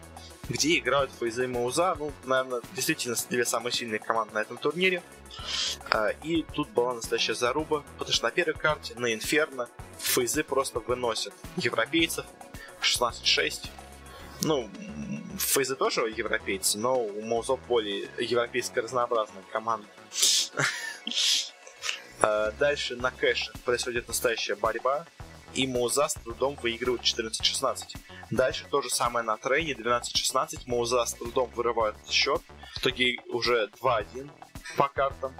где 0.48 0.78
играют 0.78 1.10
Фейза 1.18 1.44
и 1.44 1.46
Мауза. 1.46 1.94
Ну, 1.98 2.12
наверное, 2.24 2.60
действительно 2.74 3.16
две 3.30 3.44
самые 3.44 3.72
сильные 3.72 4.00
команды 4.00 4.34
на 4.34 4.40
этом 4.40 4.58
турнире. 4.58 5.02
А, 5.90 6.10
и 6.22 6.42
тут 6.42 6.68
была 6.70 6.94
настоящая 6.94 7.34
заруба, 7.34 7.84
потому 7.98 8.14
что 8.14 8.24
на 8.24 8.30
первой 8.30 8.54
карте, 8.54 8.94
на 8.96 9.12
Инферно, 9.14 9.68
Фейзы 9.98 10.44
просто 10.44 10.80
выносят 10.80 11.32
европейцев 11.56 12.26
16-6. 12.82 13.68
Ну, 14.42 14.68
Фейзы 15.38 15.76
тоже 15.76 16.02
европейцы, 16.14 16.78
но 16.78 17.00
у 17.00 17.22
Маузов 17.22 17.60
более 17.66 18.08
европейская 18.18 18.80
разнообразная 18.80 19.42
команда. 19.52 19.86
А, 22.22 22.52
дальше 22.52 22.96
на 22.96 23.10
кэше 23.10 23.52
происходит 23.64 24.08
настоящая 24.08 24.56
борьба, 24.56 25.06
и 25.54 25.66
Мауза 25.66 26.08
с 26.08 26.14
трудом 26.14 26.56
выигрывает 26.62 27.02
14-16. 27.02 27.96
Дальше 28.30 28.66
то 28.70 28.82
же 28.82 28.90
самое 28.90 29.24
на 29.24 29.36
трейне, 29.36 29.72
12-16, 29.72 30.62
Мауза 30.66 31.04
с 31.04 31.14
трудом 31.14 31.50
вырывает 31.54 31.96
счет, 32.08 32.42
в 32.74 32.78
итоге 32.78 33.18
уже 33.28 33.70
2-1 33.82 34.30
по 34.76 34.88
картам. 34.88 35.34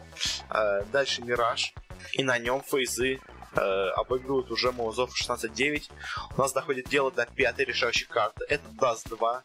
А, 0.48 0.82
дальше 0.84 1.22
Мираж, 1.22 1.74
и 2.12 2.22
на 2.22 2.38
нем 2.38 2.62
фейзы 2.62 3.20
э, 3.54 3.60
обыгрывают 3.60 4.50
уже 4.50 4.72
Маузов 4.72 5.10
16-9. 5.14 5.90
У 6.36 6.40
нас 6.40 6.52
доходит 6.52 6.88
дело 6.88 7.10
до 7.10 7.26
пятой 7.26 7.64
решающей 7.64 8.06
карты. 8.06 8.44
Это 8.48 8.66
Dust 8.80 9.08
2. 9.08 9.42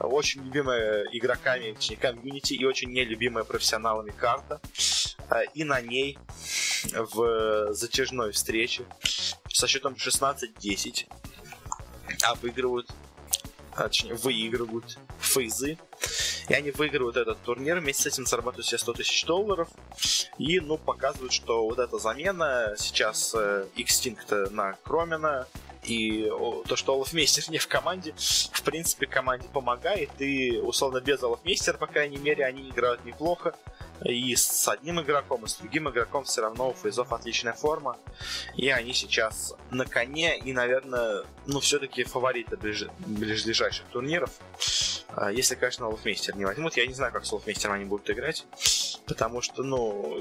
Очень 0.00 0.44
любимая 0.44 1.04
игроками, 1.12 1.72
точнее, 1.72 1.96
комьюнити 1.96 2.54
и 2.54 2.64
очень 2.64 2.90
нелюбимая 2.90 3.44
профессионалами 3.44 4.10
карта. 4.10 4.60
И 5.54 5.64
на 5.64 5.80
ней 5.80 6.18
в 6.92 7.72
затяжной 7.72 8.32
встрече 8.32 8.84
со 9.52 9.66
счетом 9.66 9.94
16-10 9.94 11.06
обыгрывают, 12.22 12.90
а, 13.74 13.84
точнее, 13.84 14.14
выигрывают 14.14 14.98
фейзы. 15.20 15.78
И 16.48 16.54
они 16.54 16.70
выигрывают 16.70 17.16
этот 17.16 17.42
турнир, 17.42 17.78
вместе 17.78 18.04
с 18.04 18.14
этим 18.14 18.26
зарабатывают 18.26 18.66
себе 18.66 18.78
100 18.78 18.92
тысяч 18.94 19.24
долларов. 19.26 19.68
И, 20.38 20.60
ну, 20.60 20.78
показывают, 20.78 21.32
что 21.32 21.68
вот 21.68 21.78
эта 21.78 21.98
замена 21.98 22.74
сейчас 22.78 23.34
э, 23.34 23.66
на 24.50 24.72
Кромена, 24.84 25.46
и 25.84 26.30
то, 26.66 26.76
что 26.76 26.94
Олафмейстер 26.94 27.50
не 27.50 27.58
в 27.58 27.68
команде, 27.68 28.14
в 28.16 28.62
принципе, 28.62 29.06
команде 29.06 29.48
помогает, 29.52 30.10
и, 30.18 30.58
условно, 30.58 31.00
без 31.00 31.22
Олафмейстера, 31.22 31.76
по 31.76 31.86
крайней 31.86 32.18
мере, 32.18 32.44
они 32.44 32.68
играют 32.68 33.04
неплохо. 33.04 33.54
И 34.04 34.34
с 34.36 34.68
одним 34.68 35.00
игроком, 35.00 35.44
и 35.44 35.48
с 35.48 35.54
другим 35.56 35.88
игроком 35.88 36.24
все 36.24 36.42
равно 36.42 36.70
у 36.70 36.74
Фейзов 36.74 37.12
отличная 37.12 37.52
форма. 37.52 37.96
И 38.56 38.68
они 38.68 38.92
сейчас 38.92 39.54
на 39.70 39.86
коне, 39.86 40.38
и, 40.38 40.52
наверное, 40.52 41.24
ну, 41.46 41.60
все-таки 41.60 42.04
фавориты 42.04 42.56
ближ... 42.56 42.86
ближайших 42.98 43.86
турниров. 43.86 44.30
А, 45.08 45.32
если, 45.32 45.54
конечно, 45.56 45.86
Олафмейстер 45.86 46.36
не 46.36 46.44
возьмут. 46.44 46.76
Я 46.76 46.86
не 46.86 46.94
знаю, 46.94 47.12
как 47.12 47.24
с 47.24 47.32
Олафмейстером 47.32 47.74
они 47.74 47.84
будут 47.86 48.08
играть. 48.10 48.46
Потому 49.06 49.40
что, 49.40 49.62
ну, 49.62 50.18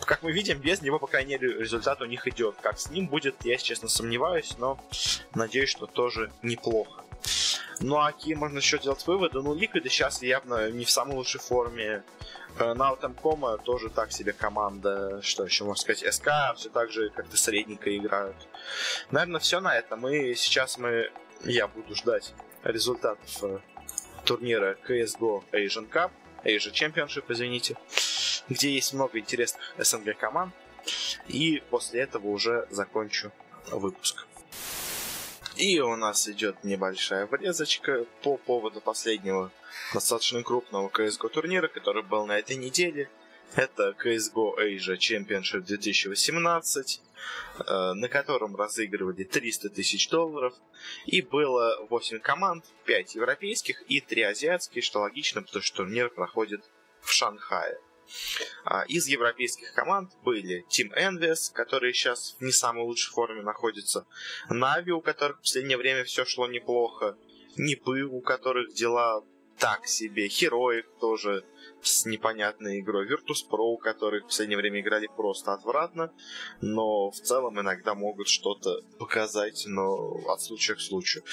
как 0.00 0.22
мы 0.22 0.32
видим, 0.32 0.58
без 0.58 0.80
него, 0.80 0.98
по 0.98 1.06
крайней 1.06 1.34
мере, 1.34 1.58
результат 1.58 2.00
у 2.00 2.06
них 2.06 2.26
идет. 2.26 2.56
Как 2.62 2.78
с 2.78 2.90
ним 2.90 3.06
будет, 3.06 3.36
я, 3.44 3.56
честно, 3.58 3.88
сомневаюсь, 3.88 4.56
но 4.58 4.78
надеюсь, 5.34 5.68
что 5.68 5.86
тоже 5.86 6.32
неплохо. 6.42 7.02
Ну 7.80 7.98
а 7.98 8.12
какие 8.12 8.34
можно 8.34 8.58
еще 8.58 8.78
делать 8.78 9.06
выводы? 9.06 9.42
Ну, 9.42 9.54
Ликвиды 9.54 9.88
сейчас 9.88 10.22
явно 10.22 10.70
не 10.70 10.84
в 10.84 10.90
самой 10.90 11.16
лучшей 11.16 11.40
форме. 11.40 12.02
Наутемкома 12.58 13.58
тоже 13.58 13.90
так 13.90 14.12
себе 14.12 14.32
команда. 14.32 15.20
Что 15.22 15.44
еще 15.44 15.64
можно 15.64 15.80
сказать? 15.80 16.14
СК 16.14 16.28
все 16.56 16.68
так 16.68 16.90
же 16.90 17.10
как-то 17.10 17.36
средненько 17.36 17.96
играют. 17.96 18.36
Наверное, 19.10 19.40
все 19.40 19.60
на 19.60 19.76
этом. 19.76 20.06
И 20.08 20.34
сейчас 20.34 20.78
мы... 20.78 21.10
Я 21.44 21.66
буду 21.66 21.94
ждать 21.94 22.34
результатов 22.62 23.42
э, 23.42 23.58
турнира 24.24 24.76
CSGO 24.86 25.42
Asian 25.52 25.90
Cup, 25.90 26.12
Asia 26.44 26.72
Championship, 26.72 27.24
извините, 27.28 27.76
где 28.48 28.70
есть 28.70 28.92
много 28.92 29.18
интересных 29.18 29.62
СНГ 29.78 30.16
команд. 30.16 30.54
И 31.28 31.62
после 31.70 32.02
этого 32.02 32.28
уже 32.28 32.66
закончу 32.70 33.32
выпуск. 33.70 34.26
И 35.56 35.80
у 35.80 35.96
нас 35.96 36.28
идет 36.28 36.64
небольшая 36.64 37.26
врезочка 37.26 38.04
по 38.22 38.36
поводу 38.36 38.80
последнего 38.80 39.50
достаточно 39.92 40.42
крупного 40.42 40.88
CSGO 40.88 41.28
турнира, 41.28 41.68
который 41.68 42.02
был 42.02 42.26
на 42.26 42.38
этой 42.38 42.56
неделе. 42.56 43.10
Это 43.54 43.94
CSGO 44.02 44.56
Asia 44.58 44.96
Championship 44.96 45.60
2018, 45.60 47.00
э, 47.66 47.92
на 47.92 48.08
котором 48.08 48.56
разыгрывали 48.56 49.24
300 49.24 49.68
тысяч 49.68 50.08
долларов. 50.08 50.54
И 51.04 51.20
было 51.20 51.86
8 51.90 52.18
команд, 52.20 52.64
5 52.86 53.14
европейских 53.14 53.82
и 53.88 54.00
3 54.00 54.22
азиатские, 54.22 54.82
что 54.82 55.00
логично, 55.00 55.42
потому 55.42 55.62
что 55.62 55.78
турнир 55.78 56.08
проходит 56.08 56.62
в 57.02 57.12
Шанхае. 57.12 57.78
А, 58.64 58.84
из 58.88 59.06
европейских 59.06 59.72
команд 59.74 60.10
были 60.22 60.64
Team 60.68 60.92
Envious, 60.96 61.52
которые 61.52 61.92
сейчас 61.92 62.36
в 62.38 62.42
не 62.42 62.52
самой 62.52 62.84
лучшей 62.84 63.10
форме 63.12 63.42
находятся, 63.42 64.06
Нави, 64.48 64.92
у 64.92 65.00
которых 65.00 65.38
в 65.38 65.40
последнее 65.42 65.78
время 65.78 66.04
все 66.04 66.24
шло 66.24 66.46
неплохо, 66.46 67.16
Нипы, 67.56 68.02
у 68.02 68.20
которых 68.20 68.72
дела 68.72 69.22
так 69.58 69.86
себе, 69.86 70.26
Heroic 70.26 70.84
тоже 71.00 71.44
с 71.82 72.06
непонятной 72.06 72.80
игрой, 72.80 73.08
Virtus.pro, 73.08 73.72
у 73.72 73.76
которых 73.76 74.24
в 74.24 74.26
последнее 74.26 74.56
время 74.56 74.80
играли 74.80 75.08
просто 75.16 75.52
отвратно, 75.52 76.12
но 76.60 77.10
в 77.10 77.16
целом 77.16 77.60
иногда 77.60 77.94
могут 77.94 78.28
что-то 78.28 78.82
показать, 78.98 79.64
но 79.66 80.20
от 80.28 80.40
случая 80.40 80.74
к 80.74 80.80
случаю. 80.80 81.24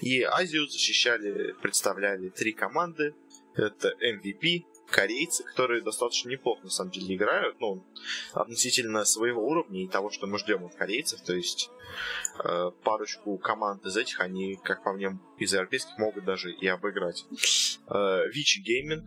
И 0.00 0.22
Азию 0.22 0.68
защищали, 0.68 1.52
представляли 1.60 2.28
три 2.28 2.52
команды. 2.52 3.14
Это 3.54 3.94
MVP, 4.00 4.64
корейцы, 4.90 5.44
которые 5.44 5.82
достаточно 5.82 6.30
неплохо 6.30 6.62
на 6.64 6.70
самом 6.70 6.90
деле 6.90 7.16
играют, 7.16 7.60
ну, 7.60 7.84
относительно 8.32 9.04
своего 9.04 9.46
уровня 9.46 9.82
и 9.82 9.88
того, 9.88 10.10
что 10.10 10.26
мы 10.26 10.38
ждем 10.38 10.64
от 10.64 10.74
корейцев, 10.74 11.20
то 11.22 11.34
есть 11.34 11.70
э, 12.44 12.70
парочку 12.82 13.36
команд 13.38 13.84
из 13.84 13.96
этих 13.96 14.20
они, 14.20 14.56
как 14.62 14.82
по 14.82 14.92
мне, 14.92 15.18
из 15.38 15.52
европейских 15.52 15.98
могут 15.98 16.24
даже 16.24 16.52
и 16.52 16.66
обыграть. 16.66 17.26
Э, 17.88 18.26
Вичи 18.32 18.60
Гейминг 18.60 19.04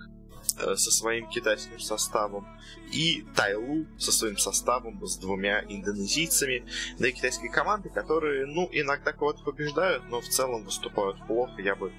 э, 0.60 0.76
со 0.76 0.92
своим 0.92 1.30
китайским 1.30 1.80
составом 1.80 2.48
и 2.92 3.26
Тайлу 3.36 3.86
со 3.98 4.12
своим 4.12 4.38
составом 4.38 5.06
с 5.06 5.18
двумя 5.18 5.64
индонезийцами, 5.68 6.66
и 7.00 7.12
китайские 7.12 7.52
команды, 7.52 7.90
которые, 7.90 8.46
ну, 8.46 8.70
иногда 8.72 9.14
кого-то 9.14 9.44
побеждают, 9.44 10.04
но 10.10 10.22
в 10.22 10.28
целом 10.28 10.64
выступают 10.64 11.18
плохо, 11.28 11.62
я 11.62 11.76
бы 11.76 11.92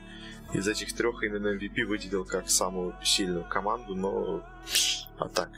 из 0.52 0.66
этих 0.68 0.94
трех 0.94 1.22
именно 1.22 1.48
MVP 1.56 1.84
выделил 1.84 2.24
как 2.24 2.50
самую 2.50 2.94
сильную 3.04 3.44
команду, 3.44 3.94
но 3.94 4.44
а 5.18 5.28
так, 5.28 5.50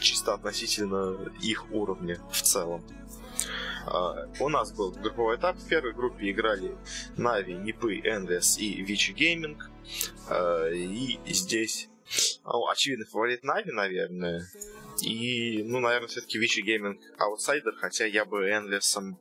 чисто 0.00 0.34
относительно 0.34 1.16
их 1.42 1.70
уровня 1.72 2.18
в 2.30 2.42
целом. 2.42 2.82
Э, 3.86 4.28
у 4.40 4.48
нас 4.50 4.72
был 4.72 4.92
групповой 4.92 5.36
этап. 5.36 5.56
В 5.56 5.66
первой 5.66 5.94
группе 5.94 6.30
играли 6.30 6.76
Нави, 7.16 7.54
Нипы, 7.54 7.98
Envious 7.98 8.58
и 8.58 8.82
Vici 8.82 9.12
Gaming. 9.12 9.58
Э, 10.28 10.74
и 10.74 11.32
здесь, 11.32 11.88
ну, 12.44 12.68
очевидно, 12.68 13.06
фаворит 13.06 13.42
Нави, 13.42 13.72
наверное. 13.72 14.46
И, 15.02 15.62
ну, 15.64 15.80
наверное, 15.80 16.08
все-таки 16.08 16.38
Vici 16.38 16.60
Gaming 16.60 17.00
аутсайдер, 17.18 17.74
хотя 17.76 18.04
я 18.04 18.26
бы 18.26 18.50
Envious 18.50 19.16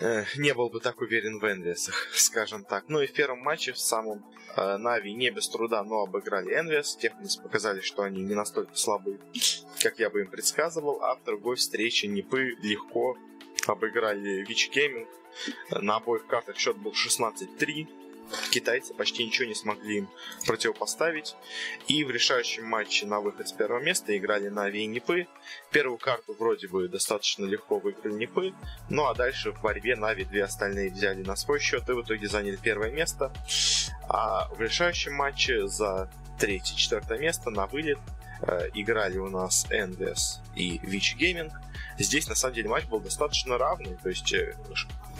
э, 0.00 0.24
не 0.36 0.54
был 0.54 0.70
бы 0.70 0.80
так 0.80 1.00
уверен 1.00 1.38
в 1.38 1.44
Энвиасах, 1.44 2.08
скажем 2.14 2.64
так. 2.64 2.84
Ну 2.88 3.00
и 3.00 3.06
в 3.06 3.12
первом 3.12 3.40
матче, 3.40 3.72
в 3.72 3.78
самом 3.78 4.24
э, 4.56 4.76
Нави, 4.76 5.12
не 5.14 5.30
без 5.30 5.48
труда, 5.48 5.82
но 5.82 6.02
обыграли 6.02 6.54
Энвиас. 6.54 6.96
Техницы 6.96 7.42
показали, 7.42 7.80
что 7.80 8.02
они 8.02 8.22
не 8.22 8.34
настолько 8.34 8.74
слабы, 8.76 9.20
как 9.82 9.98
я 9.98 10.10
бы 10.10 10.20
им 10.22 10.28
предсказывал. 10.28 11.02
А 11.02 11.16
в 11.16 11.24
другой 11.24 11.56
встрече 11.56 12.06
Нипы 12.06 12.56
легко 12.62 13.16
обыграли 13.66 14.44
Vici 14.44 14.70
Gaming. 14.70 15.08
На 15.70 15.96
обоих 15.96 16.26
картах 16.26 16.56
счет 16.56 16.76
был 16.76 16.92
16-3 16.92 18.03
китайцы 18.50 18.94
почти 18.94 19.24
ничего 19.24 19.46
не 19.46 19.54
смогли 19.54 19.98
им 19.98 20.10
противопоставить. 20.46 21.36
И 21.88 22.04
в 22.04 22.10
решающем 22.10 22.64
матче 22.64 23.06
на 23.06 23.20
выход 23.20 23.48
с 23.48 23.52
первого 23.52 23.80
места 23.80 24.16
играли 24.16 24.48
Нави 24.48 24.86
Нипы. 24.86 25.26
Первую 25.70 25.98
карту 25.98 26.34
вроде 26.38 26.68
бы 26.68 26.88
достаточно 26.88 27.44
легко 27.44 27.78
выиграли 27.78 28.14
Нипы. 28.14 28.54
Ну 28.88 29.06
а 29.06 29.14
дальше 29.14 29.52
в 29.52 29.60
борьбе 29.60 29.96
Нави 29.96 30.24
две 30.24 30.44
остальные 30.44 30.90
взяли 30.90 31.22
на 31.22 31.36
свой 31.36 31.60
счет 31.60 31.88
и 31.88 31.92
в 31.92 32.02
итоге 32.02 32.28
заняли 32.28 32.56
первое 32.56 32.90
место. 32.90 33.32
А 34.08 34.48
в 34.54 34.60
решающем 34.60 35.14
матче 35.14 35.66
за 35.66 36.10
третье-четвертое 36.38 37.18
место 37.18 37.50
на 37.50 37.66
вылет 37.66 37.98
э, 38.42 38.68
играли 38.74 39.18
у 39.18 39.28
нас 39.28 39.66
Envious 39.70 40.40
и 40.54 40.78
Вич 40.82 41.16
Gaming. 41.16 41.50
Здесь, 41.98 42.28
на 42.28 42.34
самом 42.34 42.54
деле, 42.54 42.68
матч 42.68 42.84
был 42.86 43.00
достаточно 43.00 43.58
равный, 43.58 43.96
то 44.02 44.08
есть 44.08 44.32
э, 44.32 44.56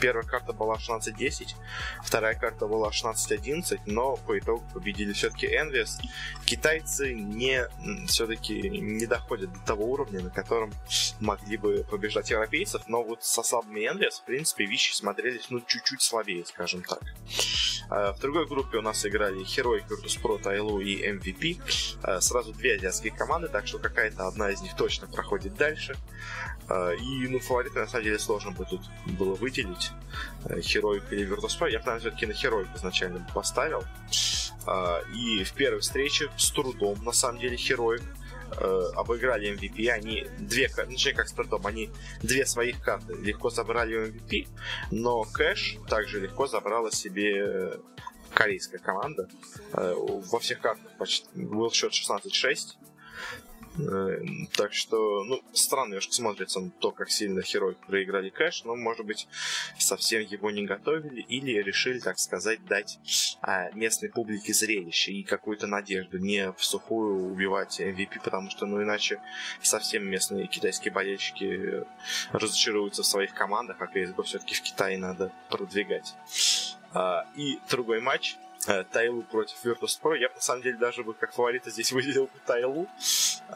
первая 0.01 0.25
карта 0.25 0.53
была 0.53 0.77
16-10, 0.77 1.55
вторая 2.03 2.35
карта 2.35 2.67
была 2.67 2.91
16-11, 2.91 3.81
но 3.87 4.17
по 4.17 4.39
итогу 4.39 4.65
победили 4.73 5.12
все-таки 5.12 5.47
Envious. 5.47 6.01
Китайцы 6.45 7.15
не 7.15 7.67
все-таки 8.07 8.69
не 8.69 9.07
доходят 9.07 9.53
до 9.53 9.61
того 9.61 9.87
уровня, 9.87 10.21
на 10.21 10.31
котором 10.31 10.73
могли 11.21 11.57
бы 11.57 11.87
побеждать 11.91 12.31
европейцев, 12.31 12.83
но 12.87 13.03
вот 13.03 13.25
со 13.25 13.43
слабыми 13.43 13.81
Envious, 13.81 14.23
в 14.23 14.25
принципе, 14.25 14.65
вещи 14.67 14.93
смотрелись 14.95 15.47
ну 15.51 15.61
чуть-чуть 15.61 16.03
слабее, 16.03 16.45
скажем 16.45 16.83
так. 16.83 17.03
А, 17.91 18.12
в 18.12 18.21
другой 18.21 18.47
группе 18.47 18.79
у 18.79 18.83
нас 18.83 19.05
играли 19.07 19.45
Heroic, 19.45 19.85
Virtus.pro, 19.89 20.43
Тайлу 20.43 20.81
и 20.81 21.07
MVP. 21.07 21.61
А, 22.03 22.21
сразу 22.21 22.53
две 22.53 22.77
азиатские 22.77 23.12
команды, 23.12 23.49
так 23.49 23.67
что 23.67 23.79
какая-то 23.79 24.27
одна 24.27 24.51
из 24.51 24.61
них 24.62 24.75
точно 24.77 25.07
проходит 25.07 25.55
дальше. 25.55 25.97
А, 26.69 26.93
и, 26.93 27.29
ну, 27.29 27.39
фавориты, 27.39 27.79
на 27.79 27.87
самом 27.87 28.05
деле, 28.05 28.19
сложно 28.19 28.53
бы 28.53 28.65
тут 28.65 28.83
было 29.19 29.35
выделить. 29.35 29.91
Heroic 30.45 31.05
или 31.11 31.27
Virtus.pro. 31.27 31.71
Я 31.71 31.79
наверное, 31.79 32.01
все-таки 32.01 32.27
на 32.27 32.33
Heroic 32.33 32.77
изначально 32.77 33.27
поставил. 33.35 33.85
И 35.15 35.45
в 35.45 35.53
первой 35.53 35.81
встрече 35.81 36.31
с 36.37 36.51
трудом, 36.51 37.05
на 37.05 37.12
самом 37.12 37.39
деле, 37.39 37.57
Heroic 37.57 38.03
э, 38.57 38.91
обыграли 38.97 39.55
MVP, 39.55 39.89
они 39.89 40.27
две, 40.39 40.71
ну, 40.89 40.97
как 41.15 41.29
с 41.29 41.33
трудом, 41.33 41.67
они 41.67 41.91
две 42.23 42.47
своих 42.47 42.81
карты 42.83 43.15
легко 43.15 43.51
забрали 43.51 43.97
у 43.97 44.07
MVP, 44.07 44.49
но 44.91 45.25
Кэш 45.25 45.77
также 45.87 46.21
легко 46.21 46.47
забрала 46.47 46.91
себе 46.91 47.79
корейская 48.35 48.79
команда. 48.79 49.29
Э, 49.73 49.95
во 49.97 50.39
всех 50.39 50.61
картах 50.61 50.91
почти 50.99 51.27
был 51.35 51.71
счет 51.71 51.93
16-6. 51.93 52.77
Э, 53.79 54.22
так 54.57 54.72
что, 54.72 55.25
ну, 55.25 55.43
странно 55.53 55.91
немножко 55.91 56.12
смотрится 56.12 56.61
на 56.61 56.70
то, 56.70 56.93
как 56.93 57.11
сильно 57.11 57.43
Херой 57.43 57.75
проиграли 57.75 58.31
кэш, 58.31 58.64
но, 58.64 58.77
может 58.77 59.05
быть, 59.05 59.27
совсем 59.79 60.22
его 60.22 60.51
не 60.51 60.64
готовили 60.64 61.22
или 61.22 61.61
решили, 61.62 61.99
так 61.99 62.18
сказать, 62.18 62.64
дать 62.66 62.99
а, 63.43 63.70
местной 63.72 64.11
публике 64.11 64.53
зрелище 64.53 65.12
и 65.12 65.25
какую-то 65.25 65.66
надежду, 65.66 66.18
не 66.18 66.53
в 66.53 66.64
сухую 66.64 67.33
убивать 67.33 67.81
MVP, 67.81 68.22
потому 68.22 68.51
что, 68.51 68.66
ну, 68.66 68.83
иначе 68.83 69.20
совсем 69.61 70.07
местные 70.07 70.47
китайские 70.47 70.93
болельщики 70.93 71.85
разочаруются 72.31 73.03
в 73.03 73.07
своих 73.07 73.35
командах, 73.35 73.81
а 73.81 73.87
CSGO 73.87 74.22
все-таки 74.22 74.55
в 74.55 74.62
Китае 74.62 74.99
надо 74.99 75.33
продвигать. 75.51 76.14
А, 76.93 77.27
и 77.35 77.59
другой 77.68 78.01
матч 78.01 78.37
Тайлу 78.93 79.23
против 79.23 79.65
Virtus.pro. 79.65 80.19
Я, 80.19 80.29
на 80.29 80.41
самом 80.41 80.62
деле, 80.62 80.79
даже 80.79 81.05
бы 81.05 81.15
как 81.15 81.33
фаворита 81.33 81.71
здесь 81.71 81.93
выделил 81.93 82.25
бы 82.25 82.39
Тайлу. 82.47 82.87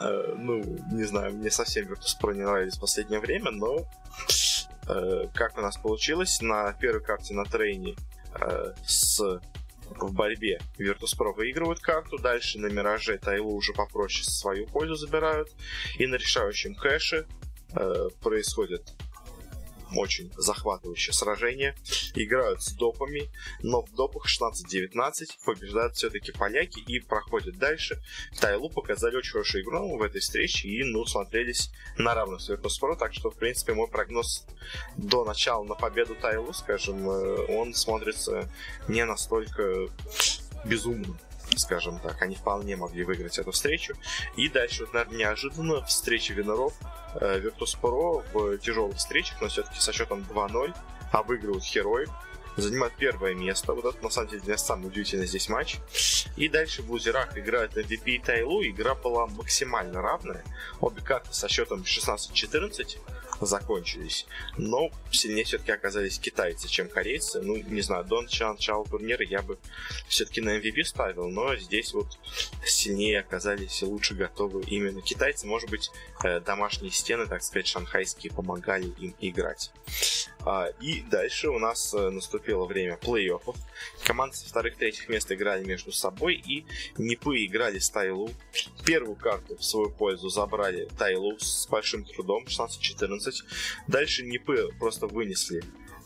Э, 0.00 0.34
ну, 0.36 0.62
не 0.92 1.04
знаю, 1.04 1.34
мне 1.34 1.50
совсем 1.50 1.86
Virtus.pro 1.86 2.34
не 2.34 2.42
нравились 2.42 2.76
в 2.76 2.80
последнее 2.80 3.20
время, 3.20 3.50
но 3.50 3.86
э, 4.88 5.26
как 5.34 5.58
у 5.58 5.60
нас 5.60 5.76
получилось, 5.76 6.40
на 6.40 6.72
первой 6.74 7.02
карте 7.02 7.34
на 7.34 7.44
трейне 7.44 7.96
с 8.86 9.20
в 9.90 10.12
борьбе 10.12 10.60
Virtus.pro 10.78 11.34
выигрывают 11.34 11.80
карту, 11.80 12.18
дальше 12.18 12.58
на 12.58 12.66
Мираже 12.66 13.18
Тайлу 13.18 13.54
уже 13.54 13.72
попроще 13.72 14.24
свою 14.24 14.66
пользу 14.66 14.96
забирают, 14.96 15.50
и 15.98 16.06
на 16.06 16.16
решающем 16.16 16.74
кэше 16.74 17.26
э, 17.74 18.08
происходит 18.20 18.92
очень 19.94 20.32
захватывающее 20.36 21.12
сражение. 21.12 21.74
Играют 22.14 22.62
с 22.62 22.72
допами, 22.72 23.30
но 23.62 23.82
в 23.82 23.94
допах 23.94 24.26
16-19 24.26 24.92
побеждают 25.44 25.96
все-таки 25.96 26.32
поляки 26.32 26.80
и 26.80 27.00
проходят 27.00 27.58
дальше. 27.58 28.00
Тайлу 28.40 28.70
показали 28.70 29.16
очень 29.16 29.32
хорошую 29.32 29.64
игру 29.64 29.96
в 29.96 30.02
этой 30.02 30.20
встрече 30.20 30.68
и, 30.68 30.84
ну, 30.84 31.04
смотрелись 31.06 31.70
на 31.96 32.14
равных 32.14 32.40
с 32.40 32.50
Virtus.pro, 32.50 32.96
так 32.96 33.14
что, 33.14 33.30
в 33.30 33.36
принципе, 33.36 33.74
мой 33.74 33.88
прогноз 33.88 34.46
до 34.96 35.24
начала 35.24 35.64
на 35.64 35.74
победу 35.74 36.14
Тайлу, 36.14 36.52
скажем, 36.52 37.08
э, 37.08 37.56
он 37.56 37.74
смотрится 37.74 38.50
не 38.88 39.04
настолько 39.04 39.88
безумно 40.64 41.18
скажем 41.56 41.98
так. 42.00 42.20
Они 42.22 42.34
вполне 42.34 42.76
могли 42.76 43.04
выиграть 43.04 43.38
эту 43.38 43.50
встречу. 43.52 43.94
И 44.36 44.48
дальше, 44.48 44.84
вот, 44.84 44.94
наверное, 44.94 45.18
неожиданно 45.18 45.82
встреча 45.84 46.34
Виноров 46.34 46.74
э, 47.14 47.40
Virtus.pro 47.40 48.24
в 48.32 48.58
тяжелых 48.58 48.96
встречах, 48.96 49.40
но 49.40 49.48
все-таки 49.48 49.80
со 49.80 49.92
счетом 49.92 50.26
2-0 50.30 50.74
обыгрывают 51.12 51.64
Хероев, 51.64 52.10
занимают 52.56 52.94
первое 52.96 53.34
место. 53.34 53.72
Вот 53.72 53.84
это, 53.84 54.02
на 54.02 54.10
самом 54.10 54.28
деле, 54.28 54.40
для 54.40 54.48
меня 54.48 54.58
самый 54.58 54.88
удивительный 54.88 55.26
здесь 55.26 55.48
матч. 55.48 55.76
И 56.36 56.48
дальше 56.48 56.82
в 56.82 56.90
лузерах 56.90 57.36
играют 57.36 57.76
MVP 57.76 58.02
и 58.04 58.18
Тайлу. 58.18 58.62
Игра 58.62 58.94
была 58.94 59.26
максимально 59.26 60.02
равная. 60.02 60.44
Обе 60.80 61.02
карты 61.02 61.32
со 61.32 61.48
счетом 61.48 61.82
16-14 61.82 62.98
закончились. 63.40 64.26
Но 64.56 64.90
сильнее 65.10 65.44
все-таки 65.44 65.72
оказались 65.72 66.18
китайцы, 66.18 66.68
чем 66.68 66.88
корейцы. 66.88 67.40
Ну, 67.40 67.56
не 67.56 67.80
знаю, 67.80 68.04
до 68.04 68.22
начала, 68.22 68.52
начала 68.52 68.84
турнира 68.84 69.24
я 69.24 69.42
бы 69.42 69.58
все-таки 70.08 70.40
на 70.40 70.58
MVP 70.58 70.84
ставил, 70.84 71.28
но 71.28 71.56
здесь 71.56 71.92
вот 71.94 72.18
сильнее 72.64 73.20
оказались 73.20 73.82
лучше 73.82 74.14
готовы 74.14 74.62
именно 74.62 75.00
китайцы. 75.02 75.46
Может 75.46 75.70
быть, 75.70 75.90
э, 76.24 76.40
домашние 76.40 76.90
стены, 76.90 77.26
так 77.26 77.42
сказать, 77.42 77.66
шанхайские 77.66 78.32
помогали 78.32 78.86
им 78.98 79.14
играть. 79.20 79.72
А, 80.44 80.68
и 80.80 81.02
дальше 81.02 81.50
у 81.50 81.58
нас 81.58 81.92
э, 81.94 82.10
наступило 82.10 82.64
время 82.64 82.96
плей-оффов. 82.96 83.56
Команды 84.04 84.36
со 84.36 84.48
вторых-третьих 84.48 85.08
мест 85.08 85.30
играли 85.30 85.64
между 85.64 85.92
собой, 85.92 86.34
и 86.36 86.64
Нипы 86.96 87.44
играли 87.44 87.78
с 87.78 87.90
Тайлу. 87.90 88.30
Первую 88.84 89.16
карту 89.16 89.56
в 89.56 89.64
свою 89.64 89.90
пользу 89.90 90.28
забрали 90.28 90.88
Тайлу 90.98 91.38
с 91.38 91.66
большим 91.68 92.04
трудом, 92.04 92.44
16-14. 92.44 93.17
Дальше 93.86 94.24
Нипы 94.24 94.68
просто 94.78 95.06
вынесли 95.06 95.62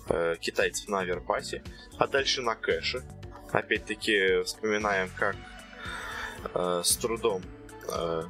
э, 0.08 0.36
китайцев 0.40 0.88
на 0.88 1.00
Аверпасе, 1.00 1.62
а 1.98 2.06
дальше 2.06 2.42
на 2.42 2.54
кэше. 2.54 3.02
Опять-таки 3.50 4.42
вспоминаем, 4.44 5.10
как 5.16 5.36
э, 6.54 6.82
с 6.84 6.96
трудом 6.96 7.42
э, 7.88 8.22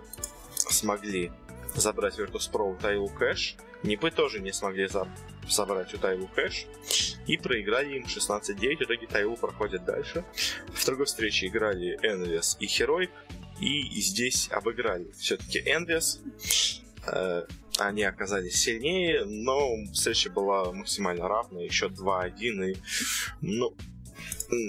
смогли 0.55 1.33
забрать 1.75 2.19
Virtus.pro 2.19 2.81
Тайлу 2.81 3.09
кэш. 3.09 3.57
Нипы 3.83 4.11
тоже 4.11 4.41
не 4.41 4.53
смогли 4.53 4.87
за 4.87 5.09
собрать 5.49 5.93
у 5.95 5.99
Тайлу 5.99 6.29
кэш 6.29 6.67
и 7.27 7.37
проиграли 7.37 7.97
им 7.97 8.05
16-9. 8.05 8.77
В 8.77 8.83
итоге 8.83 9.07
Тайлу 9.07 9.37
проходит 9.37 9.85
дальше. 9.85 10.25
В 10.73 10.85
другой 10.85 11.07
встрече 11.07 11.47
играли 11.47 11.99
Envious 12.03 12.57
и 12.61 12.67
Heroic. 12.67 13.11
И 13.61 14.01
здесь 14.01 14.49
обыграли 14.51 15.11
все-таки 15.13 15.61
Envious. 15.61 16.21
Они 17.79 18.03
оказались 18.03 18.61
сильнее, 18.61 19.25
но 19.25 19.77
встреча 19.93 20.31
была 20.31 20.73
максимально 20.73 21.29
равная, 21.29 21.65
еще 21.65 21.87
2-1. 21.87 22.73
И, 22.73 22.77
ну, 23.41 23.75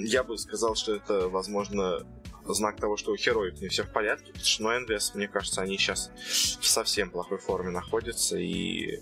я 0.06 0.24
бы 0.24 0.38
сказал, 0.38 0.76
что 0.76 0.96
это, 0.96 1.28
возможно, 1.28 2.06
знак 2.46 2.80
того, 2.80 2.98
что 2.98 3.12
у 3.12 3.16
Heroic 3.16 3.60
не 3.62 3.68
все 3.70 3.84
в 3.84 3.92
порядке, 3.92 4.28
потому 4.28 4.46
что 4.46 4.64
ну, 4.64 4.72
Envious, 4.72 5.12
мне 5.14 5.28
кажется, 5.28 5.62
они 5.62 5.78
сейчас 5.78 6.12
в 6.16 6.66
совсем 6.66 7.10
плохой 7.10 7.38
форме 7.38 7.72
находятся, 7.72 8.38
и 8.38 9.00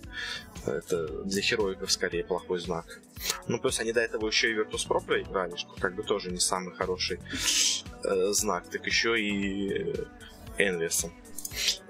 это 0.66 1.24
для 1.24 1.42
Хероиков 1.42 1.92
скорее 1.92 2.24
плохой 2.24 2.60
знак. 2.60 3.00
Ну, 3.48 3.60
плюс 3.60 3.80
они 3.80 3.94
до 3.94 4.02
этого 4.02 4.28
еще 4.28 4.52
и 4.52 4.56
Virtus.pro 4.56 5.04
проиграли, 5.06 5.56
что 5.56 5.74
как 5.80 5.96
бы 5.96 6.04
тоже 6.04 6.32
не 6.32 6.40
самый 6.40 6.76
хороший 6.76 7.20
э, 8.04 8.32
знак, 8.32 8.70
так 8.70 8.86
еще 8.86 9.20
и 9.20 9.96
Envious. 10.58 11.10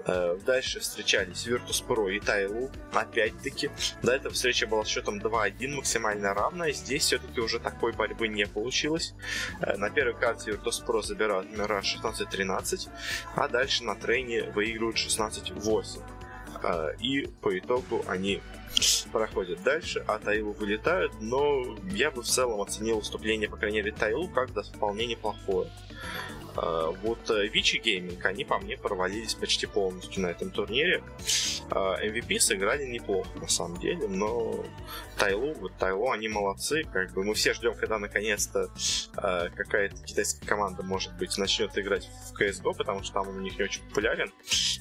Э, 0.04 0.36
дальше 0.44 0.80
встречались 0.80 1.46
Virtus.pro 1.46 2.12
и 2.12 2.20
Тайлу, 2.20 2.70
опять-таки. 2.92 3.70
До 4.02 4.12
этого 4.12 4.34
встреча 4.34 4.66
была 4.66 4.84
с 4.84 4.88
счетом 4.88 5.18
2-1, 5.18 5.76
максимально 5.76 6.34
равная. 6.34 6.72
Здесь 6.72 7.04
все-таки 7.04 7.40
уже 7.40 7.60
такой 7.60 7.92
борьбы 7.92 8.28
не 8.28 8.46
получилось. 8.46 9.14
Э, 9.60 9.76
на 9.76 9.90
первой 9.90 10.14
карте 10.14 10.52
Virtus.pro 10.52 11.02
забирают 11.02 11.50
номера 11.50 11.80
16-13, 11.80 12.88
а 13.36 13.48
дальше 13.48 13.84
на 13.84 13.94
трейне 13.94 14.44
выигрывают 14.44 14.96
16-8. 14.96 16.00
Э, 16.62 16.94
и 17.00 17.26
по 17.40 17.56
итогу 17.56 18.04
они 18.08 18.40
проходят 19.12 19.62
дальше, 19.62 20.02
а 20.06 20.18
Тайлу 20.18 20.52
вылетают, 20.52 21.12
но 21.20 21.76
я 21.90 22.10
бы 22.10 22.22
в 22.22 22.26
целом 22.26 22.60
оценил 22.60 22.98
выступление, 22.98 23.48
по 23.48 23.56
крайней 23.56 23.78
мере, 23.78 23.92
Тайлу 23.92 24.28
как 24.28 24.52
да, 24.52 24.62
вполне 24.62 25.06
неплохое. 25.06 25.70
А, 26.56 26.90
вот 26.90 27.30
Вичи 27.30 27.76
э, 27.78 27.80
Гейминг, 27.80 28.24
они 28.24 28.44
по 28.44 28.58
мне 28.58 28.76
провалились 28.76 29.34
почти 29.34 29.66
полностью 29.66 30.22
на 30.22 30.28
этом 30.28 30.50
турнире. 30.50 31.02
MVP 31.70 32.38
сыграли 32.38 32.84
неплохо, 32.84 33.30
на 33.38 33.48
самом 33.48 33.78
деле, 33.78 34.06
но 34.06 34.62
Тайлу, 35.16 35.54
вот 35.54 35.72
Тайлу, 35.78 36.10
они 36.10 36.28
молодцы, 36.28 36.84
как 36.92 37.12
бы 37.12 37.24
мы 37.24 37.34
все 37.34 37.54
ждем, 37.54 37.74
когда 37.74 37.98
наконец-то 37.98 38.70
э, 39.16 39.48
какая-то 39.54 39.96
китайская 40.04 40.44
команда, 40.46 40.82
может 40.82 41.16
быть, 41.16 41.36
начнет 41.38 41.76
играть 41.78 42.08
в 42.30 42.40
CSGO, 42.40 42.74
потому 42.76 43.02
что 43.02 43.14
там 43.14 43.28
у 43.28 43.40
них 43.40 43.58
не 43.58 43.64
очень 43.64 43.82
популярен. 43.84 44.32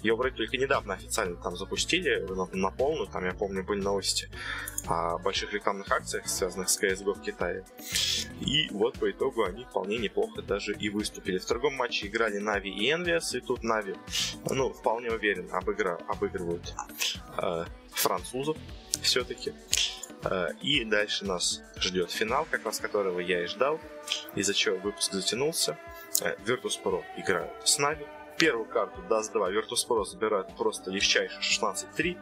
Ее 0.04 0.16
вроде 0.16 0.36
только 0.36 0.58
недавно 0.58 0.96
официально 0.96 1.36
там 1.36 1.56
запустили 1.56 2.20
на, 2.28 2.48
на 2.52 2.72
полную, 2.72 3.08
там, 3.08 3.24
я 3.26 3.34
помню, 3.34 3.64
были 3.64 3.82
новости 3.82 4.30
о 4.88 5.18
больших 5.20 5.54
рекламных 5.54 5.92
акциях, 5.92 6.28
связанных 6.28 6.70
с 6.70 6.82
CSGO 6.82 7.14
в 7.14 7.22
Китае. 7.22 7.64
И 8.42 8.68
вот 8.72 8.98
по 8.98 9.12
итогу 9.12 9.44
они 9.44 9.66
вполне 9.66 9.98
неплохо 9.98 10.42
даже 10.42 10.74
и 10.74 10.90
выступили. 10.90 11.38
В 11.38 11.46
другом 11.62 11.78
матче 11.78 12.08
играли 12.08 12.40
Нави 12.40 12.72
и 12.72 12.92
Envious, 12.92 13.38
и 13.38 13.40
тут 13.40 13.64
Нави, 13.64 13.96
ну, 14.50 14.74
вполне 14.74 15.12
уверен, 15.12 15.48
обыгра, 15.52 16.00
обыгрывают 16.08 16.74
э, 17.38 17.66
французов 17.92 18.58
все-таки. 19.04 19.54
Э, 20.24 20.50
и 20.64 20.84
дальше 20.86 21.24
нас 21.24 21.62
ждет 21.78 22.10
финал, 22.10 22.48
как 22.50 22.66
раз 22.66 22.80
которого 22.80 23.20
я 23.20 23.44
и 23.44 23.46
ждал, 23.46 23.80
из-за 24.34 24.56
чего 24.56 24.78
выпуск 24.78 25.14
затянулся. 25.14 25.78
Э, 26.22 26.36
Virtus.pro 26.46 27.04
играют 27.18 27.52
с 27.64 27.78
Нави. 27.78 28.08
Первую 28.40 28.66
карту 28.66 29.00
Dust 29.08 29.32
2 29.32 29.52
Virtus.pro 29.52 30.04
забирают 30.04 30.58
просто 30.58 30.90
легчайше 30.90 31.40
16-3. 31.42 32.18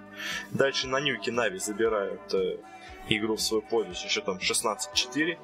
Дальше 0.52 0.88
на 0.88 1.00
нюке 1.00 1.32
Нави 1.32 1.60
забирают 1.60 2.34
э, 2.34 2.58
игру 3.08 3.36
в 3.36 3.42
свою 3.42 3.62
пользу 3.62 3.96
с 3.96 4.00
счетом 4.00 4.38
16-4. 4.38 5.38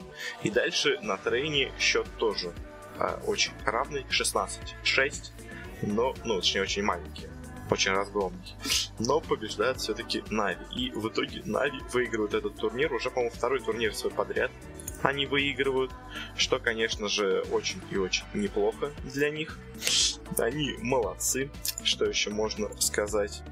И 0.43 0.49
дальше 0.49 0.99
на 1.01 1.15
трейне 1.15 1.71
счет 1.79 2.07
тоже 2.17 2.53
э, 2.99 3.19
очень 3.25 3.51
равный, 3.65 4.05
16-6. 4.09 5.31
Но, 5.81 6.15
ну, 6.23 6.37
точнее, 6.37 6.61
очень 6.61 6.83
маленький 6.83 7.27
очень 7.69 7.91
разгромный. 7.93 8.55
Но 8.99 9.19
побеждает 9.19 9.77
все-таки 9.77 10.23
Нави. 10.29 10.65
И 10.75 10.91
в 10.91 11.07
итоге 11.09 11.41
Нави 11.45 11.79
выигрывают 11.91 12.33
этот 12.33 12.55
турнир. 12.55 12.93
Уже, 12.93 13.09
по-моему, 13.09 13.33
второй 13.35 13.59
турнир 13.59 13.93
свой 13.95 14.13
подряд 14.13 14.51
они 15.01 15.25
выигрывают. 15.25 15.91
Что, 16.35 16.59
конечно 16.59 17.07
же, 17.07 17.41
очень 17.51 17.81
и 17.91 17.97
очень 17.97 18.25
неплохо 18.33 18.91
для 19.03 19.29
них. 19.29 19.59
Они 20.37 20.75
молодцы. 20.79 21.49
Что 21.83 22.05
еще 22.05 22.29
можно 22.29 22.69
сказать? 22.81 23.43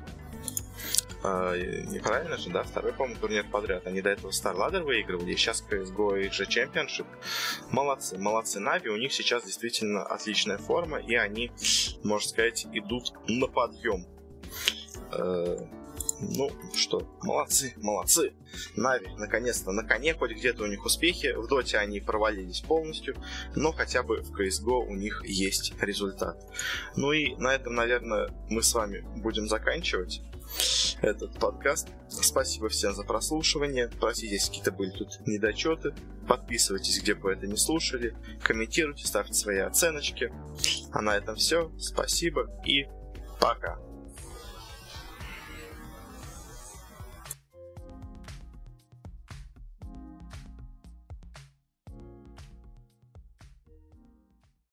Uh, 1.23 1.87
неправильно 1.87 2.35
же, 2.35 2.49
да, 2.49 2.63
второй, 2.63 2.91
по-моему, 2.91 3.17
турнир 3.17 3.45
подряд. 3.49 3.87
Они 3.87 4.01
до 4.01 4.09
этого 4.09 4.31
StarLadder 4.31 4.83
выигрывали, 4.83 5.31
и 5.31 5.37
сейчас 5.37 5.63
CSGO 5.63 6.21
и 6.21 6.29
же 6.29 6.43
Championship. 6.43 7.05
Молодцы, 7.71 8.17
молодцы 8.17 8.59
Нави, 8.59 8.89
у 8.89 8.97
них 8.97 9.13
сейчас 9.13 9.45
действительно 9.45 10.03
отличная 10.03 10.57
форма, 10.57 10.97
и 10.97 11.15
они, 11.15 11.49
можно 12.03 12.27
сказать, 12.27 12.67
идут 12.73 13.13
на 13.29 13.47
подъем. 13.47 14.05
Uh, 15.11 15.65
ну 16.19 16.51
что, 16.75 17.07
молодцы, 17.21 17.73
молодцы. 17.77 18.33
Нави, 18.75 19.07
наконец-то, 19.17 19.71
на 19.71 19.83
коне, 19.83 20.13
хоть 20.13 20.31
где-то 20.31 20.63
у 20.63 20.67
них 20.67 20.85
успехи. 20.85 21.33
В 21.33 21.47
Доте 21.47 21.77
они 21.77 21.99
провалились 21.99 22.61
полностью, 22.61 23.15
но 23.55 23.71
хотя 23.71 24.03
бы 24.03 24.21
в 24.21 24.31
CSGO 24.33 24.85
у 24.87 24.95
них 24.95 25.23
есть 25.25 25.73
результат. 25.81 26.37
Ну 26.95 27.11
и 27.11 27.35
на 27.35 27.53
этом, 27.53 27.75
наверное, 27.75 28.29
мы 28.49 28.61
с 28.61 28.73
вами 28.73 29.05
будем 29.21 29.47
заканчивать 29.47 30.21
этот 31.01 31.37
подкаст. 31.39 31.89
Спасибо 32.09 32.69
всем 32.69 32.93
за 32.93 33.03
прослушивание. 33.03 33.89
Простите, 33.99 34.33
если 34.33 34.47
какие-то 34.47 34.71
были 34.71 34.91
тут 34.91 35.25
недочеты. 35.25 35.93
Подписывайтесь, 36.27 37.01
где 37.01 37.15
бы 37.15 37.31
это 37.31 37.47
не 37.47 37.57
слушали. 37.57 38.15
Комментируйте, 38.41 39.05
ставьте 39.05 39.33
свои 39.33 39.59
оценочки. 39.59 40.33
А 40.91 41.01
на 41.01 41.15
этом 41.17 41.35
все. 41.35 41.71
Спасибо 41.77 42.49
и 42.65 42.85
пока. 43.39 43.79